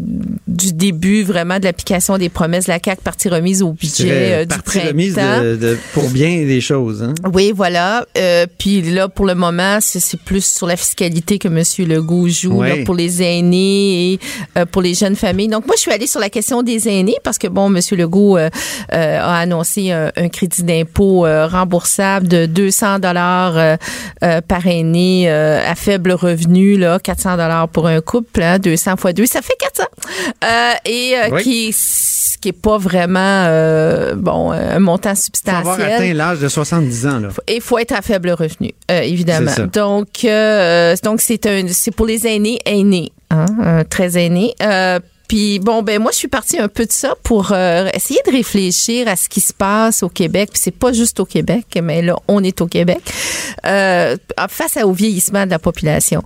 du 0.48 0.74
début 0.74 1.24
vraiment 1.24 1.60
de 1.60 1.63
l'application 1.63 2.17
des 2.17 2.28
promesses 2.30 2.65
de 2.65 2.72
la 2.72 2.80
CAQ, 2.84 3.02
partie 3.04 3.30
remise 3.30 3.62
au 3.62 3.72
budget 3.72 4.41
du 4.45 4.48
partie 4.48 4.80
printemps. 4.80 4.88
remise 4.89 5.15
de, 5.15 5.56
de- 5.56 5.78
pour 5.93 6.10
bien 6.10 6.30
des 6.45 6.60
choses. 6.62 7.04
Hein? 7.04 7.13
Oui, 7.34 7.54
voilà. 7.56 8.06
Puis 8.58 8.82
là, 8.82 9.08
pour 9.08 9.26
le 9.26 9.36
moment, 9.36 9.78
c'est 9.82 10.00
c'est 10.00 10.19
plus 10.19 10.43
sur 10.45 10.65
la 10.67 10.76
fiscalité 10.76 11.38
que 11.39 11.48
M. 11.48 11.63
Legault 11.88 12.28
joue 12.28 12.50
Ouais. 12.60 12.80
là, 12.80 12.84
pour 12.86 12.95
les 12.95 13.22
aînés 13.22 14.13
et 14.13 14.19
euh, 14.58 14.65
pour 14.65 14.82
les 14.82 14.93
jeunes 14.95 15.15
familles. 15.15 15.48
Donc, 15.50 15.65
moi, 15.67 15.76
je 15.76 15.82
suis 15.82 15.91
allée 15.91 16.08
sur 16.08 16.19
la 16.19 16.30
question 16.30 16.63
des 16.63 16.89
aînés 16.89 17.15
parce 17.24 17.38
que, 17.38 17.48
bon, 17.48 17.67
M. 17.74 17.80
Legault 17.91 18.38
euh, 18.38 18.50
euh, 18.93 19.19
a 19.22 19.38
annoncé 19.38 19.91
un, 19.91 20.12
un 20.15 20.30
crédit 20.30 20.49
d'impôt 20.60 21.26
euh, 21.26 21.48
remboursable 21.48 22.28
de 22.28 22.46
200 22.46 23.00
dollars 23.00 23.58
euh, 23.58 23.76
euh, 24.24 24.42
par 24.42 24.66
aîné 24.68 25.30
euh, 25.30 25.62
à 25.66 25.76
faible 25.76 26.12
revenu, 26.12 26.78
là, 26.78 27.00
400 27.00 27.32
dollars 27.32 27.68
pour 27.70 27.88
un 27.88 28.02
couple, 28.02 28.42
hein, 28.42 28.60
200 28.60 28.98
fois 28.98 29.14
2, 29.14 29.26
ça 29.26 29.42
fait 29.42 29.56
400. 29.60 29.84
Euh, 30.44 30.72
et 30.86 31.14
euh, 31.18 31.30
Oui. 31.32 31.44
qui, 31.44 31.76
qui 32.42 32.50
est 32.50 32.54
pas 32.54 32.78
vraiment, 32.78 33.20
euh, 33.48 34.16
bon, 34.16 34.52
un 34.52 34.80
montant 34.80 35.16
Faut 35.16 35.22
substantiel. 35.22 35.58
avoir 35.60 35.80
atteint 35.80 36.14
l'âge 36.14 36.40
de 36.40 36.48
70 36.48 37.08
ans. 37.08 37.20
Là. 37.20 37.30
Et 37.48 37.56
il 37.56 37.62
faut 37.62 37.78
être 37.78 37.92
à 37.94 38.02
faible 38.02 38.32
revenu, 38.32 38.72
euh, 38.92 39.02
évidemment. 39.02 39.52
Ça. 39.52 39.66
Donc, 39.68 40.08
euh, 40.26 40.96
donc 41.04 41.22
c'est 41.22 41.46
un, 41.46 41.64
c'est 41.68 41.92
pour 41.92 42.06
les 42.06 42.26
aînés 42.28 42.60
aînés, 42.66 43.12
hein, 43.30 43.84
très 43.90 44.18
aînés. 44.18 44.54
Puis 45.30 45.60
bon, 45.60 45.84
ben 45.84 46.02
moi, 46.02 46.12
je 46.12 46.18
suis 46.18 46.28
partie 46.28 46.58
un 46.58 46.68
peu 46.68 46.86
de 46.86 46.92
ça 46.92 47.13
pour 47.24 47.52
euh, 47.52 47.88
essayer 47.94 48.20
de 48.26 48.32
réfléchir 48.32 49.08
à 49.08 49.15
ce 49.15 49.30
qui 49.30 49.42
se 49.42 49.54
passe 49.54 50.02
au 50.02 50.10
Québec. 50.10 50.50
Puis 50.52 50.62
c'est 50.62 50.72
pas 50.72 50.92
juste 50.92 51.20
au 51.20 51.26
Québec, 51.26 51.65
mais 51.82 52.02
là, 52.02 52.18
on 52.28 52.44
est 52.44 52.60
au 52.62 52.65
Québec 52.65 53.00
euh, 53.65 54.18
face 54.50 54.78
au 54.84 54.92
vieillissement 54.92 55.46
de 55.46 55.52
la 55.52 55.60
population. 55.60 56.24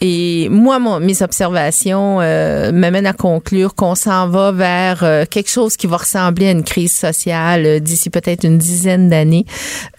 Et 0.00 0.48
moi, 0.50 0.78
mon, 0.78 1.00
mes 1.00 1.22
observations 1.22 2.20
euh, 2.22 2.72
m'amènent 2.72 3.06
à 3.06 3.12
conclure 3.12 3.74
qu'on 3.74 3.94
s'en 3.94 4.28
va 4.28 4.52
vers 4.52 5.04
euh, 5.04 5.24
quelque 5.28 5.50
chose 5.50 5.76
qui 5.76 5.86
va 5.86 5.98
ressembler 5.98 6.48
à 6.48 6.50
une 6.52 6.64
crise 6.64 6.92
sociale 6.92 7.66
euh, 7.66 7.78
d'ici 7.78 8.08
peut-être 8.08 8.44
une 8.44 8.56
dizaine 8.56 9.10
d'années, 9.10 9.44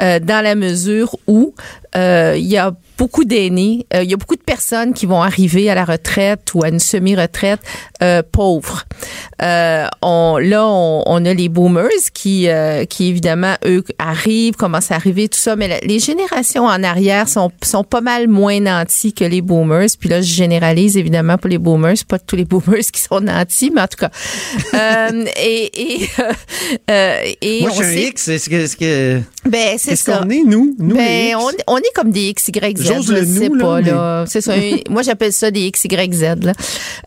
euh, 0.02 0.20
dans 0.20 0.43
la 0.43 0.56
mesure 0.56 1.15
où 1.28 1.54
il 1.96 2.46
y 2.46 2.58
a 2.58 2.74
beaucoup 2.97 3.25
d'aînés, 3.25 3.86
euh, 3.93 4.03
il 4.03 4.10
y 4.10 4.13
a 4.13 4.17
beaucoup 4.17 4.36
de 4.36 4.41
personnes 4.41 4.93
qui 4.93 5.05
vont 5.05 5.21
arriver 5.21 5.69
à 5.69 5.75
la 5.75 5.86
retraite 5.86 6.53
ou 6.53 6.63
à 6.63 6.69
une 6.69 6.79
semi-retraite 6.79 7.60
euh, 8.01 8.21
pauvres. 8.31 8.83
Euh, 9.41 9.86
on, 10.01 10.38
là, 10.38 10.65
on, 10.67 11.03
on 11.05 11.25
a 11.25 11.33
les 11.33 11.49
boomers 11.49 11.89
qui, 12.13 12.49
euh, 12.49 12.86
qui 12.86 13.07
évidemment, 13.10 13.55
eux, 13.65 13.83
arrivent, 13.99 14.55
commencent 14.55 14.91
à 14.91 14.95
arriver, 14.95 15.27
tout 15.29 15.38
ça, 15.39 15.55
mais 15.55 15.67
la- 15.67 15.79
les 15.81 15.99
générations 15.99 16.65
en 16.65 16.83
arrière 16.83 17.29
sont, 17.29 17.51
sont 17.63 17.83
pas 17.83 18.01
mal 18.01 18.27
moins 18.27 18.60
nantis 18.60 19.13
que 19.13 19.23
les 19.25 19.41
boomers. 19.41 19.88
Puis 19.99 20.10
là, 20.10 20.21
je 20.21 20.33
généralise 20.33 20.97
évidemment 20.97 21.38
pour 21.38 21.49
les 21.49 21.57
boomers, 21.60 21.95
pas 22.07 22.19
tous 22.19 22.36
les 22.36 22.45
boomers 22.45 22.79
qui 22.93 23.01
sont 23.01 23.21
nantis, 23.21 23.71
mais 23.73 23.81
en 23.81 23.88
tout 23.88 23.97
cas. 23.97 24.10
Euh, 24.73 25.25
et 25.39 25.71
et, 25.77 26.10
euh, 26.19 26.31
euh, 26.91 27.21
et 27.41 27.62
Moi, 27.62 27.71
on 27.73 27.81
je 27.81 27.83
suis 27.88 28.05
un 28.05 28.07
X. 28.10 28.27
Est-ce 28.27 28.49
que, 28.49 28.55
est-ce 28.55 28.77
que, 28.77 29.19
ben, 29.45 29.77
c'est 29.77 29.91
qu'est-ce 29.91 30.03
ça. 30.03 30.19
qu'on 30.23 30.29
est, 30.29 30.43
nous? 30.43 30.75
Nous, 30.79 30.95
Ben, 30.95 31.36
on 31.67 31.77
est 31.77 31.93
comme 31.95 32.12
des 32.12 32.29
X, 32.29 32.47
Y, 32.49 32.77
Z. 32.77 32.87
J'ose 32.88 33.08
je 33.08 33.13
le 33.13 33.26
sais 33.26 33.50
nous, 33.50 33.60
pas, 33.60 33.82
là. 33.82 34.26
Ça. 34.28 34.54
Moi, 34.89 35.02
j'appelle 35.02 35.34
ça 35.34 35.52
des 35.52 35.67
X, 35.67 35.86
Y, 35.86 36.13
Z, 36.13 36.23
là. 36.43 36.54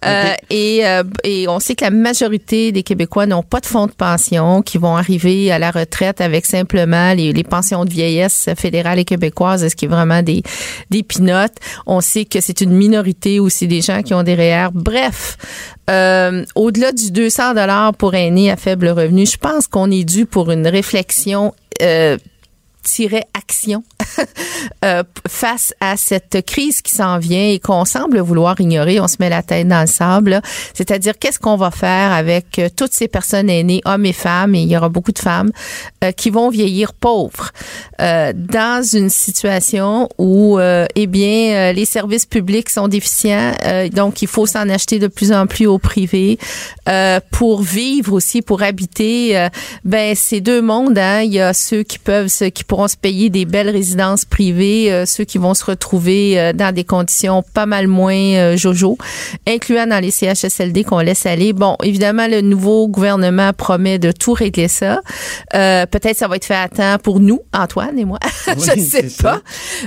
Euh, 0.06 0.32
et, 0.48 0.86
euh, 0.86 1.02
et 1.24 1.46
on 1.46 1.60
sait 1.60 1.74
que 1.74 1.84
la 1.84 1.90
majorité 1.90 2.72
des 2.72 2.82
Québécois 2.82 3.26
n'ont 3.26 3.42
pas 3.42 3.60
de 3.60 3.66
fonds 3.66 3.86
de 3.86 3.92
pension, 3.92 4.62
qui 4.62 4.78
vont 4.78 4.96
arriver 4.96 5.52
à 5.52 5.58
la 5.58 5.70
retraite 5.70 6.22
avec 6.22 6.46
simplement 6.46 7.12
les, 7.12 7.34
les 7.34 7.44
pensions 7.44 7.84
de 7.84 7.90
vieillesse 7.90 8.48
fédérales 8.56 8.98
et 8.98 9.04
québécoises, 9.04 9.68
ce 9.68 9.76
qui 9.76 9.84
est 9.84 9.88
vraiment 9.88 10.22
des, 10.22 10.42
des 10.88 11.02
pinottes? 11.02 11.56
On 11.86 12.00
sait 12.00 12.24
que 12.24 12.40
c'est 12.40 12.62
une 12.62 12.72
minorité 12.72 13.40
aussi 13.40 13.68
des 13.68 13.82
gens 13.82 14.02
qui 14.02 14.14
ont 14.14 14.22
des 14.22 14.34
REER. 14.34 14.68
Bref, 14.72 15.36
euh, 15.90 16.44
au-delà 16.54 16.92
du 16.92 17.10
200 17.10 17.54
dollars 17.54 17.94
pour 17.94 18.14
aînés 18.14 18.50
à 18.50 18.56
faible 18.56 18.88
revenu, 18.88 19.26
je 19.26 19.36
pense 19.36 19.66
qu'on 19.66 19.90
est 19.90 20.04
dû 20.04 20.24
pour 20.24 20.50
une 20.50 20.66
réflexion 20.66 21.52
euh, 21.82 22.16
action 23.34 23.82
euh, 24.84 25.02
face 25.28 25.74
à 25.80 25.96
cette 25.96 26.44
crise 26.46 26.82
qui 26.82 26.94
s'en 26.94 27.18
vient 27.18 27.50
et 27.50 27.58
qu'on 27.58 27.84
semble 27.84 28.18
vouloir 28.20 28.60
ignorer. 28.60 29.00
On 29.00 29.08
se 29.08 29.16
met 29.20 29.28
la 29.28 29.42
tête 29.42 29.68
dans 29.68 29.80
le 29.80 29.86
sable. 29.86 30.40
C'est-à-dire, 30.74 31.18
qu'est-ce 31.18 31.38
qu'on 31.38 31.56
va 31.56 31.70
faire 31.70 32.12
avec 32.12 32.58
euh, 32.58 32.68
toutes 32.74 32.92
ces 32.92 33.08
personnes 33.08 33.50
aînées, 33.50 33.80
hommes 33.84 34.06
et 34.06 34.12
femmes, 34.12 34.54
et 34.54 34.62
il 34.62 34.68
y 34.68 34.76
aura 34.76 34.88
beaucoup 34.88 35.12
de 35.12 35.18
femmes, 35.18 35.50
euh, 36.04 36.12
qui 36.12 36.30
vont 36.30 36.50
vieillir 36.50 36.92
pauvres 36.92 37.50
dans 37.98 38.82
une 38.82 39.10
situation 39.10 40.08
où, 40.16 40.58
eh 40.58 41.06
bien, 41.06 41.72
les 41.72 41.84
services 41.84 42.24
publics 42.24 42.70
sont 42.70 42.88
déficients, 42.88 43.52
donc 43.92 44.22
il 44.22 44.28
faut 44.28 44.46
s'en 44.46 44.68
acheter 44.70 44.98
de 44.98 45.06
plus 45.06 45.32
en 45.32 45.46
plus 45.46 45.66
au 45.66 45.78
privé 45.78 46.38
pour 47.30 47.60
vivre 47.60 48.14
aussi, 48.14 48.40
pour 48.40 48.62
habiter. 48.62 49.48
ben, 49.84 50.14
ces 50.14 50.40
deux 50.40 50.62
mondes, 50.62 50.98
hein, 50.98 51.20
il 51.20 51.34
y 51.34 51.40
a 51.40 51.52
ceux 51.52 51.82
qui 51.82 51.98
peuvent, 51.98 52.28
ceux 52.28 52.48
qui 52.48 52.64
pourront 52.70 52.86
se 52.86 52.96
payer 52.96 53.30
des 53.30 53.46
belles 53.46 53.68
résidences 53.68 54.24
privées, 54.24 54.92
euh, 54.92 55.04
ceux 55.04 55.24
qui 55.24 55.38
vont 55.38 55.54
se 55.54 55.64
retrouver 55.64 56.38
euh, 56.38 56.52
dans 56.52 56.72
des 56.72 56.84
conditions 56.84 57.42
pas 57.42 57.66
mal 57.66 57.88
moins 57.88 58.14
euh, 58.14 58.56
jojo, 58.56 58.96
incluant 59.44 59.88
dans 59.88 59.98
les 59.98 60.12
CHSLD 60.12 60.84
qu'on 60.84 61.00
laisse 61.00 61.26
aller. 61.26 61.52
Bon, 61.52 61.76
évidemment, 61.82 62.28
le 62.28 62.42
nouveau 62.42 62.86
gouvernement 62.86 63.52
promet 63.52 63.98
de 63.98 64.12
tout 64.12 64.34
régler 64.34 64.68
ça. 64.68 65.00
Peut-être 65.50 66.16
ça 66.16 66.28
va 66.28 66.36
être 66.36 66.44
fait 66.44 66.54
à 66.54 66.68
temps 66.68 66.98
pour 67.02 67.18
nous, 67.18 67.40
Antoine 67.52 67.98
et 67.98 68.04
moi. 68.04 68.20
je 68.46 68.78
ne 68.78 68.84
sais 68.84 69.08
pas. 69.20 69.40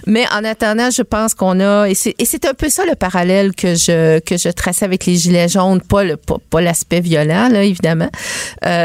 Mais 0.06 0.26
en 0.34 0.43
attendant, 0.43 0.89
je 0.89 1.04
pense 1.04 1.36
qu'on 1.36 1.62
a 1.62 1.88
et 1.88 1.93
c'est 1.96 2.46
un 2.46 2.54
peu 2.54 2.67
ça 2.67 2.84
le 2.86 2.96
parallèle 2.96 3.54
que 3.56 3.76
je 3.76 4.19
que 4.19 4.38
je 4.38 4.50
traçais 4.50 4.84
avec 4.84 5.06
les 5.06 5.15
gilets 5.15 5.48
jaunes, 5.48 5.80
pas 5.82 6.04
le 6.04 6.17
pas, 6.17 6.60
l'aspect 6.60 7.00
violent 7.00 7.48
là 7.48 7.63
évidemment, 7.63 8.10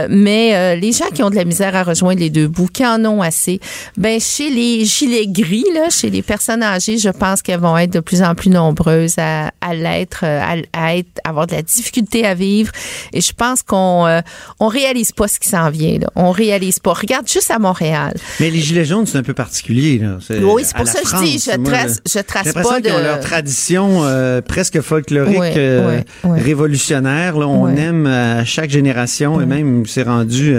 mais 0.08 0.76
les 0.76 0.92
gens 0.92 1.08
qui 1.12 1.24
ont 1.24 1.30
de 1.30 1.36
la 1.36 1.44
misère 1.44 1.74
à 1.74 1.82
rejoindre 1.82 2.20
les 2.20 2.30
deux 2.30 2.46
bouts, 2.46 2.68
qui 2.72 2.86
en 2.86 3.04
ont 3.04 3.22
assez, 3.22 3.60
ben 3.96 4.20
chez 4.20 4.50
les 4.50 4.84
gilets 4.84 5.26
gris, 5.26 5.64
là, 5.74 5.90
chez 5.90 6.10
les 6.10 6.22
personnes 6.22 6.62
âgées, 6.62 6.98
je 6.98 7.08
pense 7.08 7.42
qu'elles 7.42 7.60
vont 7.60 7.76
être 7.76 7.92
de 7.92 8.00
plus 8.00 8.22
en 8.22 8.34
plus 8.34 8.50
nombreuses 8.50 9.14
à, 9.18 9.50
à 9.60 9.74
l'être, 9.74 10.24
à, 10.24 10.56
à, 10.72 10.96
être, 10.96 11.08
avoir 11.24 11.46
de 11.46 11.52
la 11.52 11.62
difficulté 11.62 12.24
à 12.26 12.34
vivre. 12.34 12.72
Et 13.12 13.20
je 13.20 13.32
pense 13.32 13.62
qu'on 13.62 14.06
euh, 14.06 14.20
on 14.60 14.68
réalise 14.68 15.12
pas 15.12 15.28
ce 15.28 15.38
qui 15.38 15.48
s'en 15.48 15.70
vient. 15.70 15.98
Là. 15.98 16.08
On 16.14 16.30
réalise 16.30 16.78
pas. 16.78 16.92
Regarde 16.92 17.28
juste 17.28 17.50
à 17.50 17.58
Montréal. 17.58 18.14
Mais 18.40 18.50
les 18.50 18.60
gilets 18.60 18.84
jaunes, 18.84 19.06
c'est 19.06 19.18
un 19.18 19.22
peu 19.22 19.34
particulier. 19.34 19.98
Là. 19.98 20.18
Oui, 20.42 20.62
c'est 20.64 20.76
pour 20.76 20.86
ça 20.86 21.00
que 21.00 21.08
je 21.08 21.24
dis, 21.24 21.38
je 21.38 21.56
trace, 21.62 22.00
je 22.06 22.18
trace 22.20 22.52
pas 22.52 22.80
de. 22.80 22.88
Ont 22.90 23.02
leur 23.02 23.20
tradition 23.20 24.00
euh, 24.02 24.40
presque 24.40 24.80
folklorique, 24.80 25.56
euh, 25.56 26.00
révolutionnaire. 26.24 27.38
Là, 27.38 27.46
on 27.46 27.68
aime 27.76 28.06
à 28.06 28.44
chaque 28.44 28.70
génération 28.70 29.40
et 29.40 29.46
même 29.46 29.84
c'est 29.86 30.02
rendu 30.02 30.56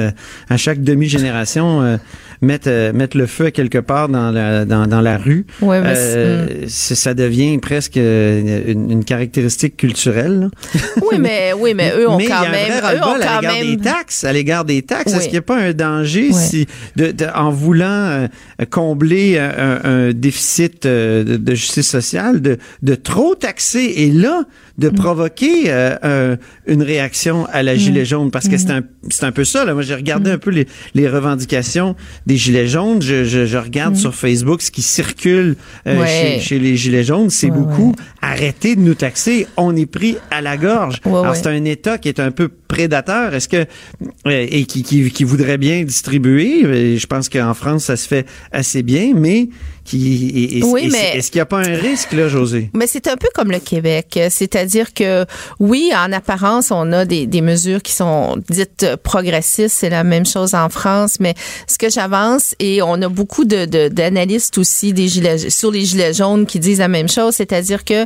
à 0.50 0.58
chaque 0.58 0.84
demi-génération 0.84 2.00
mettre, 2.42 2.70
euh, 2.70 2.94
mettre 2.94 3.18
le 3.18 3.26
feu 3.26 3.50
quelque 3.50 3.78
part 3.78 4.10
dans 4.10 4.32
la, 4.32 4.66
dans, 4.66 4.88
dans 4.88 5.02
la 5.02 5.18
rue. 5.18 5.46
Ouais, 5.62 5.82
euh, 5.84 6.66
ça 6.68 7.14
devient 7.14 7.58
presque 7.58 7.98
euh, 7.98 8.64
une, 8.68 9.04
caractéristique 9.04 9.78
culturelle. 9.78 10.50
oui, 11.12 11.18
mais 11.20 11.54
oui, 11.58 11.74
mais 11.74 11.94
eux 11.98 12.10
ont 12.10 12.18
quand 12.18 12.50
même, 12.50 12.72
eux 12.72 13.02
ont 13.04 13.20
quand 13.22 13.42
même 13.42 13.76
des 13.76 13.78
taxes, 13.78 14.24
à 14.24 14.34
l'égard 14.34 14.66
des 14.66 14.82
taxes. 14.82 15.14
Est-ce 15.14 15.24
qu'il 15.24 15.34
n'y 15.34 15.38
a 15.38 15.42
pas 15.42 15.58
un 15.58 15.74
danger 15.74 16.32
si, 16.32 16.68
de, 16.96 17.14
en 17.36 17.52
voulant 17.52 18.28
combler 18.70 19.38
un, 19.38 20.12
déficit 20.14 20.86
de, 20.86 21.56
justice 21.56 21.90
sociale, 21.90 22.42
de, 22.42 22.58
de 22.82 22.96
trop 22.96 23.36
taxer? 23.36 23.94
Et 23.98 24.12
là 24.12 24.44
de 24.80 24.90
mm. 24.90 24.94
provoquer 24.94 25.64
euh, 25.68 26.38
une 26.66 26.82
réaction 26.82 27.46
à 27.52 27.62
la 27.64 27.76
gilet 27.76 28.02
mm. 28.02 28.06
jaune 28.06 28.32
parce 28.32 28.48
que 28.48 28.58
c'est 28.58 28.70
mm. 28.70 28.78
un 28.78 28.84
c'est 29.10 29.26
un 29.26 29.32
peu 29.32 29.44
ça 29.44 29.66
là. 29.66 29.74
Moi 29.74 29.84
j'ai 29.84 29.96
regardé 29.96 30.32
un 30.32 30.38
peu 30.38 30.50
les, 30.50 30.68
les 30.94 31.08
revendications 31.08 31.96
des 32.26 32.38
gilets 32.38 32.68
jaunes. 32.68 33.02
Je, 33.02 33.26
je, 33.26 33.46
je 33.46 33.58
regarde 33.58 33.96
sur 33.96 34.16
Facebook 34.16 34.62
ce 34.62 34.72
qui 34.72 34.82
circule 34.82 35.56
euh, 35.88 36.06
chez, 36.06 36.40
chez, 36.40 36.60
les 36.60 36.76
gilets 36.78 37.04
jaunes. 37.04 37.30
C'est 37.30 37.52
beaucoup 37.52 37.94
arrêtez 38.22 38.76
de 38.76 38.82
nous 38.82 38.96
taxer. 38.96 39.48
On 39.58 39.76
est 39.76 39.86
pris 39.86 40.18
à 40.32 40.42
la 40.42 40.58
gorge. 40.58 41.02
Alors 41.06 41.36
c'est 41.36 41.48
un 41.48 41.66
état 41.66 41.98
qui 41.98 42.08
est 42.08 42.20
un 42.20 42.32
peu 42.32 42.48
prédateur. 42.48 43.34
Est-ce 43.34 43.50
que 43.50 43.58
euh, 43.58 43.66
et 44.50 44.66
qui, 44.66 44.84
qui, 44.84 45.12
qui 45.12 45.24
voudrait 45.24 45.58
bien 45.58 45.84
distribuer? 45.84 46.98
Je 46.98 47.08
pense 47.08 47.28
qu'en 47.30 47.54
France 47.54 47.86
ça 47.86 47.98
se 47.98 48.08
fait 48.08 48.26
assez 48.52 48.84
bien 48.84 49.14
mais 49.16 49.50
oui, 49.98 50.90
mais 50.92 51.18
est-ce 51.18 51.32
qu'il 51.32 51.40
n'y 51.40 51.44
a 51.44 51.46
pas 51.46 51.60
un 51.60 51.76
risque 51.76 52.12
là, 52.14 52.28
José? 52.28 52.70
Mais 52.74 52.88
c'est 52.88 53.08
un 53.08 53.18
peu 53.18 53.28
comme 53.34 53.52
le 53.52 53.60
Québec, 53.60 54.20
c'est-à-dire 54.30 54.94
que 54.94 55.26
oui, 55.60 55.92
en 55.96 56.12
apparence, 56.12 56.72
on 56.72 56.92
a 56.92 57.06
des, 57.06 57.28
des 57.28 57.42
mesures 57.42 57.82
qui 57.82 57.94
sont 57.94 58.38
dites 58.50 58.96
progressistes, 59.04 59.76
c'est 59.80 59.90
la 59.90 60.04
même 60.04 60.26
chose 60.26 60.54
en 60.54 60.70
France, 60.70 61.18
mais 61.20 61.34
ce 61.68 61.78
que 61.78 61.90
j'avance 61.90 62.56
et 62.60 62.82
on 62.82 63.02
a 63.02 63.10
beaucoup 63.10 63.46
de 63.46 63.66
d'analystes 63.90 64.58
aussi 64.58 64.94
des 64.94 65.08
gilets 65.08 65.50
sur 65.50 65.72
les 65.72 65.86
gilets 65.86 66.14
jaunes 66.14 66.46
qui 66.46 66.60
disent 66.60 66.80
la 66.80 66.88
même 66.88 67.10
chose, 67.10 67.36
c'est-à-dire 67.36 67.84
que 67.84 68.06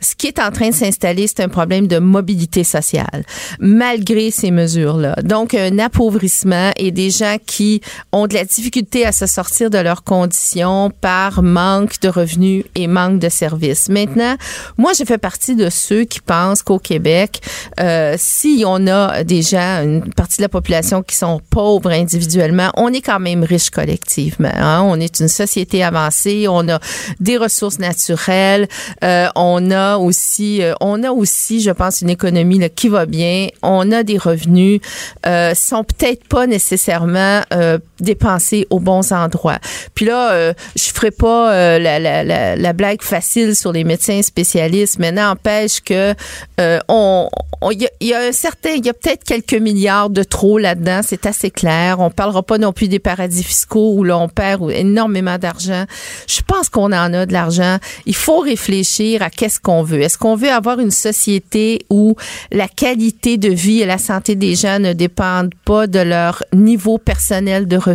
ce 0.00 0.14
qui 0.14 0.26
est 0.26 0.38
en 0.38 0.50
train 0.50 0.70
de 0.70 0.74
s'installer, 0.74 1.26
c'est 1.26 1.40
un 1.40 1.48
problème 1.48 1.86
de 1.86 1.98
mobilité 1.98 2.64
sociale 2.64 3.24
malgré 3.58 4.30
ces 4.30 4.50
mesures-là. 4.50 5.16
Donc 5.22 5.54
un 5.54 5.78
appauvrissement 5.78 6.70
et 6.76 6.90
des 6.90 7.10
gens 7.10 7.36
qui 7.44 7.80
ont 8.12 8.26
de 8.26 8.34
la 8.34 8.44
difficulté 8.44 9.06
à 9.06 9.12
se 9.12 9.26
sortir 9.26 9.70
de 9.70 9.78
leurs 9.78 10.04
conditions 10.04 10.90
par 11.00 11.19
manque 11.42 12.00
de 12.00 12.08
revenus 12.08 12.64
et 12.74 12.86
manque 12.86 13.18
de 13.18 13.28
services. 13.28 13.88
Maintenant, 13.88 14.36
moi, 14.78 14.92
je 14.98 15.04
fais 15.04 15.18
partie 15.18 15.54
de 15.54 15.68
ceux 15.68 16.04
qui 16.04 16.20
pensent 16.20 16.62
qu'au 16.62 16.78
Québec, 16.78 17.40
euh, 17.80 18.14
si 18.18 18.64
on 18.66 18.86
a 18.86 19.22
déjà 19.24 19.82
une 19.82 20.12
partie 20.14 20.38
de 20.38 20.42
la 20.42 20.48
population 20.48 21.02
qui 21.02 21.16
sont 21.16 21.40
pauvres 21.50 21.90
individuellement, 21.90 22.70
on 22.76 22.92
est 22.92 23.02
quand 23.02 23.20
même 23.20 23.44
riche 23.44 23.70
collectivement. 23.70 24.52
Hein. 24.54 24.82
On 24.84 24.98
est 24.98 25.20
une 25.20 25.28
société 25.28 25.82
avancée, 25.82 26.46
on 26.48 26.68
a 26.68 26.80
des 27.20 27.36
ressources 27.36 27.78
naturelles, 27.78 28.68
euh, 29.04 29.28
on 29.36 29.70
a 29.70 29.98
aussi, 29.98 30.62
euh, 30.62 30.74
on 30.80 31.02
a 31.02 31.10
aussi, 31.10 31.60
je 31.60 31.70
pense, 31.70 32.00
une 32.00 32.10
économie 32.10 32.58
là, 32.58 32.68
qui 32.68 32.88
va 32.88 33.06
bien. 33.06 33.48
On 33.62 33.92
a 33.92 34.02
des 34.02 34.18
revenus, 34.18 34.80
euh, 35.26 35.54
sont 35.54 35.84
peut-être 35.84 36.26
pas 36.28 36.46
nécessairement 36.46 37.42
euh, 37.52 37.78
dépensés 38.02 38.66
aux 38.70 38.80
bons 38.80 39.12
endroits. 39.12 39.58
Puis 39.94 40.06
là, 40.06 40.32
euh, 40.32 40.52
je 40.76 40.90
ferai 40.90 41.10
pas 41.10 41.52
euh, 41.52 41.78
la, 41.78 41.98
la, 41.98 42.24
la, 42.24 42.56
la, 42.56 42.72
blague 42.72 43.02
facile 43.02 43.54
sur 43.56 43.72
les 43.72 43.84
médecins 43.84 44.22
spécialistes, 44.22 44.98
mais 44.98 45.12
n'empêche 45.12 45.80
que 45.80 46.14
euh, 46.60 46.78
on 46.88 47.28
il 47.72 47.88
y, 48.00 48.14
a 48.14 48.20
un 48.20 48.32
certain, 48.32 48.70
il 48.70 48.86
y 48.86 48.88
a 48.88 48.94
peut-être 48.94 49.22
quelques 49.22 49.54
milliards 49.54 50.08
de 50.08 50.22
trop 50.22 50.56
là-dedans, 50.56 51.00
c'est 51.04 51.26
assez 51.26 51.50
clair. 51.50 52.00
On 52.00 52.10
parlera 52.10 52.42
pas 52.42 52.56
non 52.56 52.72
plus 52.72 52.88
des 52.88 52.98
paradis 52.98 53.44
fiscaux 53.44 53.92
où 53.94 54.02
l'on 54.02 54.28
perd 54.28 54.70
énormément 54.70 55.36
d'argent. 55.36 55.84
Je 56.26 56.40
pense 56.46 56.70
qu'on 56.70 56.92
en 56.92 57.12
a 57.12 57.26
de 57.26 57.32
l'argent. 57.34 57.76
Il 58.06 58.14
faut 58.14 58.38
réfléchir 58.38 59.22
à 59.22 59.28
qu'est-ce 59.28 59.60
qu'on 59.60 59.82
veut. 59.82 60.00
Est-ce 60.00 60.16
qu'on 60.16 60.36
veut 60.36 60.50
avoir 60.50 60.80
une 60.80 60.90
société 60.90 61.84
où 61.90 62.16
la 62.50 62.66
qualité 62.66 63.36
de 63.36 63.50
vie 63.50 63.82
et 63.82 63.86
la 63.86 63.98
santé 63.98 64.36
des 64.36 64.54
gens 64.54 64.78
ne 64.78 64.94
dépendent 64.94 65.54
pas 65.66 65.86
de 65.86 66.00
leur 66.00 66.42
niveau 66.54 66.96
personnel 66.96 67.68
de 67.68 67.76
revenus 67.76 67.89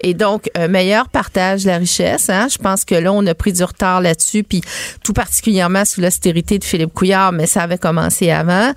et 0.00 0.14
donc 0.14 0.50
un 0.54 0.68
meilleur 0.68 1.08
partage 1.08 1.62
de 1.62 1.68
la 1.68 1.78
richesse. 1.78 2.28
Hein? 2.30 2.48
Je 2.50 2.58
pense 2.58 2.84
que 2.84 2.94
là, 2.94 3.12
on 3.12 3.26
a 3.26 3.34
pris 3.34 3.52
du 3.52 3.64
retard 3.64 4.00
là-dessus, 4.00 4.42
puis 4.42 4.62
tout 5.02 5.12
particulièrement 5.12 5.84
sous 5.84 6.00
l'austérité 6.00 6.58
de 6.58 6.64
Philippe 6.64 6.92
Couillard, 6.92 7.32
mais 7.32 7.46
ça 7.46 7.62
avait 7.62 7.78
commencé 7.78 8.30
avant. 8.30 8.72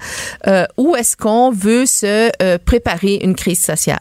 Euh, 0.48 0.65
où 0.78 0.96
est-ce 0.96 1.18
qu'on 1.18 1.52
veut 1.52 1.86
se 1.86 2.32
euh, 2.41 2.58
préparer 2.63 3.15
une 3.22 3.36
crise 3.36 3.62
sociale? 3.62 4.00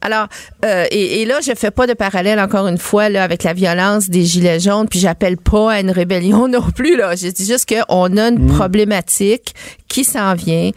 Alors, 0.00 0.28
euh, 0.64 0.84
et, 0.90 1.22
et, 1.22 1.24
là, 1.24 1.40
je 1.46 1.52
fais 1.54 1.70
pas 1.70 1.86
de 1.86 1.94
parallèle, 1.94 2.40
encore 2.40 2.66
une 2.66 2.78
fois, 2.78 3.08
là, 3.08 3.22
avec 3.22 3.42
la 3.42 3.52
violence 3.52 4.08
des 4.08 4.24
Gilets 4.24 4.60
jaunes, 4.60 4.88
puis 4.88 4.98
j'appelle 4.98 5.36
pas 5.36 5.72
à 5.72 5.80
une 5.80 5.90
rébellion 5.90 6.48
non 6.56 6.70
plus. 6.74 6.96
Là. 6.96 7.14
Je 7.14 7.28
dis 7.28 7.46
juste 7.46 7.68
qu'on 7.68 8.16
a 8.16 8.28
une 8.28 8.44
mmh. 8.44 8.54
problématique 8.54 9.54
qui 9.88 10.04
s'en 10.04 10.34
vient 10.34 10.70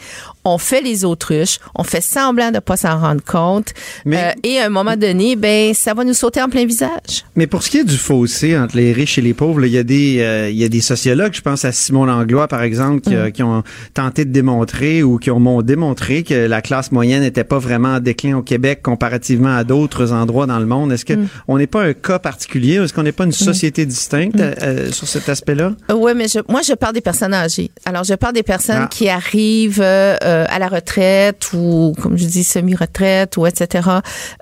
on 0.45 0.57
fait 0.57 0.81
les 0.81 1.05
autruches, 1.05 1.59
on 1.75 1.83
fait 1.83 2.01
semblant 2.01 2.51
de 2.51 2.59
pas 2.59 2.77
s'en 2.77 2.99
rendre 2.99 3.23
compte, 3.23 3.73
euh, 4.07 4.31
et 4.43 4.59
à 4.59 4.65
un 4.65 4.69
moment 4.69 4.95
donné, 4.95 5.35
ben 5.35 5.73
ça 5.73 5.93
va 5.93 6.03
nous 6.03 6.13
sauter 6.13 6.41
en 6.41 6.49
plein 6.49 6.65
visage. 6.65 7.25
Mais 7.35 7.47
pour 7.47 7.63
ce 7.63 7.69
qui 7.69 7.77
est 7.79 7.83
du 7.83 7.97
fossé 7.97 8.57
entre 8.57 8.77
les 8.77 8.93
riches 8.93 9.17
et 9.17 9.21
les 9.21 9.33
pauvres, 9.33 9.65
il 9.65 9.71
y 9.71 9.77
a 9.77 9.83
des 9.83 10.19
euh, 10.19 10.49
il 10.49 10.57
y 10.57 10.63
a 10.63 10.69
des 10.69 10.81
sociologues, 10.81 11.33
je 11.33 11.41
pense 11.41 11.65
à 11.65 11.71
Simon 11.71 12.05
Langlois 12.05 12.47
par 12.47 12.63
exemple, 12.63 13.01
qui, 13.01 13.15
mm. 13.15 13.31
qui, 13.31 13.43
ont 13.43 13.63
tenté 13.93 14.25
de 14.25 14.31
démontrer 14.31 15.03
ou 15.03 15.17
qui 15.17 15.31
ont 15.31 15.61
démontré 15.61 16.23
que 16.23 16.33
la 16.33 16.61
classe 16.61 16.91
moyenne 16.91 17.21
n'était 17.21 17.43
pas 17.43 17.59
vraiment 17.59 17.95
en 17.95 17.99
déclin 17.99 18.37
au 18.37 18.41
Québec 18.41 18.81
comparativement 18.81 19.55
à 19.55 19.63
d'autres 19.63 20.13
endroits 20.13 20.45
dans 20.45 20.59
le 20.59 20.65
monde. 20.65 20.91
Est-ce 20.91 21.05
que 21.05 21.13
mm. 21.13 21.27
on 21.47 21.57
n'est 21.57 21.67
pas 21.67 21.83
un 21.83 21.93
cas 21.93 22.19
particulier 22.19 22.75
Est-ce 22.75 22.93
qu'on 22.93 23.03
n'est 23.03 23.11
pas 23.11 23.25
une 23.25 23.29
mm. 23.29 23.33
société 23.33 23.85
distincte 23.85 24.39
euh, 24.39 24.91
sur 24.91 25.07
cet 25.07 25.27
aspect-là? 25.29 25.73
Oui, 25.93 26.13
mais 26.15 26.27
je, 26.27 26.39
moi 26.47 26.61
je 26.61 26.73
parle 26.73 26.93
des 26.93 27.01
personnes 27.01 27.33
âgées. 27.33 27.71
Alors 27.85 28.03
je 28.03 28.13
parle 28.13 28.33
des 28.33 28.43
personnes 28.43 28.83
ah. 28.83 28.89
qui 28.89 29.09
arrivent 29.09 29.83
euh, 30.29 30.45
à 30.47 30.59
la 30.59 30.67
retraite 30.67 31.49
ou, 31.53 31.95
comme 32.01 32.17
je 32.17 32.25
dis, 32.25 32.43
semi-retraite 32.43 33.35
ou 33.37 33.45
etc. 33.45 33.89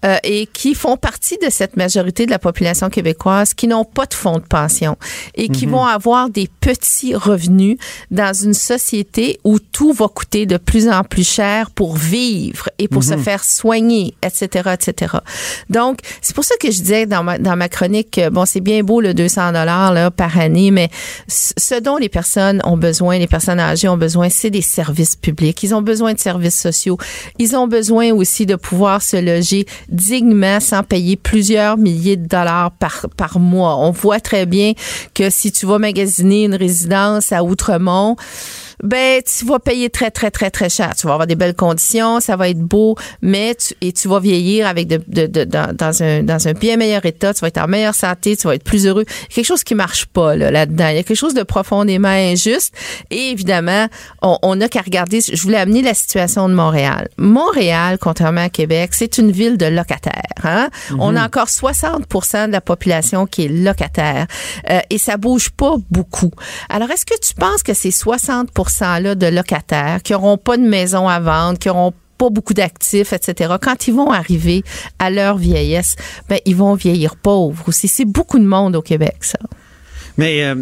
Euh, 0.05 0.17
et 0.23 0.45
qui 0.45 0.75
font 0.75 0.97
partie 0.97 1.37
de 1.37 1.49
cette 1.49 1.77
majorité 1.77 2.25
de 2.25 2.31
la 2.31 2.39
population 2.39 2.89
québécoise 2.89 3.53
qui 3.53 3.67
n'ont 3.67 3.85
pas 3.85 4.05
de 4.05 4.13
fonds 4.13 4.37
de 4.37 4.45
pension 4.45 4.97
et 5.35 5.49
qui 5.49 5.65
mhm. 5.65 5.73
vont 5.73 5.85
avoir 5.85 6.29
des 6.29 6.49
petits 6.59 7.15
revenus 7.15 7.77
dans 8.11 8.33
une 8.33 8.53
société 8.53 9.39
où 9.43 9.59
tout 9.59 9.93
va 9.93 10.07
coûter 10.07 10.45
de 10.45 10.57
plus 10.57 10.89
en 10.89 11.03
plus 11.03 11.27
cher 11.27 11.71
pour 11.71 11.95
vivre 11.95 12.69
et 12.77 12.87
pour 12.87 13.03
se 13.03 13.17
faire 13.17 13.43
soigner, 13.43 14.15
etc., 14.21 14.71
etc. 14.73 15.17
Donc, 15.69 15.99
c'est 16.21 16.35
pour 16.35 16.43
ça 16.43 16.55
que 16.59 16.69
je 16.71 16.79
disais 16.81 17.05
dans 17.05 17.23
ma, 17.23 17.37
dans 17.37 17.55
ma 17.55 17.69
chronique, 17.69 18.19
bon, 18.31 18.45
c'est 18.45 18.61
bien 18.61 18.83
beau 18.83 19.01
le 19.01 19.13
200 19.13 19.53
dollars 19.53 19.93
là 19.93 20.11
par 20.11 20.37
année, 20.37 20.71
mais 20.71 20.89
ce 21.27 21.79
dont 21.79 21.97
les 21.97 22.09
personnes 22.09 22.61
ont 22.65 22.77
besoin, 22.77 23.17
les 23.17 23.27
personnes 23.27 23.59
âgées 23.59 23.87
ont 23.87 23.97
besoin, 23.97 24.29
c'est 24.29 24.49
des 24.49 24.61
services 24.61 25.15
publics. 25.15 25.61
Ils 25.63 25.73
ont 25.73 25.76
besoin 25.81 26.13
de 26.13 26.19
services 26.19 26.59
sociaux. 26.59 26.97
Ils 27.39 27.55
ont 27.55 27.67
besoin 27.67 28.11
aussi 28.11 28.45
de 28.45 28.55
pouvoir 28.55 29.01
se 29.01 29.17
loger 29.17 29.65
dignement 29.89 30.59
sans 30.59 30.83
payer 30.83 31.15
plusieurs 31.15 31.77
milliers 31.77 32.17
de 32.17 32.27
dollars 32.27 32.71
par, 32.71 33.07
par 33.15 33.39
mois. 33.39 33.77
On 33.77 33.91
voit 33.91 34.19
très 34.19 34.45
bien 34.45 34.73
que 35.13 35.29
si 35.29 35.51
tu 35.51 35.65
vas 35.65 35.79
magasiner 35.79 36.45
une 36.45 36.55
résidence 36.55 37.31
à 37.31 37.43
Outremont, 37.43 38.15
ben 38.83 39.21
tu 39.23 39.45
vas 39.45 39.59
payer 39.59 39.89
très 39.89 40.11
très 40.11 40.31
très 40.31 40.51
très 40.51 40.69
cher. 40.69 40.93
Tu 40.95 41.07
vas 41.07 41.13
avoir 41.13 41.27
des 41.27 41.35
belles 41.35 41.55
conditions, 41.55 42.19
ça 42.19 42.35
va 42.35 42.49
être 42.49 42.59
beau, 42.59 42.95
mais 43.21 43.55
tu, 43.55 43.73
et 43.81 43.91
tu 43.91 44.07
vas 44.07 44.19
vieillir 44.19 44.67
avec 44.67 44.87
de, 44.87 45.01
de, 45.07 45.25
de- 45.27 45.43
dans, 45.45 45.75
dans 45.75 46.03
un 46.03 46.23
dans 46.23 46.47
un 46.47 46.53
bien 46.53 46.77
meilleur 46.77 47.05
état. 47.05 47.33
Tu 47.33 47.41
vas 47.41 47.47
être 47.47 47.57
en 47.57 47.67
meilleure 47.67 47.95
santé, 47.95 48.37
tu 48.37 48.47
vas 48.47 48.55
être 48.55 48.63
plus 48.63 48.85
heureux. 48.85 49.05
Il 49.07 49.11
y 49.11 49.33
a 49.33 49.35
quelque 49.35 49.45
chose 49.45 49.63
qui 49.63 49.75
marche 49.75 50.05
pas 50.05 50.35
là 50.35 50.51
là-dedans. 50.51 50.87
Il 50.89 50.95
y 50.95 50.99
a 50.99 51.03
quelque 51.03 51.17
chose 51.17 51.33
de 51.33 51.43
profondément 51.43 52.07
injuste. 52.07 52.73
Et 53.09 53.31
évidemment, 53.31 53.87
on, 54.21 54.37
on 54.41 54.61
a 54.61 54.67
qu'à 54.67 54.81
regarder. 54.81 55.21
Je 55.21 55.41
voulais 55.41 55.57
amener 55.57 55.81
la 55.81 55.93
situation 55.93 56.47
de 56.49 56.53
Montréal. 56.53 57.09
Montréal, 57.17 57.97
contrairement 57.99 58.41
à 58.41 58.49
Québec, 58.49 58.91
c'est 58.93 59.17
une 59.17 59.31
ville 59.31 59.57
de 59.57 59.65
locataires. 59.65 60.21
Hein? 60.43 60.69
On 60.99 61.15
a 61.15 61.25
encore 61.25 61.47
60% 61.47 62.47
de 62.47 62.51
la 62.51 62.61
population 62.61 63.25
qui 63.25 63.45
est 63.45 63.49
locataire 63.49 64.27
Euh, 64.69 64.79
et 64.89 64.97
ça 64.97 65.17
bouge 65.17 65.49
pas 65.49 65.75
beaucoup. 65.91 66.31
Alors, 66.69 66.89
est-ce 66.91 67.05
que 67.05 67.17
tu 67.19 67.33
penses 67.33 67.63
que 67.63 67.73
ces 67.73 67.91
60%-là 68.67 69.15
de 69.15 69.27
locataires 69.27 70.01
qui 70.03 70.13
auront 70.13 70.37
pas 70.37 70.57
de 70.57 70.67
maison 70.67 71.07
à 71.07 71.19
vendre, 71.19 71.59
qui 71.59 71.69
auront 71.69 71.93
pas 72.17 72.29
beaucoup 72.29 72.53
d'actifs, 72.53 73.13
etc. 73.13 73.55
Quand 73.61 73.87
ils 73.87 73.93
vont 73.93 74.11
arriver 74.11 74.63
à 74.99 75.09
leur 75.09 75.37
vieillesse, 75.37 75.95
ben 76.29 76.39
ils 76.45 76.55
vont 76.55 76.73
vieillir 76.73 77.15
pauvres 77.15 77.63
aussi. 77.67 77.87
C'est 77.87 78.05
beaucoup 78.05 78.39
de 78.39 78.45
monde 78.45 78.75
au 78.75 78.81
Québec, 78.81 79.17
ça. 79.21 79.39
Mais 80.17 80.43
euh, 80.43 80.55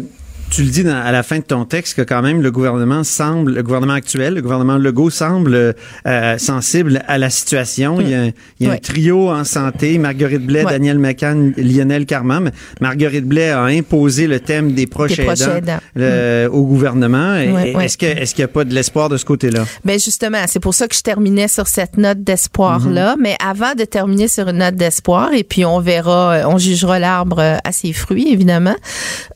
tu 0.50 0.62
le 0.62 0.70
dis 0.70 0.84
dans- 0.84 0.96
à 0.96 1.10
la 1.12 1.22
fin 1.22 1.38
de 1.38 1.44
ton 1.44 1.64
texte 1.64 1.94
que 1.94 2.02
quand 2.02 2.22
même 2.22 2.40
le 2.40 2.50
gouvernement 2.50 3.02
semble, 3.04 3.54
le 3.54 3.62
gouvernement 3.62 3.94
actuel, 3.94 4.34
le 4.34 4.42
gouvernement 4.42 4.76
Legault 4.78 5.10
semble 5.10 5.74
euh, 6.06 6.38
sensible 6.38 7.02
à 7.08 7.18
la 7.18 7.30
situation. 7.30 8.00
Il 8.00 8.08
y 8.10 8.14
a, 8.14 8.20
un- 8.22 8.30
il 8.60 8.66
y 8.66 8.66
a 8.66 8.70
un 8.70 8.74
Ouais. 8.74 8.80
trio 8.80 9.28
en 9.30 9.44
santé, 9.44 9.98
Marguerite 9.98 10.46
Blais. 10.46 10.64
Daniel 10.64 10.98
McCann, 10.98 11.52
Lionel 11.56 12.06
Carman. 12.06 12.52
Marguerite 12.80 13.24
Blais 13.26 13.50
a 13.50 13.62
imposé 13.64 14.26
le 14.26 14.40
thème 14.40 14.72
des 14.72 14.86
proches 14.86 15.16
Des 15.16 15.24
proches 15.24 15.40
aidants, 15.42 15.56
aidants. 15.56 15.78
le- 15.94 16.48
au 16.50 16.62
gouvernement. 16.64 17.34
Est-ce 17.34 17.98
que 17.98 18.06
est-ce 18.06 18.34
qu'il 18.34 18.42
n'y 18.44 18.50
a 18.50 18.52
pas 18.52 18.64
de 18.64 18.72
l'espoir 18.74 19.08
de 19.08 19.16
ce 19.16 19.24
côté-là? 19.24 19.64
Ben 19.84 19.98
justement, 19.98 20.38
c'est 20.46 20.60
pour 20.60 20.74
ça 20.74 20.86
que 20.88 20.94
je 20.94 21.02
terminais 21.02 21.48
sur 21.48 21.66
cette 21.66 21.96
note 21.96 22.22
d'espoir 22.22 22.88
là. 22.88 23.16
Mais 23.20 23.36
avant 23.44 23.74
de 23.74 23.84
terminer 23.84 24.28
sur 24.28 24.48
une 24.48 24.58
note 24.58 24.76
d'espoir, 24.76 25.32
et 25.32 25.44
puis 25.44 25.64
on 25.64 25.80
verra, 25.80 26.32
euh, 26.32 26.42
on 26.46 26.58
jugera 26.58 26.98
l'arbre 26.98 27.38
euh, 27.40 27.56
à 27.64 27.72
ses 27.72 27.92
fruits 27.92 28.28
évidemment. 28.32 28.76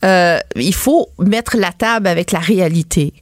euh, 0.05 0.39
il 0.57 0.75
faut 0.75 1.00
mettre 1.19 1.57
la 1.57 1.73
table 1.73 2.07
avec 2.07 2.33
la 2.33 2.39
réalité. 2.39 3.13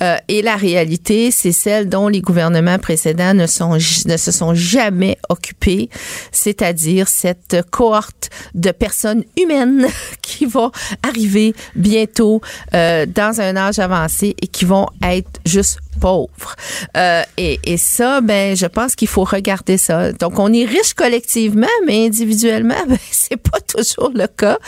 Euh, 0.00 0.16
et 0.28 0.42
la 0.42 0.56
réalité, 0.56 1.30
c'est 1.30 1.52
celle 1.52 1.88
dont 1.88 2.08
les 2.08 2.20
gouvernements 2.20 2.78
précédents 2.78 3.34
ne 3.34 3.46
sont 3.46 3.74
ne 3.74 4.16
se 4.16 4.32
sont 4.32 4.54
jamais 4.54 5.18
occupés, 5.28 5.88
c'est-à-dire 6.32 7.08
cette 7.08 7.62
cohorte 7.70 8.30
de 8.54 8.70
personnes 8.70 9.24
humaines 9.36 9.86
qui 10.22 10.46
va 10.46 10.70
arriver 11.02 11.54
bientôt 11.74 12.40
euh, 12.74 13.06
dans 13.06 13.40
un 13.40 13.56
âge 13.56 13.78
avancé 13.78 14.34
et 14.40 14.46
qui 14.46 14.64
vont 14.64 14.86
être 15.02 15.40
juste 15.44 15.78
pauvres. 15.98 16.56
Euh, 16.96 17.22
et, 17.36 17.58
et 17.64 17.76
ça, 17.76 18.20
ben, 18.20 18.56
je 18.56 18.66
pense 18.66 18.94
qu'il 18.94 19.08
faut 19.08 19.24
regarder 19.24 19.76
ça. 19.78 20.12
Donc, 20.12 20.38
on 20.38 20.52
est 20.52 20.64
riche 20.64 20.94
collectivement, 20.94 21.66
mais 21.86 22.06
individuellement, 22.06 22.74
ben, 22.88 22.98
c'est 23.10 23.36
pas 23.36 23.60
toujours 23.60 24.12
le 24.14 24.26
cas. 24.26 24.58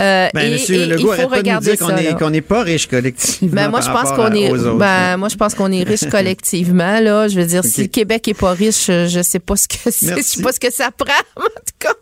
Euh, 0.00 0.28
Ben, 0.34 0.40
et, 0.40 0.52
Monsieur 0.52 0.76
et 0.76 0.86
Legault 0.86 1.14
il 1.14 1.22
faut 1.22 1.28
regarder 1.28 1.76
dire 1.76 1.78
qu'on 1.78 1.96
ça. 1.96 2.02
est 2.02 2.18
qu'on 2.18 2.30
n'est 2.30 2.40
pas 2.40 2.62
riche 2.62 2.86
collectivement. 2.86 3.54
Ben, 3.54 3.68
moi, 3.68 3.80
par 3.80 3.88
je 3.88 4.00
pense 4.00 4.16
qu'on 4.16 4.34
est, 4.34 4.50
autres. 4.50 4.78
ben, 4.78 5.16
moi, 5.16 5.28
je 5.28 5.36
pense 5.36 5.54
qu'on 5.54 5.72
est 5.72 5.82
riche 5.82 6.08
collectivement, 6.10 7.00
là. 7.00 7.28
Je 7.28 7.38
veux 7.40 7.46
dire, 7.46 7.64
si 7.64 7.82
le 7.82 7.88
Québec 7.88 8.28
est 8.28 8.34
pas 8.34 8.52
riche, 8.52 8.86
je, 8.86 9.20
sais 9.22 9.38
pas 9.38 9.56
ce 9.56 9.68
que 9.68 9.90
c'est, 9.90 10.16
je 10.16 10.22
sais 10.22 10.42
pas 10.42 10.52
ce 10.52 10.60
que 10.60 10.72
ça 10.72 10.90
prend, 10.90 11.12
en 11.36 11.42
tout 11.44 11.74
cas. 11.78 11.94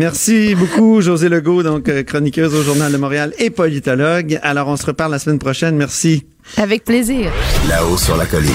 Merci 0.00 0.54
beaucoup, 0.54 1.02
José 1.02 1.28
Legault, 1.28 1.62
donc 1.62 1.86
euh, 1.90 2.02
chroniqueuse 2.02 2.54
au 2.54 2.62
Journal 2.62 2.90
de 2.90 2.96
Montréal 2.96 3.34
et 3.38 3.50
politologue. 3.50 4.40
Alors, 4.42 4.68
on 4.68 4.76
se 4.78 4.86
reparle 4.86 5.10
la 5.12 5.18
semaine 5.18 5.38
prochaine. 5.38 5.76
Merci. 5.76 6.24
Avec 6.56 6.86
plaisir. 6.86 7.30
Là-haut 7.68 7.98
sur 7.98 8.16
la 8.16 8.24
colline. 8.24 8.50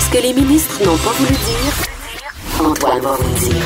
Ce 0.00 0.10
que 0.10 0.20
les 0.20 0.32
ministres 0.32 0.80
n'ont 0.84 0.96
pas 0.96 1.12
voulu 1.12 1.30
dire, 1.30 2.66
Antoine 2.66 3.00
va 3.00 3.14
vous 3.14 3.48
dire. 3.48 3.64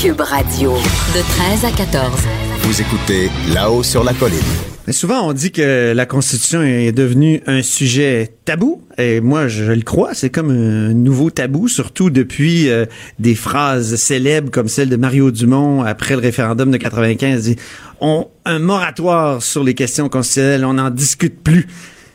Cube 0.00 0.20
Radio. 0.20 0.72
De 1.14 1.20
13 1.60 1.64
à 1.64 1.70
14. 1.70 2.51
Vous 2.62 2.80
écoutez 2.80 3.28
Là-haut 3.52 3.82
sur 3.82 4.04
la 4.04 4.14
colline. 4.14 4.38
Mais 4.86 4.92
souvent, 4.92 5.28
on 5.28 5.32
dit 5.32 5.50
que 5.50 5.92
la 5.92 6.06
Constitution 6.06 6.62
est 6.62 6.92
devenue 6.92 7.42
un 7.46 7.60
sujet 7.60 8.34
tabou. 8.44 8.82
Et 8.98 9.20
moi, 9.20 9.48
je, 9.48 9.64
le 9.64 9.82
crois. 9.82 10.14
C'est 10.14 10.30
comme 10.30 10.50
un 10.50 10.94
nouveau 10.94 11.30
tabou, 11.30 11.66
surtout 11.66 12.08
depuis 12.08 12.68
euh, 12.68 12.86
des 13.18 13.34
phrases 13.34 13.96
célèbres 13.96 14.50
comme 14.50 14.68
celle 14.68 14.88
de 14.88 14.96
Mario 14.96 15.32
Dumont 15.32 15.82
après 15.82 16.14
le 16.14 16.20
référendum 16.20 16.70
de 16.70 16.76
95. 16.76 17.48
Il 17.48 17.54
dit, 17.56 17.60
on, 18.00 18.28
un 18.44 18.60
moratoire 18.60 19.42
sur 19.42 19.64
les 19.64 19.74
questions 19.74 20.08
constitutionnelles, 20.08 20.64
on 20.64 20.74
n'en 20.74 20.90
discute 20.90 21.42
plus. 21.42 21.66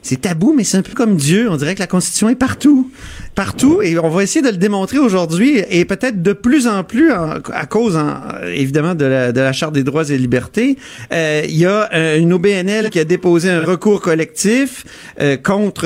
C'est 0.10 0.22
tabou, 0.22 0.53
mais 0.55 0.64
c'est 0.64 0.78
un 0.78 0.82
peu 0.84 0.93
comme 0.93 1.18
Dieu. 1.18 1.49
On 1.51 1.58
dirait 1.58 1.76
que 1.76 1.82
la 1.82 1.88
Constitution 1.88 2.30
est 2.30 2.36
partout. 2.36 2.89
Partout. 3.36 3.82
Et 3.82 3.99
on 3.99 4.10
va 4.10 4.24
essayer 4.24 4.41
de 4.41 4.49
le 4.49 4.55
démontrer 4.55 4.99
aujourd'hui 4.99 5.62
et 5.70 5.84
peut-être 5.84 6.22
de 6.24 6.32
plus 6.32 6.66
en 6.66 6.86
plus 6.86 7.12
à 7.12 7.66
cause, 7.70 7.97
en- 7.97 8.16
évidemment, 8.55 8.95
de 8.95 9.03
la, 9.03 9.51
Charte 9.51 9.74
des 9.74 9.84
droits 9.84 10.10
et 10.10 10.18
libertés. 10.18 10.78
Euh, 11.12 11.41
Il 11.45 11.58
y 11.58 11.66
a 11.66 11.89
euh, 11.93 12.18
une 12.20 12.32
OBNL 12.32 12.89
qui 12.89 12.99
a 12.99 13.03
déposé 13.03 13.49
un 13.49 13.60
recours 13.62 14.01
collectif 14.01 14.86
euh, 15.20 15.36
contre, 15.36 15.86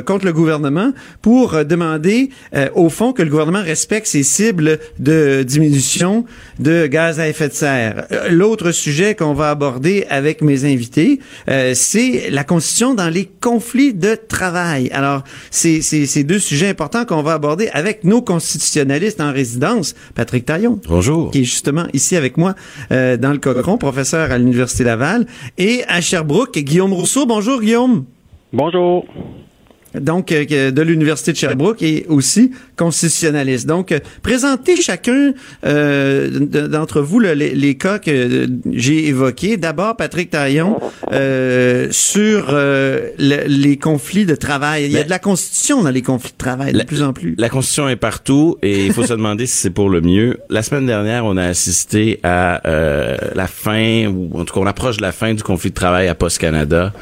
contre 0.00 0.24
le 0.26 0.32
gouvernement 0.32 0.92
pour 1.20 1.64
demander, 1.64 2.30
au 2.74 2.88
fond, 2.88 3.12
que 3.12 3.22
le 3.22 3.30
gouvernement 3.30 3.62
respecte 3.62 4.08
ses 4.08 4.24
cibles 4.24 4.80
de 4.98 5.44
diminution 5.44 6.24
de 6.62 6.86
gaz 6.86 7.20
à 7.20 7.28
effet 7.28 7.48
de 7.48 7.52
serre. 7.52 8.06
Euh, 8.12 8.28
L'autre 8.30 8.70
sujet 8.70 9.14
qu'on 9.14 9.34
va 9.34 9.50
aborder 9.50 10.06
avec 10.08 10.40
mes 10.42 10.64
invités, 10.64 11.20
euh, 11.48 11.72
c'est 11.74 12.30
la 12.30 12.44
Constitution 12.44 12.94
dans 12.94 13.08
les 13.08 13.28
conflits 13.40 13.92
de 13.94 14.14
travail. 14.14 14.88
Alors, 14.92 15.24
c'est 15.50 15.82
c'est- 15.82 16.06
c'est 16.06 16.22
deux 16.24 16.38
sujets 16.38 16.68
importants 16.68 17.04
qu'on 17.04 17.22
va 17.22 17.32
aborder 17.34 17.68
avec 17.72 18.04
nos 18.04 18.22
constitutionnalistes 18.22 19.20
en 19.20 19.32
résidence, 19.32 19.94
Patrick 20.14 20.44
Taillon. 20.46 20.80
Bonjour. 20.88 21.30
Qui 21.30 21.40
est 21.40 21.44
justement 21.44 21.86
ici 21.92 22.16
avec 22.16 22.36
moi 22.36 22.54
euh, 22.90 23.16
dans 23.16 23.32
le 23.32 23.38
Cochon, 23.38 23.76
professeur 23.78 24.30
à 24.30 24.38
l'Université 24.38 24.84
Laval, 24.84 25.26
et 25.58 25.82
à 25.88 26.00
Sherbrooke, 26.00 26.58
Guillaume 26.58 26.92
Rousseau. 26.92 27.26
Bonjour, 27.26 27.60
Guillaume. 27.60 28.04
Bonjour. 28.52 29.04
Donc, 29.98 30.32
euh, 30.32 30.70
de 30.70 30.82
l'Université 30.82 31.32
de 31.32 31.36
Sherbrooke 31.36 31.82
et 31.82 32.06
aussi 32.08 32.52
constitutionnaliste. 32.76 33.66
Donc, 33.66 33.92
euh, 33.92 33.98
présentez 34.22 34.76
chacun 34.80 35.32
euh, 35.64 36.28
d'entre 36.68 37.00
vous 37.00 37.18
le- 37.18 37.34
les, 37.34 37.54
les 37.54 37.74
cas 37.76 37.98
que 37.98 38.10
euh, 38.10 38.46
j'ai 38.72 39.06
évoqués. 39.08 39.56
D'abord, 39.56 39.96
Patrick 39.96 40.30
Taillon, 40.30 40.78
euh, 41.12 41.88
sur 41.90 42.46
euh, 42.50 43.08
le- 43.18 43.46
les 43.46 43.76
conflits 43.76 44.26
de 44.26 44.34
travail. 44.34 44.84
Il 44.86 44.92
y 44.92 44.98
a 44.98 45.04
de 45.04 45.10
la 45.10 45.18
Constitution 45.18 45.82
dans 45.82 45.90
les 45.90 46.02
conflits 46.02 46.32
de 46.32 46.38
travail, 46.38 46.72
de 46.72 46.78
La- 46.78 46.84
plus 46.84 47.02
en 47.02 47.12
plus. 47.12 47.34
La 47.38 47.48
Constitution 47.48 47.88
est 47.88 47.96
partout 47.96 48.56
et 48.62 48.86
il 48.86 48.92
faut 48.92 49.04
se 49.04 49.12
demander 49.12 49.46
si 49.46 49.56
c'est 49.56 49.70
pour 49.70 49.90
le 49.90 50.00
mieux. 50.00 50.38
La 50.50 50.62
semaine 50.62 50.86
dernière, 50.86 51.24
on 51.24 51.36
a 51.36 51.44
assisté 51.44 52.20
à 52.22 52.66
euh, 52.68 53.16
la 53.34 53.46
fin, 53.46 54.06
ou 54.06 54.30
en 54.38 54.44
tout 54.44 54.54
cas, 54.54 54.60
on 54.60 54.66
approche 54.66 54.96
de 54.96 55.02
la 55.02 55.12
fin 55.12 55.34
du 55.34 55.42
conflit 55.42 55.70
de 55.70 55.74
travail 55.74 56.08
à 56.08 56.14
Post 56.14 56.38
Canada, 56.38 56.92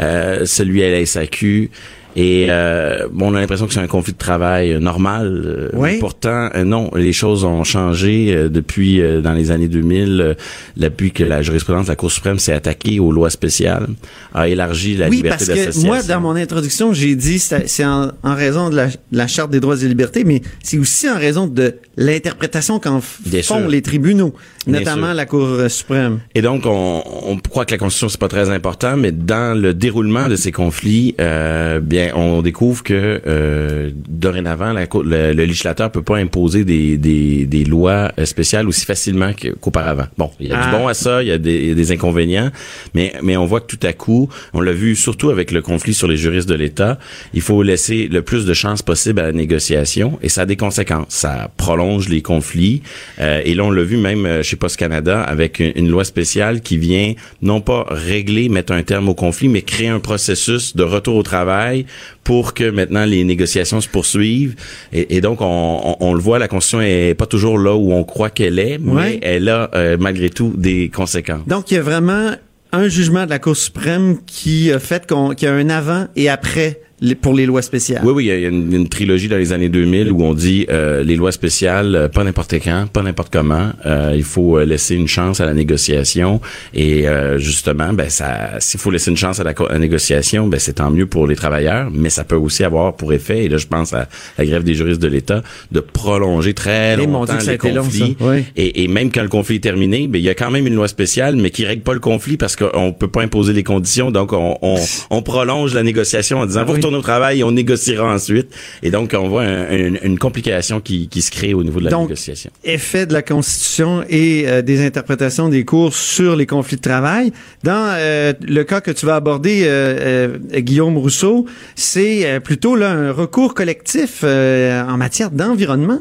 euh, 0.00 0.44
celui 0.46 0.82
à 0.82 0.90
la 0.90 1.04
SAQ. 1.04 1.70
Et 2.14 2.46
euh, 2.50 3.06
bon, 3.12 3.32
on 3.32 3.34
a 3.34 3.40
l'impression 3.40 3.66
que 3.66 3.72
c'est 3.72 3.80
un 3.80 3.86
conflit 3.86 4.12
de 4.12 4.18
travail 4.18 4.72
euh, 4.72 4.80
normal. 4.80 5.42
euh, 5.46 5.68
Oui. 5.72 5.98
Pourtant, 5.98 6.50
euh, 6.54 6.64
non, 6.64 6.90
les 6.94 7.12
choses 7.12 7.44
ont 7.44 7.64
changé 7.64 8.48
depuis 8.50 9.00
dans 9.22 9.32
les 9.32 9.50
années 9.50 9.68
2000, 9.68 10.20
euh, 10.20 10.34
depuis 10.76 11.10
que 11.12 11.24
la 11.24 11.40
jurisprudence 11.42 11.86
de 11.86 11.90
la 11.90 11.96
Cour 11.96 12.10
suprême 12.12 12.38
s'est 12.38 12.52
attaquée 12.52 13.00
aux 13.00 13.12
lois 13.12 13.30
spéciales, 13.30 13.86
a 14.34 14.48
élargi 14.48 14.96
la 14.96 15.08
oui, 15.08 15.16
liberté 15.16 15.46
parce 15.46 15.48
que 15.48 15.64
d'association. 15.64 15.88
moi, 15.88 16.02
dans 16.02 16.20
mon 16.20 16.36
introduction, 16.36 16.92
j'ai 16.92 17.14
dit 17.16 17.38
c'est 17.38 17.84
en, 17.84 18.10
en 18.22 18.34
raison 18.34 18.68
de 18.70 18.76
la, 18.76 18.86
de 18.88 18.92
la 19.12 19.26
Charte 19.26 19.50
des 19.50 19.60
droits 19.60 19.80
et 19.82 19.88
libertés, 19.88 20.24
mais 20.24 20.42
c'est 20.62 20.78
aussi 20.78 21.08
en 21.08 21.16
raison 21.18 21.46
de 21.46 21.74
l'interprétation 21.96 22.78
qu'en 22.78 23.00
font 23.00 23.40
sûr. 23.42 23.68
les 23.68 23.82
tribunaux, 23.82 24.34
notamment 24.66 25.12
la 25.12 25.26
Cour 25.26 25.48
suprême. 25.68 26.20
Et 26.34 26.42
donc, 26.42 26.62
on, 26.66 27.02
on 27.26 27.36
croit 27.38 27.64
que 27.64 27.72
la 27.72 27.78
Constitution, 27.78 28.08
c'est 28.08 28.20
pas 28.20 28.28
très 28.28 28.50
important, 28.50 28.96
mais 28.96 29.12
dans 29.12 29.58
le 29.58 29.72
déroulement 29.74 30.28
de 30.28 30.36
ces 30.36 30.52
conflits, 30.52 31.14
euh, 31.20 31.80
bien 31.80 32.01
bien, 32.04 32.14
on 32.14 32.42
découvre 32.42 32.82
que 32.82 33.20
euh, 33.26 33.90
dorénavant, 34.08 34.72
la, 34.72 34.82
le, 34.84 35.32
le 35.32 35.44
législateur 35.44 35.90
peut 35.90 36.02
pas 36.02 36.16
imposer 36.16 36.64
des, 36.64 36.96
des, 36.96 37.46
des 37.46 37.64
lois 37.64 38.12
euh, 38.18 38.24
spéciales 38.24 38.68
aussi 38.68 38.84
facilement 38.86 39.32
qu'auparavant. 39.60 40.06
Bon, 40.18 40.30
il 40.40 40.48
y 40.48 40.52
a 40.52 40.58
Ah. 40.60 40.64
du 40.66 40.76
bon 40.76 40.88
à 40.88 40.94
ça, 40.94 41.22
il 41.22 41.28
y 41.28 41.32
a 41.32 41.38
des, 41.38 41.54
il 41.56 41.68
y 41.68 41.72
a 41.72 41.74
des 41.74 41.92
inconvénients, 41.92 42.50
mais 42.94 43.12
mais 43.22 43.36
on 43.36 43.46
voit 43.46 43.60
que 43.60 43.66
tout 43.74 43.86
à 43.86 43.92
coup, 43.92 44.28
on 44.52 44.60
l'a 44.60 44.72
vu 44.72 44.94
surtout 44.96 45.30
avec 45.30 45.50
le 45.50 45.62
conflit 45.62 45.94
sur 45.94 46.08
les 46.08 46.16
juristes 46.16 46.48
de 46.48 46.54
l'État, 46.54 46.98
il 47.34 47.40
faut 47.40 47.62
laisser 47.62 48.08
le 48.08 48.22
plus 48.22 48.44
de 48.46 48.54
chances 48.54 48.82
possible 48.82 49.20
à 49.20 49.24
la 49.24 49.32
négociation 49.32 50.18
et 50.22 50.28
ça 50.28 50.42
a 50.42 50.46
des 50.46 50.56
conséquences. 50.56 51.06
Ça 51.08 51.50
prolonge 51.56 52.08
les 52.08 52.22
conflits 52.22 52.82
euh, 53.20 53.40
et 53.44 53.54
là 53.54 53.64
on 53.64 53.70
l'a 53.70 53.82
vu 53.82 53.96
même 53.96 54.26
euh, 54.26 54.42
chez 54.42 54.56
Post 54.56 54.76
Canada 54.76 55.20
avec 55.22 55.58
une, 55.60 55.72
une 55.76 55.88
loi 55.88 56.04
spéciale 56.04 56.60
qui 56.60 56.76
vient 56.78 57.14
non 57.42 57.60
pas 57.60 57.86
régler, 57.90 58.48
mettre 58.48 58.72
un 58.72 58.82
terme 58.82 59.08
au 59.08 59.14
conflit, 59.14 59.48
mais 59.48 59.62
créer 59.62 59.88
un 59.88 60.00
processus 60.00 60.76
de 60.76 60.82
retour 60.82 61.16
au 61.16 61.22
travail 61.22 61.86
pour 62.24 62.54
que 62.54 62.70
maintenant 62.70 63.04
les 63.04 63.24
négociations 63.24 63.80
se 63.80 63.88
poursuivent. 63.88 64.54
Et, 64.92 65.16
et 65.16 65.20
donc 65.20 65.40
on, 65.40 65.46
on, 65.46 65.96
on 66.00 66.14
le 66.14 66.20
voit, 66.20 66.38
la 66.38 66.48
Constitution 66.48 66.80
est 66.80 67.14
pas 67.14 67.26
toujours 67.26 67.58
là 67.58 67.74
où 67.74 67.92
on 67.92 68.04
croit 68.04 68.30
qu'elle 68.30 68.58
est, 68.58 68.78
mais 68.78 68.92
Ouais. 68.92 69.18
elle 69.22 69.48
a 69.48 69.70
euh, 69.74 69.96
malgré 69.98 70.30
tout 70.30 70.52
des 70.56 70.88
conséquences. 70.88 71.46
Donc, 71.46 71.70
il 71.70 71.74
y 71.74 71.78
a 71.78 71.82
vraiment 71.82 72.32
un 72.72 72.88
jugement 72.88 73.24
de 73.24 73.30
la 73.30 73.38
Cour 73.38 73.56
suprême 73.56 74.18
qui 74.26 74.72
a 74.72 74.78
fait 74.78 75.06
qu'on, 75.06 75.30
qu'il 75.34 75.46
y 75.48 75.50
a 75.50 75.54
un 75.54 75.68
avant 75.70 76.06
et 76.16 76.28
après 76.28 76.80
les- 77.02 77.14
pour 77.14 77.34
les 77.34 77.44
lois 77.44 77.60
spéciales. 77.60 78.00
Oui, 78.04 78.12
oui, 78.14 78.24
il 78.24 78.28
y 78.28 78.46
a 78.46 78.48
une, 78.48 78.72
une 78.72 78.88
trilogie 78.88 79.28
dans 79.28 79.36
les 79.36 79.52
années 79.52 79.68
2000 79.68 80.10
où 80.12 80.22
on 80.24 80.32
dit 80.32 80.66
euh, 80.70 81.02
les 81.02 81.16
lois 81.16 81.32
spéciales, 81.32 81.94
euh, 81.94 82.08
pas 82.08 82.24
n'importe 82.24 82.54
quand, 82.54 82.86
pas 82.90 83.02
n'importe 83.02 83.30
comment. 83.32 83.70
Euh, 83.84 84.12
il 84.16 84.22
faut 84.24 84.56
euh, 84.56 84.64
laisser 84.64 84.94
une 84.94 85.08
chance 85.08 85.40
à 85.40 85.46
la 85.46 85.52
négociation 85.52 86.40
et 86.72 87.06
euh, 87.08 87.36
justement, 87.38 87.92
ben 87.92 88.08
ça, 88.08 88.52
s'il 88.60 88.80
faut 88.80 88.90
laisser 88.90 89.10
une 89.10 89.16
chance 89.16 89.38
à 89.40 89.44
la, 89.44 89.52
co- 89.52 89.66
à 89.68 89.72
la 89.74 89.78
négociation, 89.78 90.46
ben 90.48 90.58
c'est 90.58 90.74
tant 90.74 90.90
mieux 90.90 91.06
pour 91.06 91.26
les 91.26 91.36
travailleurs, 91.36 91.90
mais 91.92 92.08
ça 92.10 92.24
peut 92.24 92.36
aussi 92.36 92.64
avoir 92.64 92.94
pour 92.94 93.12
effet, 93.12 93.44
et 93.44 93.48
là 93.48 93.58
je 93.58 93.66
pense 93.66 93.92
à 93.92 94.08
la 94.38 94.46
grève 94.46 94.62
des 94.64 94.74
juristes 94.74 95.02
de 95.02 95.08
l'État, 95.08 95.42
de 95.72 95.80
prolonger 95.80 96.54
très 96.54 96.94
Eh, 96.94 96.96
longtemps 96.96 97.34
les 97.64 97.70
long, 97.72 97.82
conflits. 97.82 98.16
ça. 98.18 98.24
Oui. 98.26 98.44
Et, 98.56 98.84
et 98.84 98.88
même 98.88 99.10
quand 99.10 99.22
le 99.22 99.28
conflit 99.28 99.56
est 99.56 99.60
terminé, 99.60 100.06
ben 100.08 100.18
il 100.18 100.24
y 100.24 100.28
a 100.30 100.34
quand 100.34 100.50
même 100.50 100.66
une 100.66 100.74
loi 100.74 100.88
spéciale, 100.88 101.36
mais 101.36 101.50
qui 101.50 101.64
règle 101.66 101.82
pas 101.82 101.94
le 101.94 102.00
conflit 102.00 102.36
parce 102.36 102.56
qu'on 102.56 102.92
peut 102.92 103.08
pas 103.08 103.22
imposer 103.22 103.52
les 103.52 103.62
conditions, 103.64 104.10
donc 104.10 104.32
on, 104.32 104.56
on, 104.62 104.76
on 105.10 105.22
prolonge 105.22 105.74
la 105.74 105.82
négociation 105.82 106.38
en 106.40 106.46
disant 106.46 106.60
Ah 106.60 106.64
vous. 106.64 106.72
Au 106.94 107.02
travail 107.02 107.40
et 107.40 107.44
on 107.44 107.52
négociera 107.52 108.12
ensuite. 108.14 108.48
Et 108.82 108.90
donc 108.90 109.14
on 109.18 109.28
voit 109.28 109.42
un- 109.42 109.94
un- 109.94 109.94
une 110.02 110.18
complication 110.18 110.80
qui, 110.80 111.08
qui 111.08 111.22
se 111.22 111.30
crée 111.30 111.54
au 111.54 111.62
niveau 111.64 111.78
de 111.80 111.84
la 111.86 111.90
Donc, 111.90 112.08
négociation. 112.08 112.50
effet 112.64 113.06
de 113.06 113.12
la 113.12 113.22
Constitution 113.22 114.04
et 114.08 114.44
euh, 114.46 114.62
des 114.62 114.84
interprétations 114.84 115.48
des 115.48 115.64
cours 115.64 115.94
sur 115.94 116.36
les 116.36 116.46
conflits 116.46 116.76
de 116.76 116.82
travail. 116.82 117.32
Dans 117.62 117.86
euh, 117.96 118.32
le 118.42 118.62
cas 118.64 118.80
que 118.80 118.90
tu 118.90 119.06
vas 119.06 119.16
aborder, 119.16 119.62
euh, 119.64 120.38
Guillaume 120.56 120.96
Rousseau, 120.98 121.46
c'est 121.74 122.40
plutôt 122.44 122.76
là 122.76 122.90
un 122.90 123.12
recours 123.12 123.54
collectif 123.54 124.24
en 124.24 124.96
matière 124.96 125.30
d'environnement. 125.30 126.00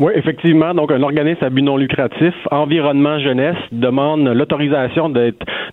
Oui, 0.00 0.12
effectivement. 0.14 0.74
Donc, 0.74 0.90
un 0.90 1.02
organisme 1.02 1.44
à 1.44 1.50
but 1.50 1.62
non 1.62 1.76
lucratif, 1.76 2.34
Environnement 2.50 3.18
Jeunesse, 3.18 3.56
demande 3.72 4.26
l'autorisation 4.26 5.10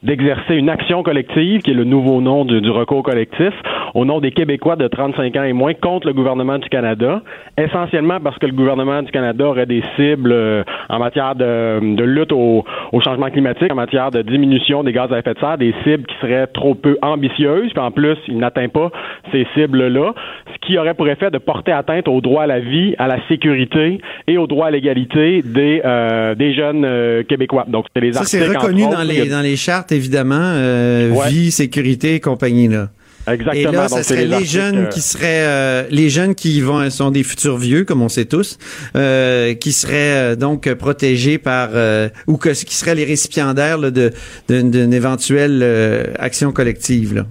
d'exercer 0.04 0.56
une 0.56 0.70
action 0.70 1.04
collective, 1.04 1.62
qui 1.62 1.72
est 1.72 1.74
le 1.74 1.86
nouveau 1.86 2.22
nom 2.22 2.46
du, 2.46 2.62
du 2.62 2.70
recours 2.70 3.02
collectif, 3.02 3.54
au 3.94 4.06
nom 4.06 4.20
des 4.20 4.32
Québécois 4.32 4.76
de 4.76 4.88
35 4.88 5.36
ans 5.36 5.44
et 5.44 5.54
moins 5.54 5.74
contre 5.74 6.08
le 6.08 6.14
gouvernement 6.14 6.58
du 6.58 6.70
Canada, 6.70 7.22
essentiellement 7.58 8.20
parce 8.20 8.38
que 8.38 8.46
le 8.46 8.52
gouvernement 8.52 9.02
du 9.02 9.12
Canada 9.12 9.46
aurait 9.46 9.66
des 9.66 9.84
cibles 9.96 10.32
euh, 10.32 10.64
en 10.90 11.00
matière 11.00 11.36
de, 11.36 11.96
de 11.96 12.04
lutte 12.04 12.32
au, 12.32 12.66
au 12.92 13.02
changement 13.02 13.30
climatique, 13.30 13.72
en 13.72 13.76
matière 13.76 14.12
de 14.12 14.22
diminution 14.22 14.84
des 14.84 14.92
gaz 14.92 15.12
à 15.12 15.20
effet 15.20 15.34
de 15.34 15.40
serre, 15.40 15.58
des 15.58 15.74
cibles 15.84 16.06
qui 16.06 16.16
seraient 16.22 16.48
trop 16.48 16.76
peu 16.76 16.98
ambitieuses, 17.02 17.72
puis 17.72 17.84
en 17.84 17.92
plus, 17.92 18.18
il 18.28 18.38
n'atteint 18.38 18.68
pas 18.70 18.92
ces 19.32 19.48
cibles-là, 19.56 20.14
ce 20.54 20.68
qui 20.68 20.78
aurait 20.78 20.94
pour 20.94 21.08
effet 21.08 21.32
de 21.32 21.38
porter 21.38 21.72
atteinte 21.72 22.08
au 22.08 22.22
droit 22.22 22.44
à 22.44 22.48
la 22.48 22.60
vie, 22.60 22.96
à 22.98 23.08
la 23.08 23.18
sécurité 23.28 24.00
et 24.28 24.38
au 24.38 24.48
droit 24.48 24.68
à 24.68 24.72
l'égalité 24.72 25.42
des, 25.44 25.82
euh, 25.86 26.36
des 26.36 26.54
jeunes 26.54 26.84
euh, 26.86 27.24
Québécois. 27.24 27.66
Donc, 27.68 27.86
c'est 27.96 28.02
les 28.02 28.14
Ça, 28.14 28.24
c'est 28.26 28.46
reconnu 28.46 28.82
dans 28.84 28.90
autres, 28.92 29.04
les, 29.04 29.22
a- 29.22 29.26
dans 29.26 29.42
les 29.42 29.56
chartes, 29.56 29.92
évidemment, 29.92 30.36
euh, 30.40 31.10
Ouais. 31.12 31.30
vie, 31.30 31.52
sécurité 31.52 32.16
et 32.16 32.20
compagnie. 32.20 32.68
Là. 32.68 32.90
Exactement. 33.32 33.70
Et 33.72 33.76
là, 33.76 33.88
c'est 33.90 34.04
serait 34.04 34.26
les, 34.26 34.46
jeunes 34.46 34.78
euh, 34.78 34.86
qui 34.88 35.02
seraient 35.02 35.24
euh, 35.46 35.84
les 35.92 36.10
jeunes 36.10 36.34
qui 36.34 36.62
vont 36.62 36.90
sont 36.90 37.12
des 37.12 37.22
futurs 37.24 37.58
vieux, 37.58 37.84
comme 37.84 38.02
on 38.02 38.10
sait 38.10 38.26
tous, 38.26 38.58
euh, 38.96 39.54
qui 39.54 39.72
seraient 39.72 40.34
euh, 40.34 40.36
donc 40.36 40.74
protégés 40.74 41.38
par 41.38 41.70
euh, 41.74 42.10
ou 42.28 42.38
que 42.38 42.50
qui 42.50 42.74
seraient 42.74 42.96
les 42.96 43.04
récipiendaires 43.04 43.78
là, 43.78 43.92
de 43.92 44.12
d'une 44.48 44.72
d'une 44.72 44.94
éventuelle 44.94 45.60
euh, 45.62 46.06
action 46.18 46.52
collective. 46.52 47.14
Là. 47.14 47.26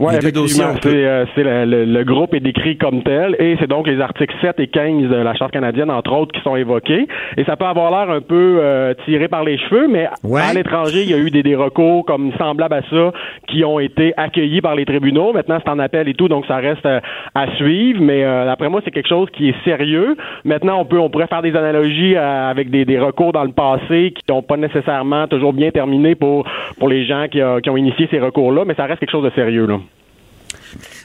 Oui, 0.00 0.14
effectivement, 0.16 0.72
peut- 0.80 0.90
c'est, 0.90 1.46
euh, 1.46 1.64
le, 1.64 1.84
le- 1.84 1.84
le 1.84 2.04
groupe 2.04 2.34
est 2.34 2.40
décrit 2.40 2.76
comme 2.76 3.02
tel 3.02 3.36
et 3.38 3.56
c'est 3.60 3.68
donc 3.68 3.86
les 3.86 4.00
articles 4.00 4.34
7 4.40 4.58
et 4.58 4.66
15 4.66 5.08
de 5.08 5.14
la 5.16 5.34
Charte 5.34 5.52
canadienne, 5.52 5.90
entre 5.90 6.12
autres, 6.12 6.32
qui 6.32 6.40
sont 6.42 6.56
évoqués. 6.56 7.06
Et 7.36 7.44
ça 7.44 7.56
peut 7.56 7.66
avoir 7.66 7.90
l'air 7.90 8.14
un 8.14 8.20
peu 8.20 8.58
euh, 8.60 8.94
tiré 9.04 9.28
par 9.28 9.44
les 9.44 9.58
cheveux, 9.58 9.86
mais 9.88 10.08
Ouais. 10.24 10.40
à 10.40 10.52
l'étranger, 10.54 11.02
il 11.02 11.10
y 11.10 11.14
a 11.14 11.18
eu 11.18 11.30
des, 11.30 11.42
des 11.42 11.54
recours 11.56 12.04
comme 12.04 12.32
semblables 12.38 12.74
à 12.74 12.82
ça 12.90 13.12
qui 13.48 13.64
ont 13.64 13.78
été 13.78 14.12
accueillis 14.16 14.60
par 14.60 14.74
les 14.74 14.84
tribunaux. 14.84 15.32
Maintenant, 15.32 15.58
c'est 15.64 15.70
en 15.70 15.78
appel 15.78 16.08
et 16.08 16.14
tout, 16.14 16.28
donc 16.28 16.46
ça 16.46 16.56
reste 16.56 16.86
euh, 16.86 17.00
à 17.34 17.46
suivre. 17.56 18.00
Mais 18.00 18.24
euh, 18.24 18.44
d'après 18.46 18.68
moi, 18.68 18.80
c'est 18.84 18.90
quelque 18.90 19.08
chose 19.08 19.28
qui 19.32 19.50
est 19.50 19.64
sérieux. 19.64 20.16
Maintenant, 20.44 20.80
on 20.80 20.84
peut, 20.84 20.98
on 20.98 21.10
pourrait 21.10 21.26
faire 21.28 21.42
des 21.42 21.54
analogies 21.54 22.16
euh, 22.16 22.50
avec 22.50 22.70
des, 22.70 22.84
des 22.84 22.98
recours 22.98 23.32
dans 23.32 23.44
le 23.44 23.52
passé 23.52 24.12
qui 24.16 24.32
n'ont 24.32 24.42
pas 24.42 24.56
nécessairement 24.56 25.26
toujours 25.28 25.52
bien 25.52 25.70
terminé 25.70 26.14
pour 26.14 26.44
pour 26.78 26.88
les 26.88 27.04
gens 27.04 27.26
qui, 27.30 27.40
qui 27.62 27.70
ont 27.70 27.76
initié 27.76 28.08
ces 28.10 28.18
recours-là, 28.18 28.64
mais 28.66 28.74
ça 28.74 28.86
reste 28.86 29.00
quelque 29.00 29.10
chose 29.10 29.24
de 29.24 29.30
sérieux 29.30 29.66
là. 29.66 29.76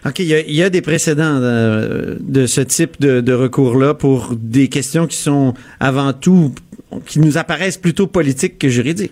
OK, 0.05 0.19
il 0.19 0.25
y 0.25 0.33
a, 0.33 0.39
il 0.41 0.53
y 0.55 0.63
a 0.63 0.69
des 0.69 0.81
précédents 0.81 1.39
euh, 1.41 2.15
de 2.19 2.45
ce 2.45 2.61
type 2.61 2.99
de, 2.99 3.21
de 3.21 3.33
recours-là 3.33 3.93
pour 3.93 4.33
des 4.35 4.67
questions 4.67 5.07
qui 5.07 5.17
sont 5.17 5.53
avant 5.79 6.13
tout 6.13 6.53
qui 7.05 7.19
nous 7.19 7.37
apparaissent 7.37 7.77
plutôt 7.77 8.07
politiques 8.07 8.57
que 8.59 8.69
juridiques. 8.69 9.11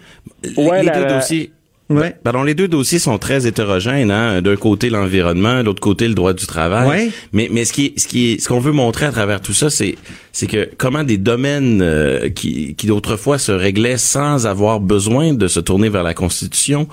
Ouais, 0.58 0.80
les 0.82 0.86
la- 0.88 1.04
deux 1.04 1.16
dossiers. 1.16 1.52
Ouais. 1.88 2.16
Pardon, 2.24 2.42
les 2.42 2.56
deux 2.56 2.68
dossiers 2.68 2.98
sont 2.98 3.20
très 3.20 3.46
hétérogènes. 3.46 4.10
Hein? 4.10 4.42
D'un 4.42 4.56
côté 4.56 4.90
l'environnement, 4.90 5.60
de 5.60 5.66
l'autre 5.66 5.82
côté 5.82 6.08
le 6.08 6.16
droit 6.16 6.34
du 6.34 6.48
travail. 6.48 6.88
Ouais. 6.90 7.10
Mais 7.32 7.48
mais 7.52 7.64
ce 7.64 7.74
qui 7.74 7.94
ce 7.98 8.08
qui 8.08 8.40
ce 8.40 8.48
qu'on 8.48 8.60
veut 8.60 8.72
montrer 8.72 9.06
à 9.06 9.12
travers 9.12 9.40
tout 9.40 9.54
ça, 9.54 9.70
c'est 9.70 9.96
c'est 10.32 10.48
que 10.48 10.68
comment 10.78 11.04
des 11.04 11.18
domaines 11.18 11.82
euh, 11.84 12.30
qui 12.30 12.74
qui 12.74 12.88
d'autrefois 12.88 13.38
se 13.38 13.52
réglaient 13.52 13.98
sans 14.00 14.48
avoir 14.48 14.80
besoin 14.80 15.34
de 15.36 15.48
se 15.48 15.60
tourner 15.60 15.90
vers 15.90 16.02
la 16.02 16.16
Constitution. 16.16 16.88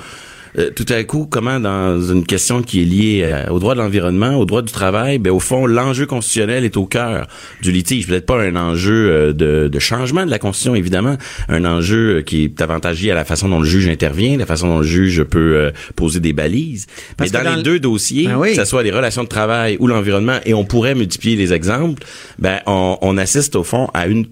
Euh, 0.59 0.71
tout 0.75 0.87
à 0.89 1.03
coup, 1.05 1.27
comment 1.31 1.59
dans 1.61 2.01
une 2.01 2.25
question 2.27 2.63
qui 2.63 2.83
est 2.83 2.85
liée 2.85 3.23
euh, 3.25 3.51
au 3.51 3.59
droit 3.59 3.75
de 3.75 3.81
l'environnement, 3.81 4.35
au 4.37 4.45
droit 4.45 4.63
du 4.63 4.73
travail, 4.73 5.19
ben 5.19 5.31
au 5.31 5.41
fond, 5.41 5.67
l'enjeu 5.67 6.07
constitutionnel 6.07 6.65
est 6.65 6.77
au 6.77 6.87
cœur 6.87 7.27
du 7.63 7.73
litige. 7.73 8.07
Peut-être 8.07 8.27
pas 8.27 8.41
un 8.43 8.57
enjeu 8.57 9.11
euh, 9.11 9.33
de, 9.33 9.69
de 9.69 9.79
changement 9.79 10.25
de 10.27 10.31
la 10.31 10.39
Constitution, 10.39 10.75
évidemment, 10.75 11.17
un 11.49 11.65
enjeu 11.65 12.23
qui 12.23 12.45
est 12.45 12.61
avantagé 12.61 13.11
à 13.11 13.15
la 13.15 13.25
façon 13.25 13.49
dont 13.49 13.61
le 13.61 13.67
juge 13.67 13.89
intervient, 13.89 14.37
la 14.37 14.47
façon 14.47 14.69
dont 14.69 14.79
le 14.79 14.87
juge 14.87 15.23
peut 15.25 15.39
euh, 15.57 15.71
poser 15.97 16.21
des 16.21 16.33
balises. 16.33 16.87
Parce 17.17 17.31
Mais 17.33 17.39
dans, 17.39 17.45
dans 17.45 17.51
les 17.53 17.57
le- 17.57 17.63
deux 17.63 17.81
dossiers, 17.81 18.29
oui. 18.37 18.51
que 18.51 18.57
ce 18.57 18.65
soit 18.65 18.83
les 18.83 18.91
relations 18.91 19.23
de 19.25 19.29
travail 19.29 19.77
ou 19.81 19.87
l'environnement, 19.87 20.39
et 20.45 20.55
on 20.55 20.65
pourrait 20.65 20.95
multiplier 20.95 21.37
les 21.37 21.53
exemples, 21.53 22.03
ben 22.39 22.61
on, 22.67 22.99
on 23.01 23.17
assiste 23.17 23.57
au 23.57 23.65
fond 23.65 23.89
à 23.95 24.07
une 24.07 24.27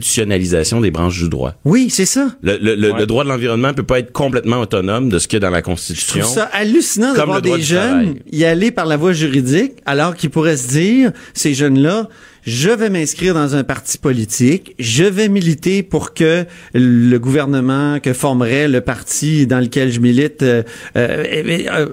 constitutionnalisation 0.00 0.80
des 0.80 0.90
branches 0.90 1.18
du 1.22 1.28
droit. 1.28 1.54
Oui, 1.64 1.88
c'est 1.90 2.06
ça. 2.06 2.28
Le, 2.42 2.56
le, 2.60 2.74
le- 2.74 2.86
Ouais. 2.92 3.00
le 3.00 3.06
droit 3.06 3.24
de 3.24 3.28
l'environnement 3.28 3.74
peut 3.74 3.82
pas 3.82 3.98
être 3.98 4.12
complètement 4.12 4.60
autonome 4.60 5.08
de 5.08 5.18
ce 5.18 5.26
qu'il 5.26 5.36
y 5.38 5.42
a 5.42 5.46
dans 5.46 5.50
la 5.50 5.60
Je 5.66 5.70
Constitution. 5.72 6.20
trouve 6.20 6.34
ça 6.34 6.44
hallucinant 6.52 7.12
de 7.14 7.20
voir 7.20 7.42
des 7.42 7.60
jeunes 7.60 7.80
travail. 8.14 8.22
y 8.32 8.44
aller 8.44 8.70
par 8.70 8.86
la 8.86 8.96
voie 8.96 9.12
juridique, 9.12 9.72
alors 9.84 10.14
qu'ils 10.14 10.30
pourraient 10.30 10.56
se 10.56 10.68
dire, 10.68 11.12
ces 11.34 11.54
jeunes-là, 11.54 12.08
je 12.44 12.70
vais 12.70 12.90
m'inscrire 12.90 13.34
dans 13.34 13.56
un 13.56 13.64
parti 13.64 13.98
politique, 13.98 14.76
je 14.78 15.02
vais 15.02 15.28
militer 15.28 15.82
pour 15.82 16.14
que 16.14 16.44
le 16.74 17.18
gouvernement 17.18 17.98
que 17.98 18.12
formerait 18.12 18.68
le 18.68 18.80
parti 18.80 19.48
dans 19.48 19.58
lequel 19.58 19.90
je 19.90 19.98
milite, 19.98 20.44
euh, 20.44 20.62
euh, 20.96 21.24
euh, 21.68 21.86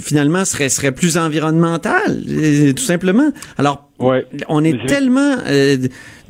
finalement, 0.00 0.46
serait, 0.46 0.70
serait 0.70 0.92
plus 0.92 1.18
environnemental, 1.18 2.22
euh, 2.28 2.72
tout 2.72 2.82
simplement. 2.82 3.30
Alors, 3.58 3.86
Ouais. 3.98 4.24
on 4.48 4.64
est 4.64 4.86
tellement 4.86 5.36
euh, 5.46 5.76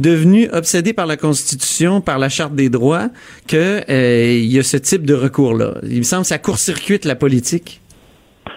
devenu 0.01 0.49
obsédé 0.51 0.93
par 0.93 1.07
la 1.07 1.17
Constitution, 1.17 2.01
par 2.01 2.19
la 2.19 2.29
Charte 2.29 2.55
des 2.55 2.69
droits, 2.69 3.11
que 3.47 3.83
euh, 3.89 4.39
y 4.41 4.59
a 4.59 4.63
ce 4.63 4.77
type 4.77 5.05
de 5.05 5.15
recours-là. 5.15 5.75
Il 5.85 5.99
me 5.99 6.03
semble 6.03 6.23
que 6.23 6.29
ça 6.29 6.39
court-circuite 6.39 7.05
la 7.05 7.15
politique. 7.15 7.80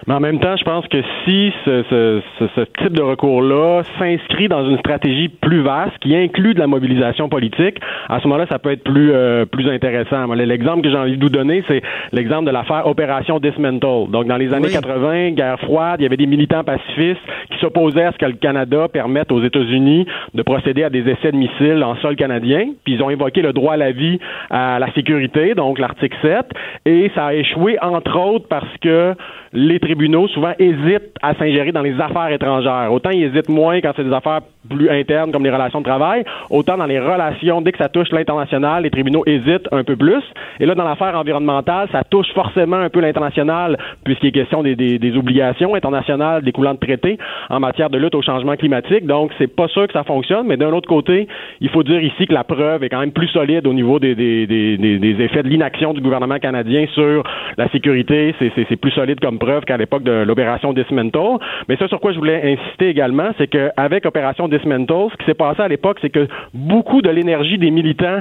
Mais 0.06 0.14
en 0.14 0.20
même 0.20 0.40
temps, 0.40 0.56
je 0.56 0.64
pense 0.64 0.86
que 0.88 0.98
si 1.24 1.52
ce, 1.64 1.82
ce, 1.90 2.22
ce, 2.38 2.44
ce 2.56 2.60
type 2.82 2.92
de 2.92 3.02
recours-là 3.02 3.82
s'inscrit 3.98 4.48
dans 4.48 4.68
une 4.68 4.78
stratégie 4.78 5.28
plus 5.28 5.62
vaste 5.62 5.96
qui 6.00 6.14
inclut 6.14 6.54
de 6.54 6.60
la 6.60 6.66
mobilisation 6.66 7.28
politique, 7.28 7.78
à 8.08 8.20
ce 8.20 8.28
moment-là, 8.28 8.46
ça 8.50 8.58
peut 8.58 8.72
être 8.72 8.84
plus 8.84 9.12
euh, 9.12 9.44
plus 9.46 9.68
intéressant. 9.68 10.26
L'exemple 10.34 10.82
que 10.82 10.90
j'ai 10.90 10.96
envie 10.96 11.16
de 11.16 11.22
vous 11.22 11.30
donner, 11.30 11.64
c'est 11.68 11.82
l'exemple 12.12 12.46
de 12.46 12.50
l'affaire 12.50 12.86
Opération 12.86 13.38
Dismantle. 13.38 14.10
Donc, 14.10 14.26
dans 14.26 14.36
les 14.36 14.52
années 14.52 14.68
Oui. 14.68 14.72
80, 14.72 15.30
guerre 15.30 15.58
froide, 15.60 15.96
il 16.00 16.04
y 16.04 16.06
avait 16.06 16.16
des 16.16 16.26
militants 16.26 16.64
pacifistes 16.64 17.20
qui 17.50 17.58
s'opposaient 17.60 18.04
à 18.04 18.12
ce 18.12 18.18
que 18.18 18.26
le 18.26 18.34
Canada 18.34 18.88
permette 18.88 19.32
aux 19.32 19.42
États-Unis 19.42 20.06
de 20.34 20.42
procéder 20.42 20.84
à 20.84 20.90
des 20.90 21.08
essais 21.08 21.32
de 21.32 21.36
missiles 21.36 21.82
en 21.82 21.96
sol 21.96 22.16
canadien. 22.16 22.72
Puis 22.84 22.94
ils 22.94 23.02
ont 23.02 23.08
invoqué 23.08 23.42
le 23.42 23.52
droit 23.52 23.74
à 23.74 23.76
la 23.76 23.92
vie, 23.92 24.18
à 24.50 24.78
la 24.78 24.92
sécurité, 24.92 25.54
donc 25.54 25.78
l'article 25.78 26.16
7, 26.22 26.46
et 26.86 27.10
ça 27.14 27.26
a 27.26 27.34
échoué 27.34 27.76
entre 27.82 28.18
autres 28.18 28.46
parce 28.48 28.76
que 28.80 29.14
les 29.52 29.78
tribunaux 29.84 30.28
souvent 30.28 30.52
hésitent 30.58 31.14
à 31.22 31.34
s'ingérer 31.34 31.70
dans 31.70 31.82
les 31.82 32.00
affaires 32.00 32.30
étrangères. 32.32 32.90
Autant 32.90 33.10
ils 33.10 33.24
hésitent 33.24 33.50
moins 33.50 33.80
quand 33.80 33.92
c'est 33.94 34.04
des 34.04 34.12
affaires 34.12 34.40
plus 34.68 34.88
internes 34.88 35.30
comme 35.30 35.44
les 35.44 35.50
relations 35.50 35.80
de 35.80 35.84
travail, 35.84 36.24
autant 36.50 36.76
dans 36.76 36.86
les 36.86 36.98
relations, 36.98 37.60
dès 37.60 37.72
que 37.72 37.78
ça 37.78 37.88
touche 37.88 38.10
l'international, 38.10 38.82
les 38.82 38.90
tribunaux 38.90 39.22
hésitent 39.26 39.68
un 39.72 39.84
peu 39.84 39.96
plus. 39.96 40.22
Et 40.60 40.66
là, 40.66 40.74
dans 40.74 40.84
l'affaire 40.84 41.16
environnementale, 41.16 41.88
ça 41.92 42.02
touche 42.04 42.32
forcément 42.34 42.76
un 42.76 42.88
peu 42.88 43.00
l'international, 43.00 43.76
puisqu'il 44.04 44.28
est 44.28 44.32
question 44.32 44.62
des, 44.62 44.74
des, 44.74 44.98
des, 44.98 45.16
obligations 45.16 45.74
internationales 45.74 46.42
découlant 46.42 46.74
de 46.74 46.78
traités 46.78 47.18
en 47.50 47.60
matière 47.60 47.90
de 47.90 47.98
lutte 47.98 48.14
au 48.14 48.22
changement 48.22 48.56
climatique. 48.56 49.06
Donc, 49.06 49.32
c'est 49.38 49.54
pas 49.54 49.68
sûr 49.68 49.86
que 49.86 49.92
ça 49.92 50.04
fonctionne, 50.04 50.46
mais 50.46 50.56
d'un 50.56 50.72
autre 50.72 50.88
côté, 50.88 51.28
il 51.60 51.68
faut 51.68 51.82
dire 51.82 52.02
ici 52.02 52.26
que 52.26 52.32
la 52.32 52.44
preuve 52.44 52.82
est 52.84 52.88
quand 52.88 53.00
même 53.00 53.12
plus 53.12 53.28
solide 53.28 53.66
au 53.66 53.74
niveau 53.74 53.98
des, 53.98 54.14
des, 54.14 54.46
des 54.46 55.22
effets 55.22 55.42
de 55.42 55.48
l'inaction 55.48 55.92
du 55.92 56.00
gouvernement 56.00 56.38
canadien 56.38 56.86
sur 56.94 57.22
la 57.58 57.68
sécurité. 57.68 58.34
C'est 58.38 58.76
plus 58.76 58.92
solide 58.92 59.20
comme 59.20 59.38
preuve 59.38 59.64
l'époque 59.76 60.02
de 60.02 60.12
l'opération 60.12 60.72
Dismantle. 60.72 61.38
Mais 61.68 61.76
ça 61.76 61.88
sur 61.88 62.00
quoi 62.00 62.12
je 62.12 62.18
voulais 62.18 62.52
insister 62.58 62.88
également, 62.88 63.30
c'est 63.38 63.46
qu'avec 63.46 64.06
opération 64.06 64.48
Dismantle, 64.48 65.10
ce 65.12 65.16
qui 65.18 65.24
s'est 65.26 65.34
passé 65.34 65.62
à 65.62 65.68
l'époque, 65.68 65.98
c'est 66.00 66.10
que 66.10 66.26
beaucoup 66.52 67.02
de 67.02 67.10
l'énergie 67.10 67.58
des 67.58 67.70
militants 67.70 68.20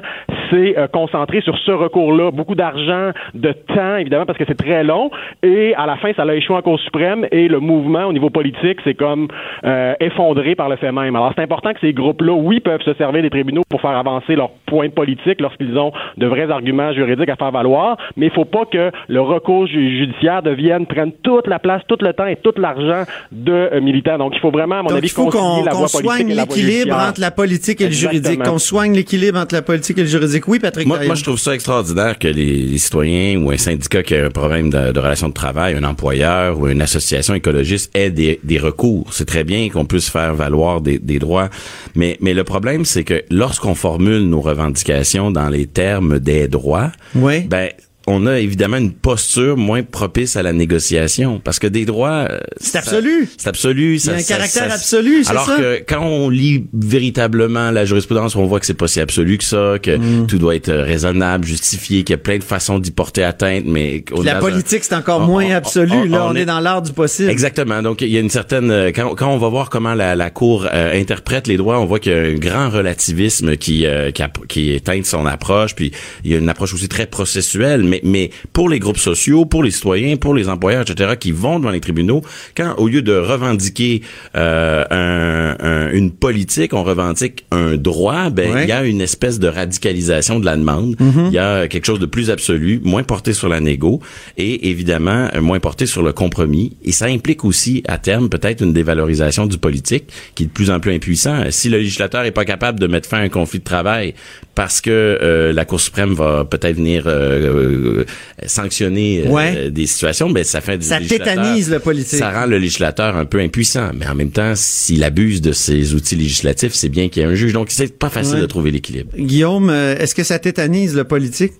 s'est 0.49 0.75
euh, 0.77 0.87
concentrée 0.87 1.41
sur 1.41 1.57
ce 1.59 1.71
recours-là. 1.71 2.31
Beaucoup 2.31 2.55
d'argent, 2.55 3.11
de 3.33 3.51
temps, 3.51 3.97
évidemment, 3.97 4.25
parce 4.25 4.37
que 4.37 4.45
c'est 4.47 4.57
très 4.57 4.83
long. 4.83 5.09
Et 5.41 5.73
à 5.75 5.85
la 5.85 5.97
fin, 5.97 6.13
ça 6.13 6.25
l'a 6.25 6.35
échoué 6.35 6.55
en 6.55 6.61
Cour 6.61 6.79
suprême 6.79 7.25
et 7.31 7.47
le 7.47 7.59
mouvement 7.59 8.05
au 8.05 8.13
niveau 8.13 8.29
politique, 8.29 8.79
c'est 8.83 8.93
comme 8.93 9.27
euh, 9.65 9.93
effondré 9.99 10.55
par 10.55 10.69
le 10.69 10.75
fait 10.75 10.91
même. 10.91 11.15
Alors, 11.15 11.31
c'est 11.35 11.43
important 11.43 11.73
que 11.73 11.79
ces 11.79 11.93
groupes-là, 11.93 12.33
oui, 12.33 12.59
peuvent 12.59 12.81
se 12.81 12.93
servir 12.93 13.21
des 13.21 13.29
tribunaux 13.29 13.63
pour 13.69 13.81
faire 13.81 13.97
avancer 13.97 14.35
leurs 14.35 14.51
points 14.65 14.89
politiques 14.89 15.41
lorsqu'ils 15.41 15.77
ont 15.77 15.91
de 16.17 16.27
vrais 16.27 16.49
arguments 16.51 16.93
juridiques 16.93 17.29
à 17.29 17.35
faire 17.35 17.51
valoir, 17.51 17.97
mais 18.17 18.27
il 18.27 18.31
faut 18.31 18.45
pas 18.45 18.65
que 18.65 18.91
le 19.07 19.21
recours 19.21 19.67
judiciaire 19.67 20.41
devienne, 20.41 20.85
prenne 20.85 21.11
toute 21.43 21.51
la 21.51 21.59
place, 21.59 21.81
tout 21.87 21.97
le 21.99 22.13
temps 22.13 22.25
et 22.25 22.37
tout 22.37 22.53
l'argent 22.57 23.03
de 23.31 23.51
euh, 23.51 23.81
militants. 23.81 24.17
Donc, 24.17 24.33
il 24.35 24.39
faut 24.39 24.51
vraiment, 24.51 24.79
à 24.79 24.83
mon 24.83 24.89
avis, 24.89 25.07
il 25.07 25.09
faut 25.09 25.29
qu'on 25.29 25.63
qu 25.63 25.87
soigne 25.87 26.33
l'équilibre 26.33 26.95
entre 26.95 27.19
la 27.19 27.31
politique 27.31 27.81
et 27.81 27.87
le 27.87 27.91
juridique, 27.91 28.43
qu'on 28.43 28.59
soigne 28.59 28.93
l'équilibre 28.93 29.39
entre 29.39 29.55
la 29.55 29.61
politique 29.61 29.97
et 29.97 30.01
le 30.01 30.07
juridique. 30.07 30.47
Oui, 30.47 30.59
Patrick. 30.59 30.87
Moi, 30.87 30.99
moi 31.05 31.15
je 31.15 31.23
trouve 31.23 31.39
ça 31.39 31.53
extraordinaire 31.53 32.17
que 32.17 32.27
les, 32.27 32.77
citoyens 32.77 33.39
ou 33.39 33.51
un 33.51 33.57
syndicat 33.57 34.03
qui 34.03 34.15
a 34.15 34.25
un 34.25 34.29
problème 34.29 34.69
de, 34.69 34.91
de 34.91 34.99
relation 34.99 35.29
de 35.29 35.33
travail, 35.33 35.75
un 35.75 35.83
employeur 35.83 36.59
ou 36.59 36.67
une 36.67 36.81
association 36.81 37.33
écologiste 37.33 37.95
ait 37.95 38.09
des, 38.09 38.39
des 38.43 38.57
recours. 38.57 39.13
C'est 39.13 39.25
très 39.25 39.43
bien 39.43 39.69
qu'on 39.69 39.85
puisse 39.85 40.09
faire 40.09 40.33
valoir 40.33 40.81
des, 40.81 40.99
des 40.99 41.19
droits, 41.19 41.49
mais, 41.95 42.17
mais 42.21 42.33
le 42.33 42.43
problème, 42.43 42.85
c'est 42.85 43.03
que 43.03 43.23
lorsqu'on 43.29 43.75
formule 43.75 44.27
nos 44.27 44.41
revendications 44.41 45.31
dans 45.31 45.49
les 45.49 45.67
termes 45.67 46.19
des 46.19 46.47
droits, 46.47 46.91
oui. 47.15 47.41
ben 47.41 47.69
on 48.05 48.25
a 48.27 48.39
évidemment 48.39 48.77
une 48.77 48.91
posture 48.91 49.55
moins 49.55 49.81
propice 49.83 50.35
à 50.35 50.43
la 50.43 50.51
négociation 50.51 51.39
parce 51.43 51.57
que 51.59 51.67
des 51.67 51.85
droits 51.85 52.27
euh, 52.29 52.39
c'est 52.59 52.77
absolu 52.77 53.29
c'est 53.37 53.47
absolu 53.47 53.95
il 53.95 54.05
y 54.05 54.09
a 54.09 54.15
un 54.15 54.21
caractère 54.21 54.71
absolu 54.71 55.23
alors 55.27 55.45
ça? 55.45 55.55
que 55.57 55.83
quand 55.87 56.01
on 56.03 56.29
lit 56.29 56.65
véritablement 56.73 57.71
la 57.71 57.85
jurisprudence 57.85 58.35
on 58.35 58.45
voit 58.45 58.59
que 58.59 58.65
c'est 58.65 58.73
pas 58.73 58.87
si 58.87 58.99
absolu 58.99 59.37
que 59.37 59.43
ça 59.43 59.75
que 59.81 59.93
Mm. 59.97 60.27
tout 60.27 60.37
doit 60.37 60.55
être 60.55 60.71
raisonnable 60.73 61.45
justifié 61.45 62.03
qu'il 62.03 62.13
y 62.13 62.15
a 62.15 62.17
plein 62.17 62.37
de 62.39 62.43
façons 62.43 62.77
d'y 62.79 62.91
porter 62.91 63.23
atteinte 63.23 63.63
mais 63.65 64.03
la 64.23 64.35
politique 64.35 64.83
c'est 64.83 64.95
encore 64.95 65.21
on- 65.21 65.27
moins 65.27 65.45
on- 65.45 65.55
absolu 65.55 65.93
on- 65.93 66.03
là 66.05 66.25
on, 66.27 66.35
est... 66.35 66.41
est- 66.41 66.45
dans 66.45 66.59
l'art 66.59 66.81
du 66.81 66.91
possible 66.91 67.29
Exactement. 67.29 67.81
Donc 67.81 68.01
il 68.01 68.09
y 68.09 68.17
a 68.17 68.19
une 68.19 68.29
certaine 68.29 68.69
euh, 68.71 68.87
quand, 68.93 69.15
quand 69.15 69.29
on 69.33 69.37
va 69.37 69.47
voir 69.49 69.69
comment 69.69 69.93
la, 69.93 70.15
la 70.15 70.29
cour 70.29 70.67
euh, 70.73 70.99
interprète 70.99 71.47
les 71.47 71.57
droits, 71.57 71.79
on 71.79 71.85
voit 71.85 71.99
qu'il 71.99 72.11
y 72.11 72.15
a 72.15 72.19
un 72.19 72.33
grand 72.33 72.69
relativisme 72.69 73.55
qui 73.57 73.85
euh, 73.85 74.11
qui, 74.11 74.23
qui 74.49 74.81
teinte 74.81 75.05
son 75.05 75.25
approche. 75.25 75.75
Puis 75.75 75.91
il 76.23 76.31
y 76.31 76.35
a 76.35 76.37
une 76.39 76.49
approche 76.49 76.73
aussi 76.73 76.87
très 76.89 77.05
processuelle. 77.05 77.83
Mais 77.93 78.01
mais 78.03 78.29
pour 78.53 78.69
les 78.69 78.79
groupes 78.79 78.97
sociaux, 78.97 79.45
pour 79.45 79.61
les 79.63 79.71
citoyens, 79.71 80.15
pour 80.17 80.33
les 80.33 80.47
employeurs, 80.49 80.81
etc. 80.89 81.13
qui 81.19 81.31
vont 81.31 81.59
devant 81.59 81.71
les 81.71 81.79
tribunaux, 81.81 82.21
quand 82.57 82.73
au 82.77 82.87
lieu 82.87 83.01
de 83.01 83.13
revendiquer 83.13 84.01
euh, 84.35 84.83
un- 84.89 85.55
un- 85.59 85.91
une 85.91 86.11
politique, 86.11 86.73
on 86.73 86.83
revendique 86.83 87.45
un 87.51 87.75
droit, 87.75 88.29
ben 88.29 88.47
il 88.49 88.53
Ouais. 88.55 88.67
y 88.67 88.71
a 88.71 88.83
une 88.83 89.01
espèce 89.01 89.39
de 89.39 89.47
radicalisation 89.47 90.39
de 90.39 90.45
la 90.45 90.55
demande. 90.57 90.95
Mhm. 90.99 91.25
Il 91.27 91.33
y 91.33 91.37
a 91.39 91.67
quelque 91.67 91.85
chose 91.85 91.99
de 91.99 92.05
plus 92.05 92.29
absolu, 92.31 92.79
moins 92.83 93.03
porté 93.03 93.33
sur 93.33 93.49
la 93.49 93.59
négo 93.59 93.99
et 94.37 94.69
évidemment 94.69 95.27
moins 95.41 95.59
porté 95.59 95.85
sur 95.85 96.01
le 96.03 96.13
compromis. 96.13 96.75
Et 96.83 96.91
ça 96.91 97.05
implique 97.05 97.43
aussi 97.45 97.83
à 97.87 97.97
terme 97.97 98.29
peut-être 98.29 98.61
une 98.63 98.73
dévalorisation 98.73 99.45
du 99.45 99.57
politique 99.57 100.05
qui 100.35 100.43
est 100.43 100.45
de 100.47 100.51
plus 100.51 100.69
en 100.71 100.79
plus 100.79 100.93
impuissant. 100.93 101.43
Si 101.49 101.69
le 101.69 101.77
législateur 101.77 102.23
est 102.25 102.31
pas 102.31 102.45
capable 102.45 102.79
de 102.79 102.87
mettre 102.87 103.07
fin 103.09 103.17
à 103.19 103.21
un 103.21 103.29
conflit 103.29 103.59
de 103.59 103.63
travail 103.63 104.13
parce 104.55 104.81
que 104.81 104.89
euh, 104.91 105.51
la 105.53 105.65
Cour 105.65 105.79
suprême 105.81 106.13
va 106.13 106.45
peut-être 106.45 106.75
venir 106.77 107.03
euh, 107.07 107.82
euh, 107.83 108.05
sanctionner 108.45 109.23
euh, 109.25 109.29
Ouais. 109.29 109.71
des 109.71 109.87
situations, 109.87 110.29
ben 110.29 110.43
ça 110.43 110.61
fait 110.61 110.81
ça 110.83 110.99
tétanise 110.99 111.69
le 111.69 111.79
politique 111.79 112.19
ça 112.19 112.31
rend 112.31 112.45
le 112.45 112.57
législateur 112.57 113.15
un 113.15 113.25
peu 113.25 113.39
impuissant, 113.39 113.91
mais 113.93 114.07
en 114.07 114.15
même 114.15 114.31
temps, 114.31 114.53
s'il 114.55 115.03
abuse 115.03 115.41
de 115.41 115.51
ses 115.51 115.93
outils 115.93 116.15
législatifs, 116.15 116.73
c'est 116.73 116.89
bien 116.89 117.09
qu'il 117.09 117.21
y 117.23 117.25
ait 117.25 117.29
un 117.29 117.35
juge. 117.35 117.53
Donc, 117.53 117.67
c'est 117.69 117.97
pas 117.97 118.09
facile 118.09 118.35
Ouais. 118.35 118.41
de 118.41 118.45
trouver 118.45 118.71
l'équilibre. 118.71 119.11
Guillaume 119.17 119.69
euh, 119.69 119.97
est-ce 119.97 120.15
que 120.15 120.23
ça 120.23 120.39
tétanise 120.39 120.95
le 120.95 121.03
politique? 121.03 121.53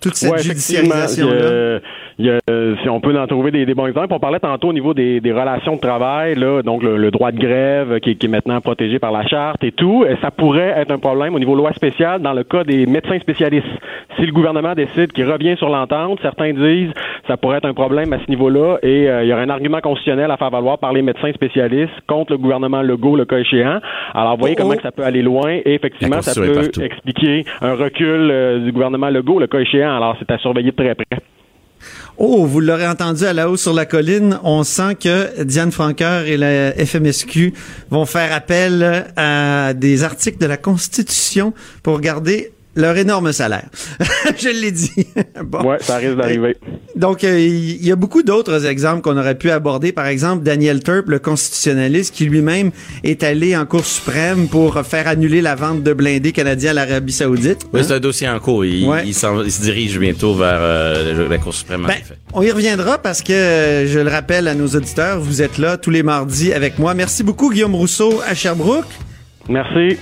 Toute 0.00 0.16
cette 0.16 0.32
Ouais, 0.32 0.42
judiciarisation 0.42 1.28
là 1.30 1.80
y 2.26 2.30
a- 2.30 2.38
il 2.48 2.54
y 2.54 2.72
a- 2.72 2.82
si 2.82 2.88
on 2.88 3.00
peut 3.00 3.18
en 3.18 3.26
trouver 3.26 3.50
des, 3.50 3.66
des 3.66 3.74
bons 3.74 3.86
exemples. 3.86 4.12
On 4.12 4.18
parlait 4.18 4.38
tantôt 4.40 4.68
au 4.68 4.72
niveau 4.72 4.94
des, 4.94 5.20
des 5.20 5.32
relations 5.32 5.76
de 5.76 5.80
travail, 5.80 6.34
là, 6.34 6.62
donc 6.62 6.82
le, 6.82 6.96
le 6.96 7.10
droit 7.10 7.32
de 7.32 7.38
grève 7.38 8.00
qui, 8.00 8.10
est- 8.10 8.14
qui 8.16 8.26
est 8.26 8.28
maintenant 8.28 8.60
protégé 8.60 8.98
par 8.98 9.12
la 9.12 9.26
charte 9.26 9.62
et 9.64 9.72
tout. 9.72 10.04
Ça 10.22 10.30
pourrait 10.30 10.74
être 10.76 10.90
un 10.90 10.98
problème 10.98 11.34
au 11.34 11.38
niveau 11.38 11.54
loi 11.54 11.72
spéciale 11.72 12.20
dans 12.22 12.32
le 12.32 12.44
cas 12.44 12.64
des 12.64 12.86
médecins 12.86 13.18
spécialistes. 13.20 13.66
Si 14.18 14.26
le 14.26 14.32
gouvernement 14.32 14.74
décide 14.74 15.12
qu'il 15.12 15.30
revient 15.30 15.56
sur 15.56 15.68
l'entente, 15.68 16.18
certains 16.22 16.52
disent 16.52 16.92
ça 17.26 17.36
pourrait 17.36 17.58
être 17.58 17.66
un 17.68 17.74
problème 17.74 18.12
à 18.12 18.18
ce 18.18 18.28
niveau-là 18.28 18.78
et 18.82 19.08
euh, 19.08 19.22
il 19.22 19.28
y 19.28 19.32
aurait 19.32 19.42
un 19.42 19.50
argument 19.50 19.80
constitutionnel 19.80 20.30
à 20.30 20.36
faire 20.36 20.50
valoir 20.50 20.78
par 20.78 20.92
les 20.92 21.02
médecins 21.02 21.32
spécialistes 21.32 21.92
contre 22.06 22.32
le 22.32 22.38
gouvernement 22.38 22.82
Legault, 22.82 23.16
le 23.16 23.24
cas 23.24 23.38
échéant. 23.38 23.78
Alors, 24.14 24.32
vous 24.34 24.40
voyez 24.40 24.56
Oh, 24.58 24.62
comment 24.62 24.74
oh. 24.74 24.76
que 24.76 24.82
ça 24.82 24.92
peut 24.92 25.04
aller 25.04 25.22
loin 25.22 25.50
et 25.64 25.74
effectivement, 25.74 26.20
ça 26.22 26.38
peut 26.38 26.52
partout. 26.52 26.82
expliquer 26.82 27.44
un 27.62 27.74
recul 27.74 28.30
euh, 28.30 28.58
du 28.58 28.72
gouvernement 28.72 29.08
Legault, 29.10 29.38
le 29.38 29.46
cas 29.46 29.58
échéant. 29.60 29.96
Alors, 29.96 30.16
c'est 30.18 30.30
à 30.30 30.38
surveiller 30.38 30.72
de 30.72 30.76
très 30.76 30.94
près. 30.94 31.06
Oh, 32.16 32.44
vous 32.46 32.60
l'aurez 32.60 32.86
entendu 32.86 33.24
à 33.24 33.32
la 33.32 33.48
hausse 33.48 33.62
sur 33.62 33.72
la 33.72 33.86
colline, 33.86 34.38
on 34.42 34.64
sent 34.64 34.96
que 34.96 35.42
Diane 35.42 35.72
Franqueur 35.72 36.26
et 36.26 36.36
la 36.36 36.72
FMSQ 36.72 37.54
vont 37.90 38.06
faire 38.06 38.32
appel 38.32 39.06
à 39.16 39.72
des 39.74 40.04
articles 40.04 40.38
de 40.38 40.46
la 40.46 40.56
Constitution 40.56 41.54
pour 41.82 42.00
garder 42.00 42.52
leur 42.76 42.96
énorme 42.96 43.32
salaire. 43.32 43.68
Je 44.38 44.48
l'ai 44.48 44.70
dit. 44.72 44.90
Bon. 45.42 45.62
Ouais, 45.64 45.78
ça 45.80 45.96
risque 45.96 46.16
d'arriver. 46.16 46.56
Donc, 46.94 47.24
euh, 47.24 47.40
il 47.40 47.84
y 47.84 47.90
a 47.90 47.96
beaucoup 47.96 48.22
d'autres 48.22 48.66
exemples 48.66 49.00
qu'on 49.00 49.16
aurait 49.16 49.34
pu 49.36 49.50
aborder. 49.50 49.90
Par 49.90 50.06
exemple, 50.06 50.44
Daniel 50.44 50.82
Turp, 50.82 51.08
le 51.08 51.18
constitutionnaliste, 51.18 52.14
qui 52.14 52.26
lui-même 52.26 52.70
est 53.04 53.22
allé 53.24 53.56
en 53.56 53.64
Cour 53.66 53.84
suprême 53.84 54.48
pour 54.48 54.80
faire 54.82 55.08
annuler 55.08 55.40
la 55.40 55.54
vente 55.54 55.82
de 55.82 55.92
blindés 55.92 56.32
canadiens 56.32 56.70
à 56.70 56.74
l'Arabie 56.74 57.12
saoudite. 57.12 57.66
Oui, 57.72 57.80
Hein? 57.80 57.84
c'est 57.86 57.94
un 57.94 58.00
dossier 58.00 58.28
en 58.28 58.38
cours. 58.38 58.64
Il, 58.64 58.86
Ouais. 58.86 59.02
il, 59.06 59.14
s'en- 59.14 59.42
il 59.42 59.50
se 59.50 59.62
dirige 59.62 59.98
bientôt 59.98 60.34
vers 60.34 60.58
euh, 60.60 61.28
la 61.28 61.38
Cour 61.38 61.54
suprême, 61.54 61.84
en 61.84 61.88
Ben, 61.88 61.96
on 62.34 62.42
y 62.42 62.50
reviendra 62.50 62.98
parce 62.98 63.22
que, 63.22 63.32
euh, 63.32 63.86
je 63.86 63.98
le 63.98 64.10
rappelle 64.10 64.46
à 64.46 64.54
nos 64.54 64.68
auditeurs, 64.68 65.18
vous 65.20 65.42
êtes 65.42 65.58
là 65.58 65.76
tous 65.78 65.90
les 65.90 66.02
mardis 66.02 66.52
avec 66.52 66.78
moi. 66.78 66.94
Merci 66.94 67.22
beaucoup, 67.22 67.50
Guillaume 67.50 67.74
Rousseau, 67.74 68.20
à 68.28 68.34
Sherbrooke. 68.34 68.84
Merci. 69.48 69.96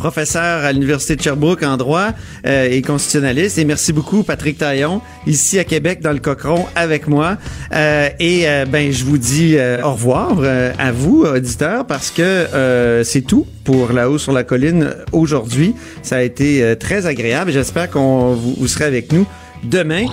Professeur 0.00 0.64
à 0.64 0.72
l'Université 0.72 1.14
de 1.14 1.20
Sherbrooke 1.20 1.62
en 1.62 1.76
droit 1.76 2.08
euh, 2.46 2.70
et 2.70 2.80
constitutionnaliste. 2.80 3.58
Et 3.58 3.66
merci 3.66 3.92
beaucoup, 3.92 4.22
Patrick 4.22 4.56
Taillon, 4.56 5.02
ici 5.26 5.58
à 5.58 5.64
Québec, 5.64 6.00
dans 6.00 6.12
le 6.12 6.20
Cochon, 6.20 6.64
avec 6.74 7.06
moi. 7.06 7.36
Euh, 7.74 8.08
et 8.18 8.48
euh, 8.48 8.64
ben, 8.64 8.90
je 8.90 9.04
vous 9.04 9.18
dis 9.18 9.56
euh, 9.58 9.84
au 9.84 9.92
revoir 9.92 10.38
à 10.78 10.90
vous, 10.90 11.24
auditeurs, 11.24 11.86
parce 11.86 12.10
que 12.10 13.02
c'est 13.04 13.26
tout 13.26 13.46
pour 13.64 13.92
La 13.92 14.08
Haut 14.08 14.18
sur 14.18 14.32
la 14.32 14.42
Colline 14.42 14.94
aujourd'hui. 15.12 15.74
Ça 16.02 16.16
a 16.16 16.22
été 16.22 16.74
très 16.80 17.04
agréable. 17.04 17.52
J'espère 17.52 17.90
qu'on 17.90 18.34
vous, 18.34 18.54
vous 18.58 18.68
serez 18.68 18.86
avec 18.86 19.12
nous 19.12 19.26
demain. 19.62 20.06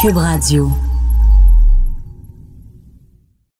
Cube 0.00 0.16
Radio. 0.16 0.70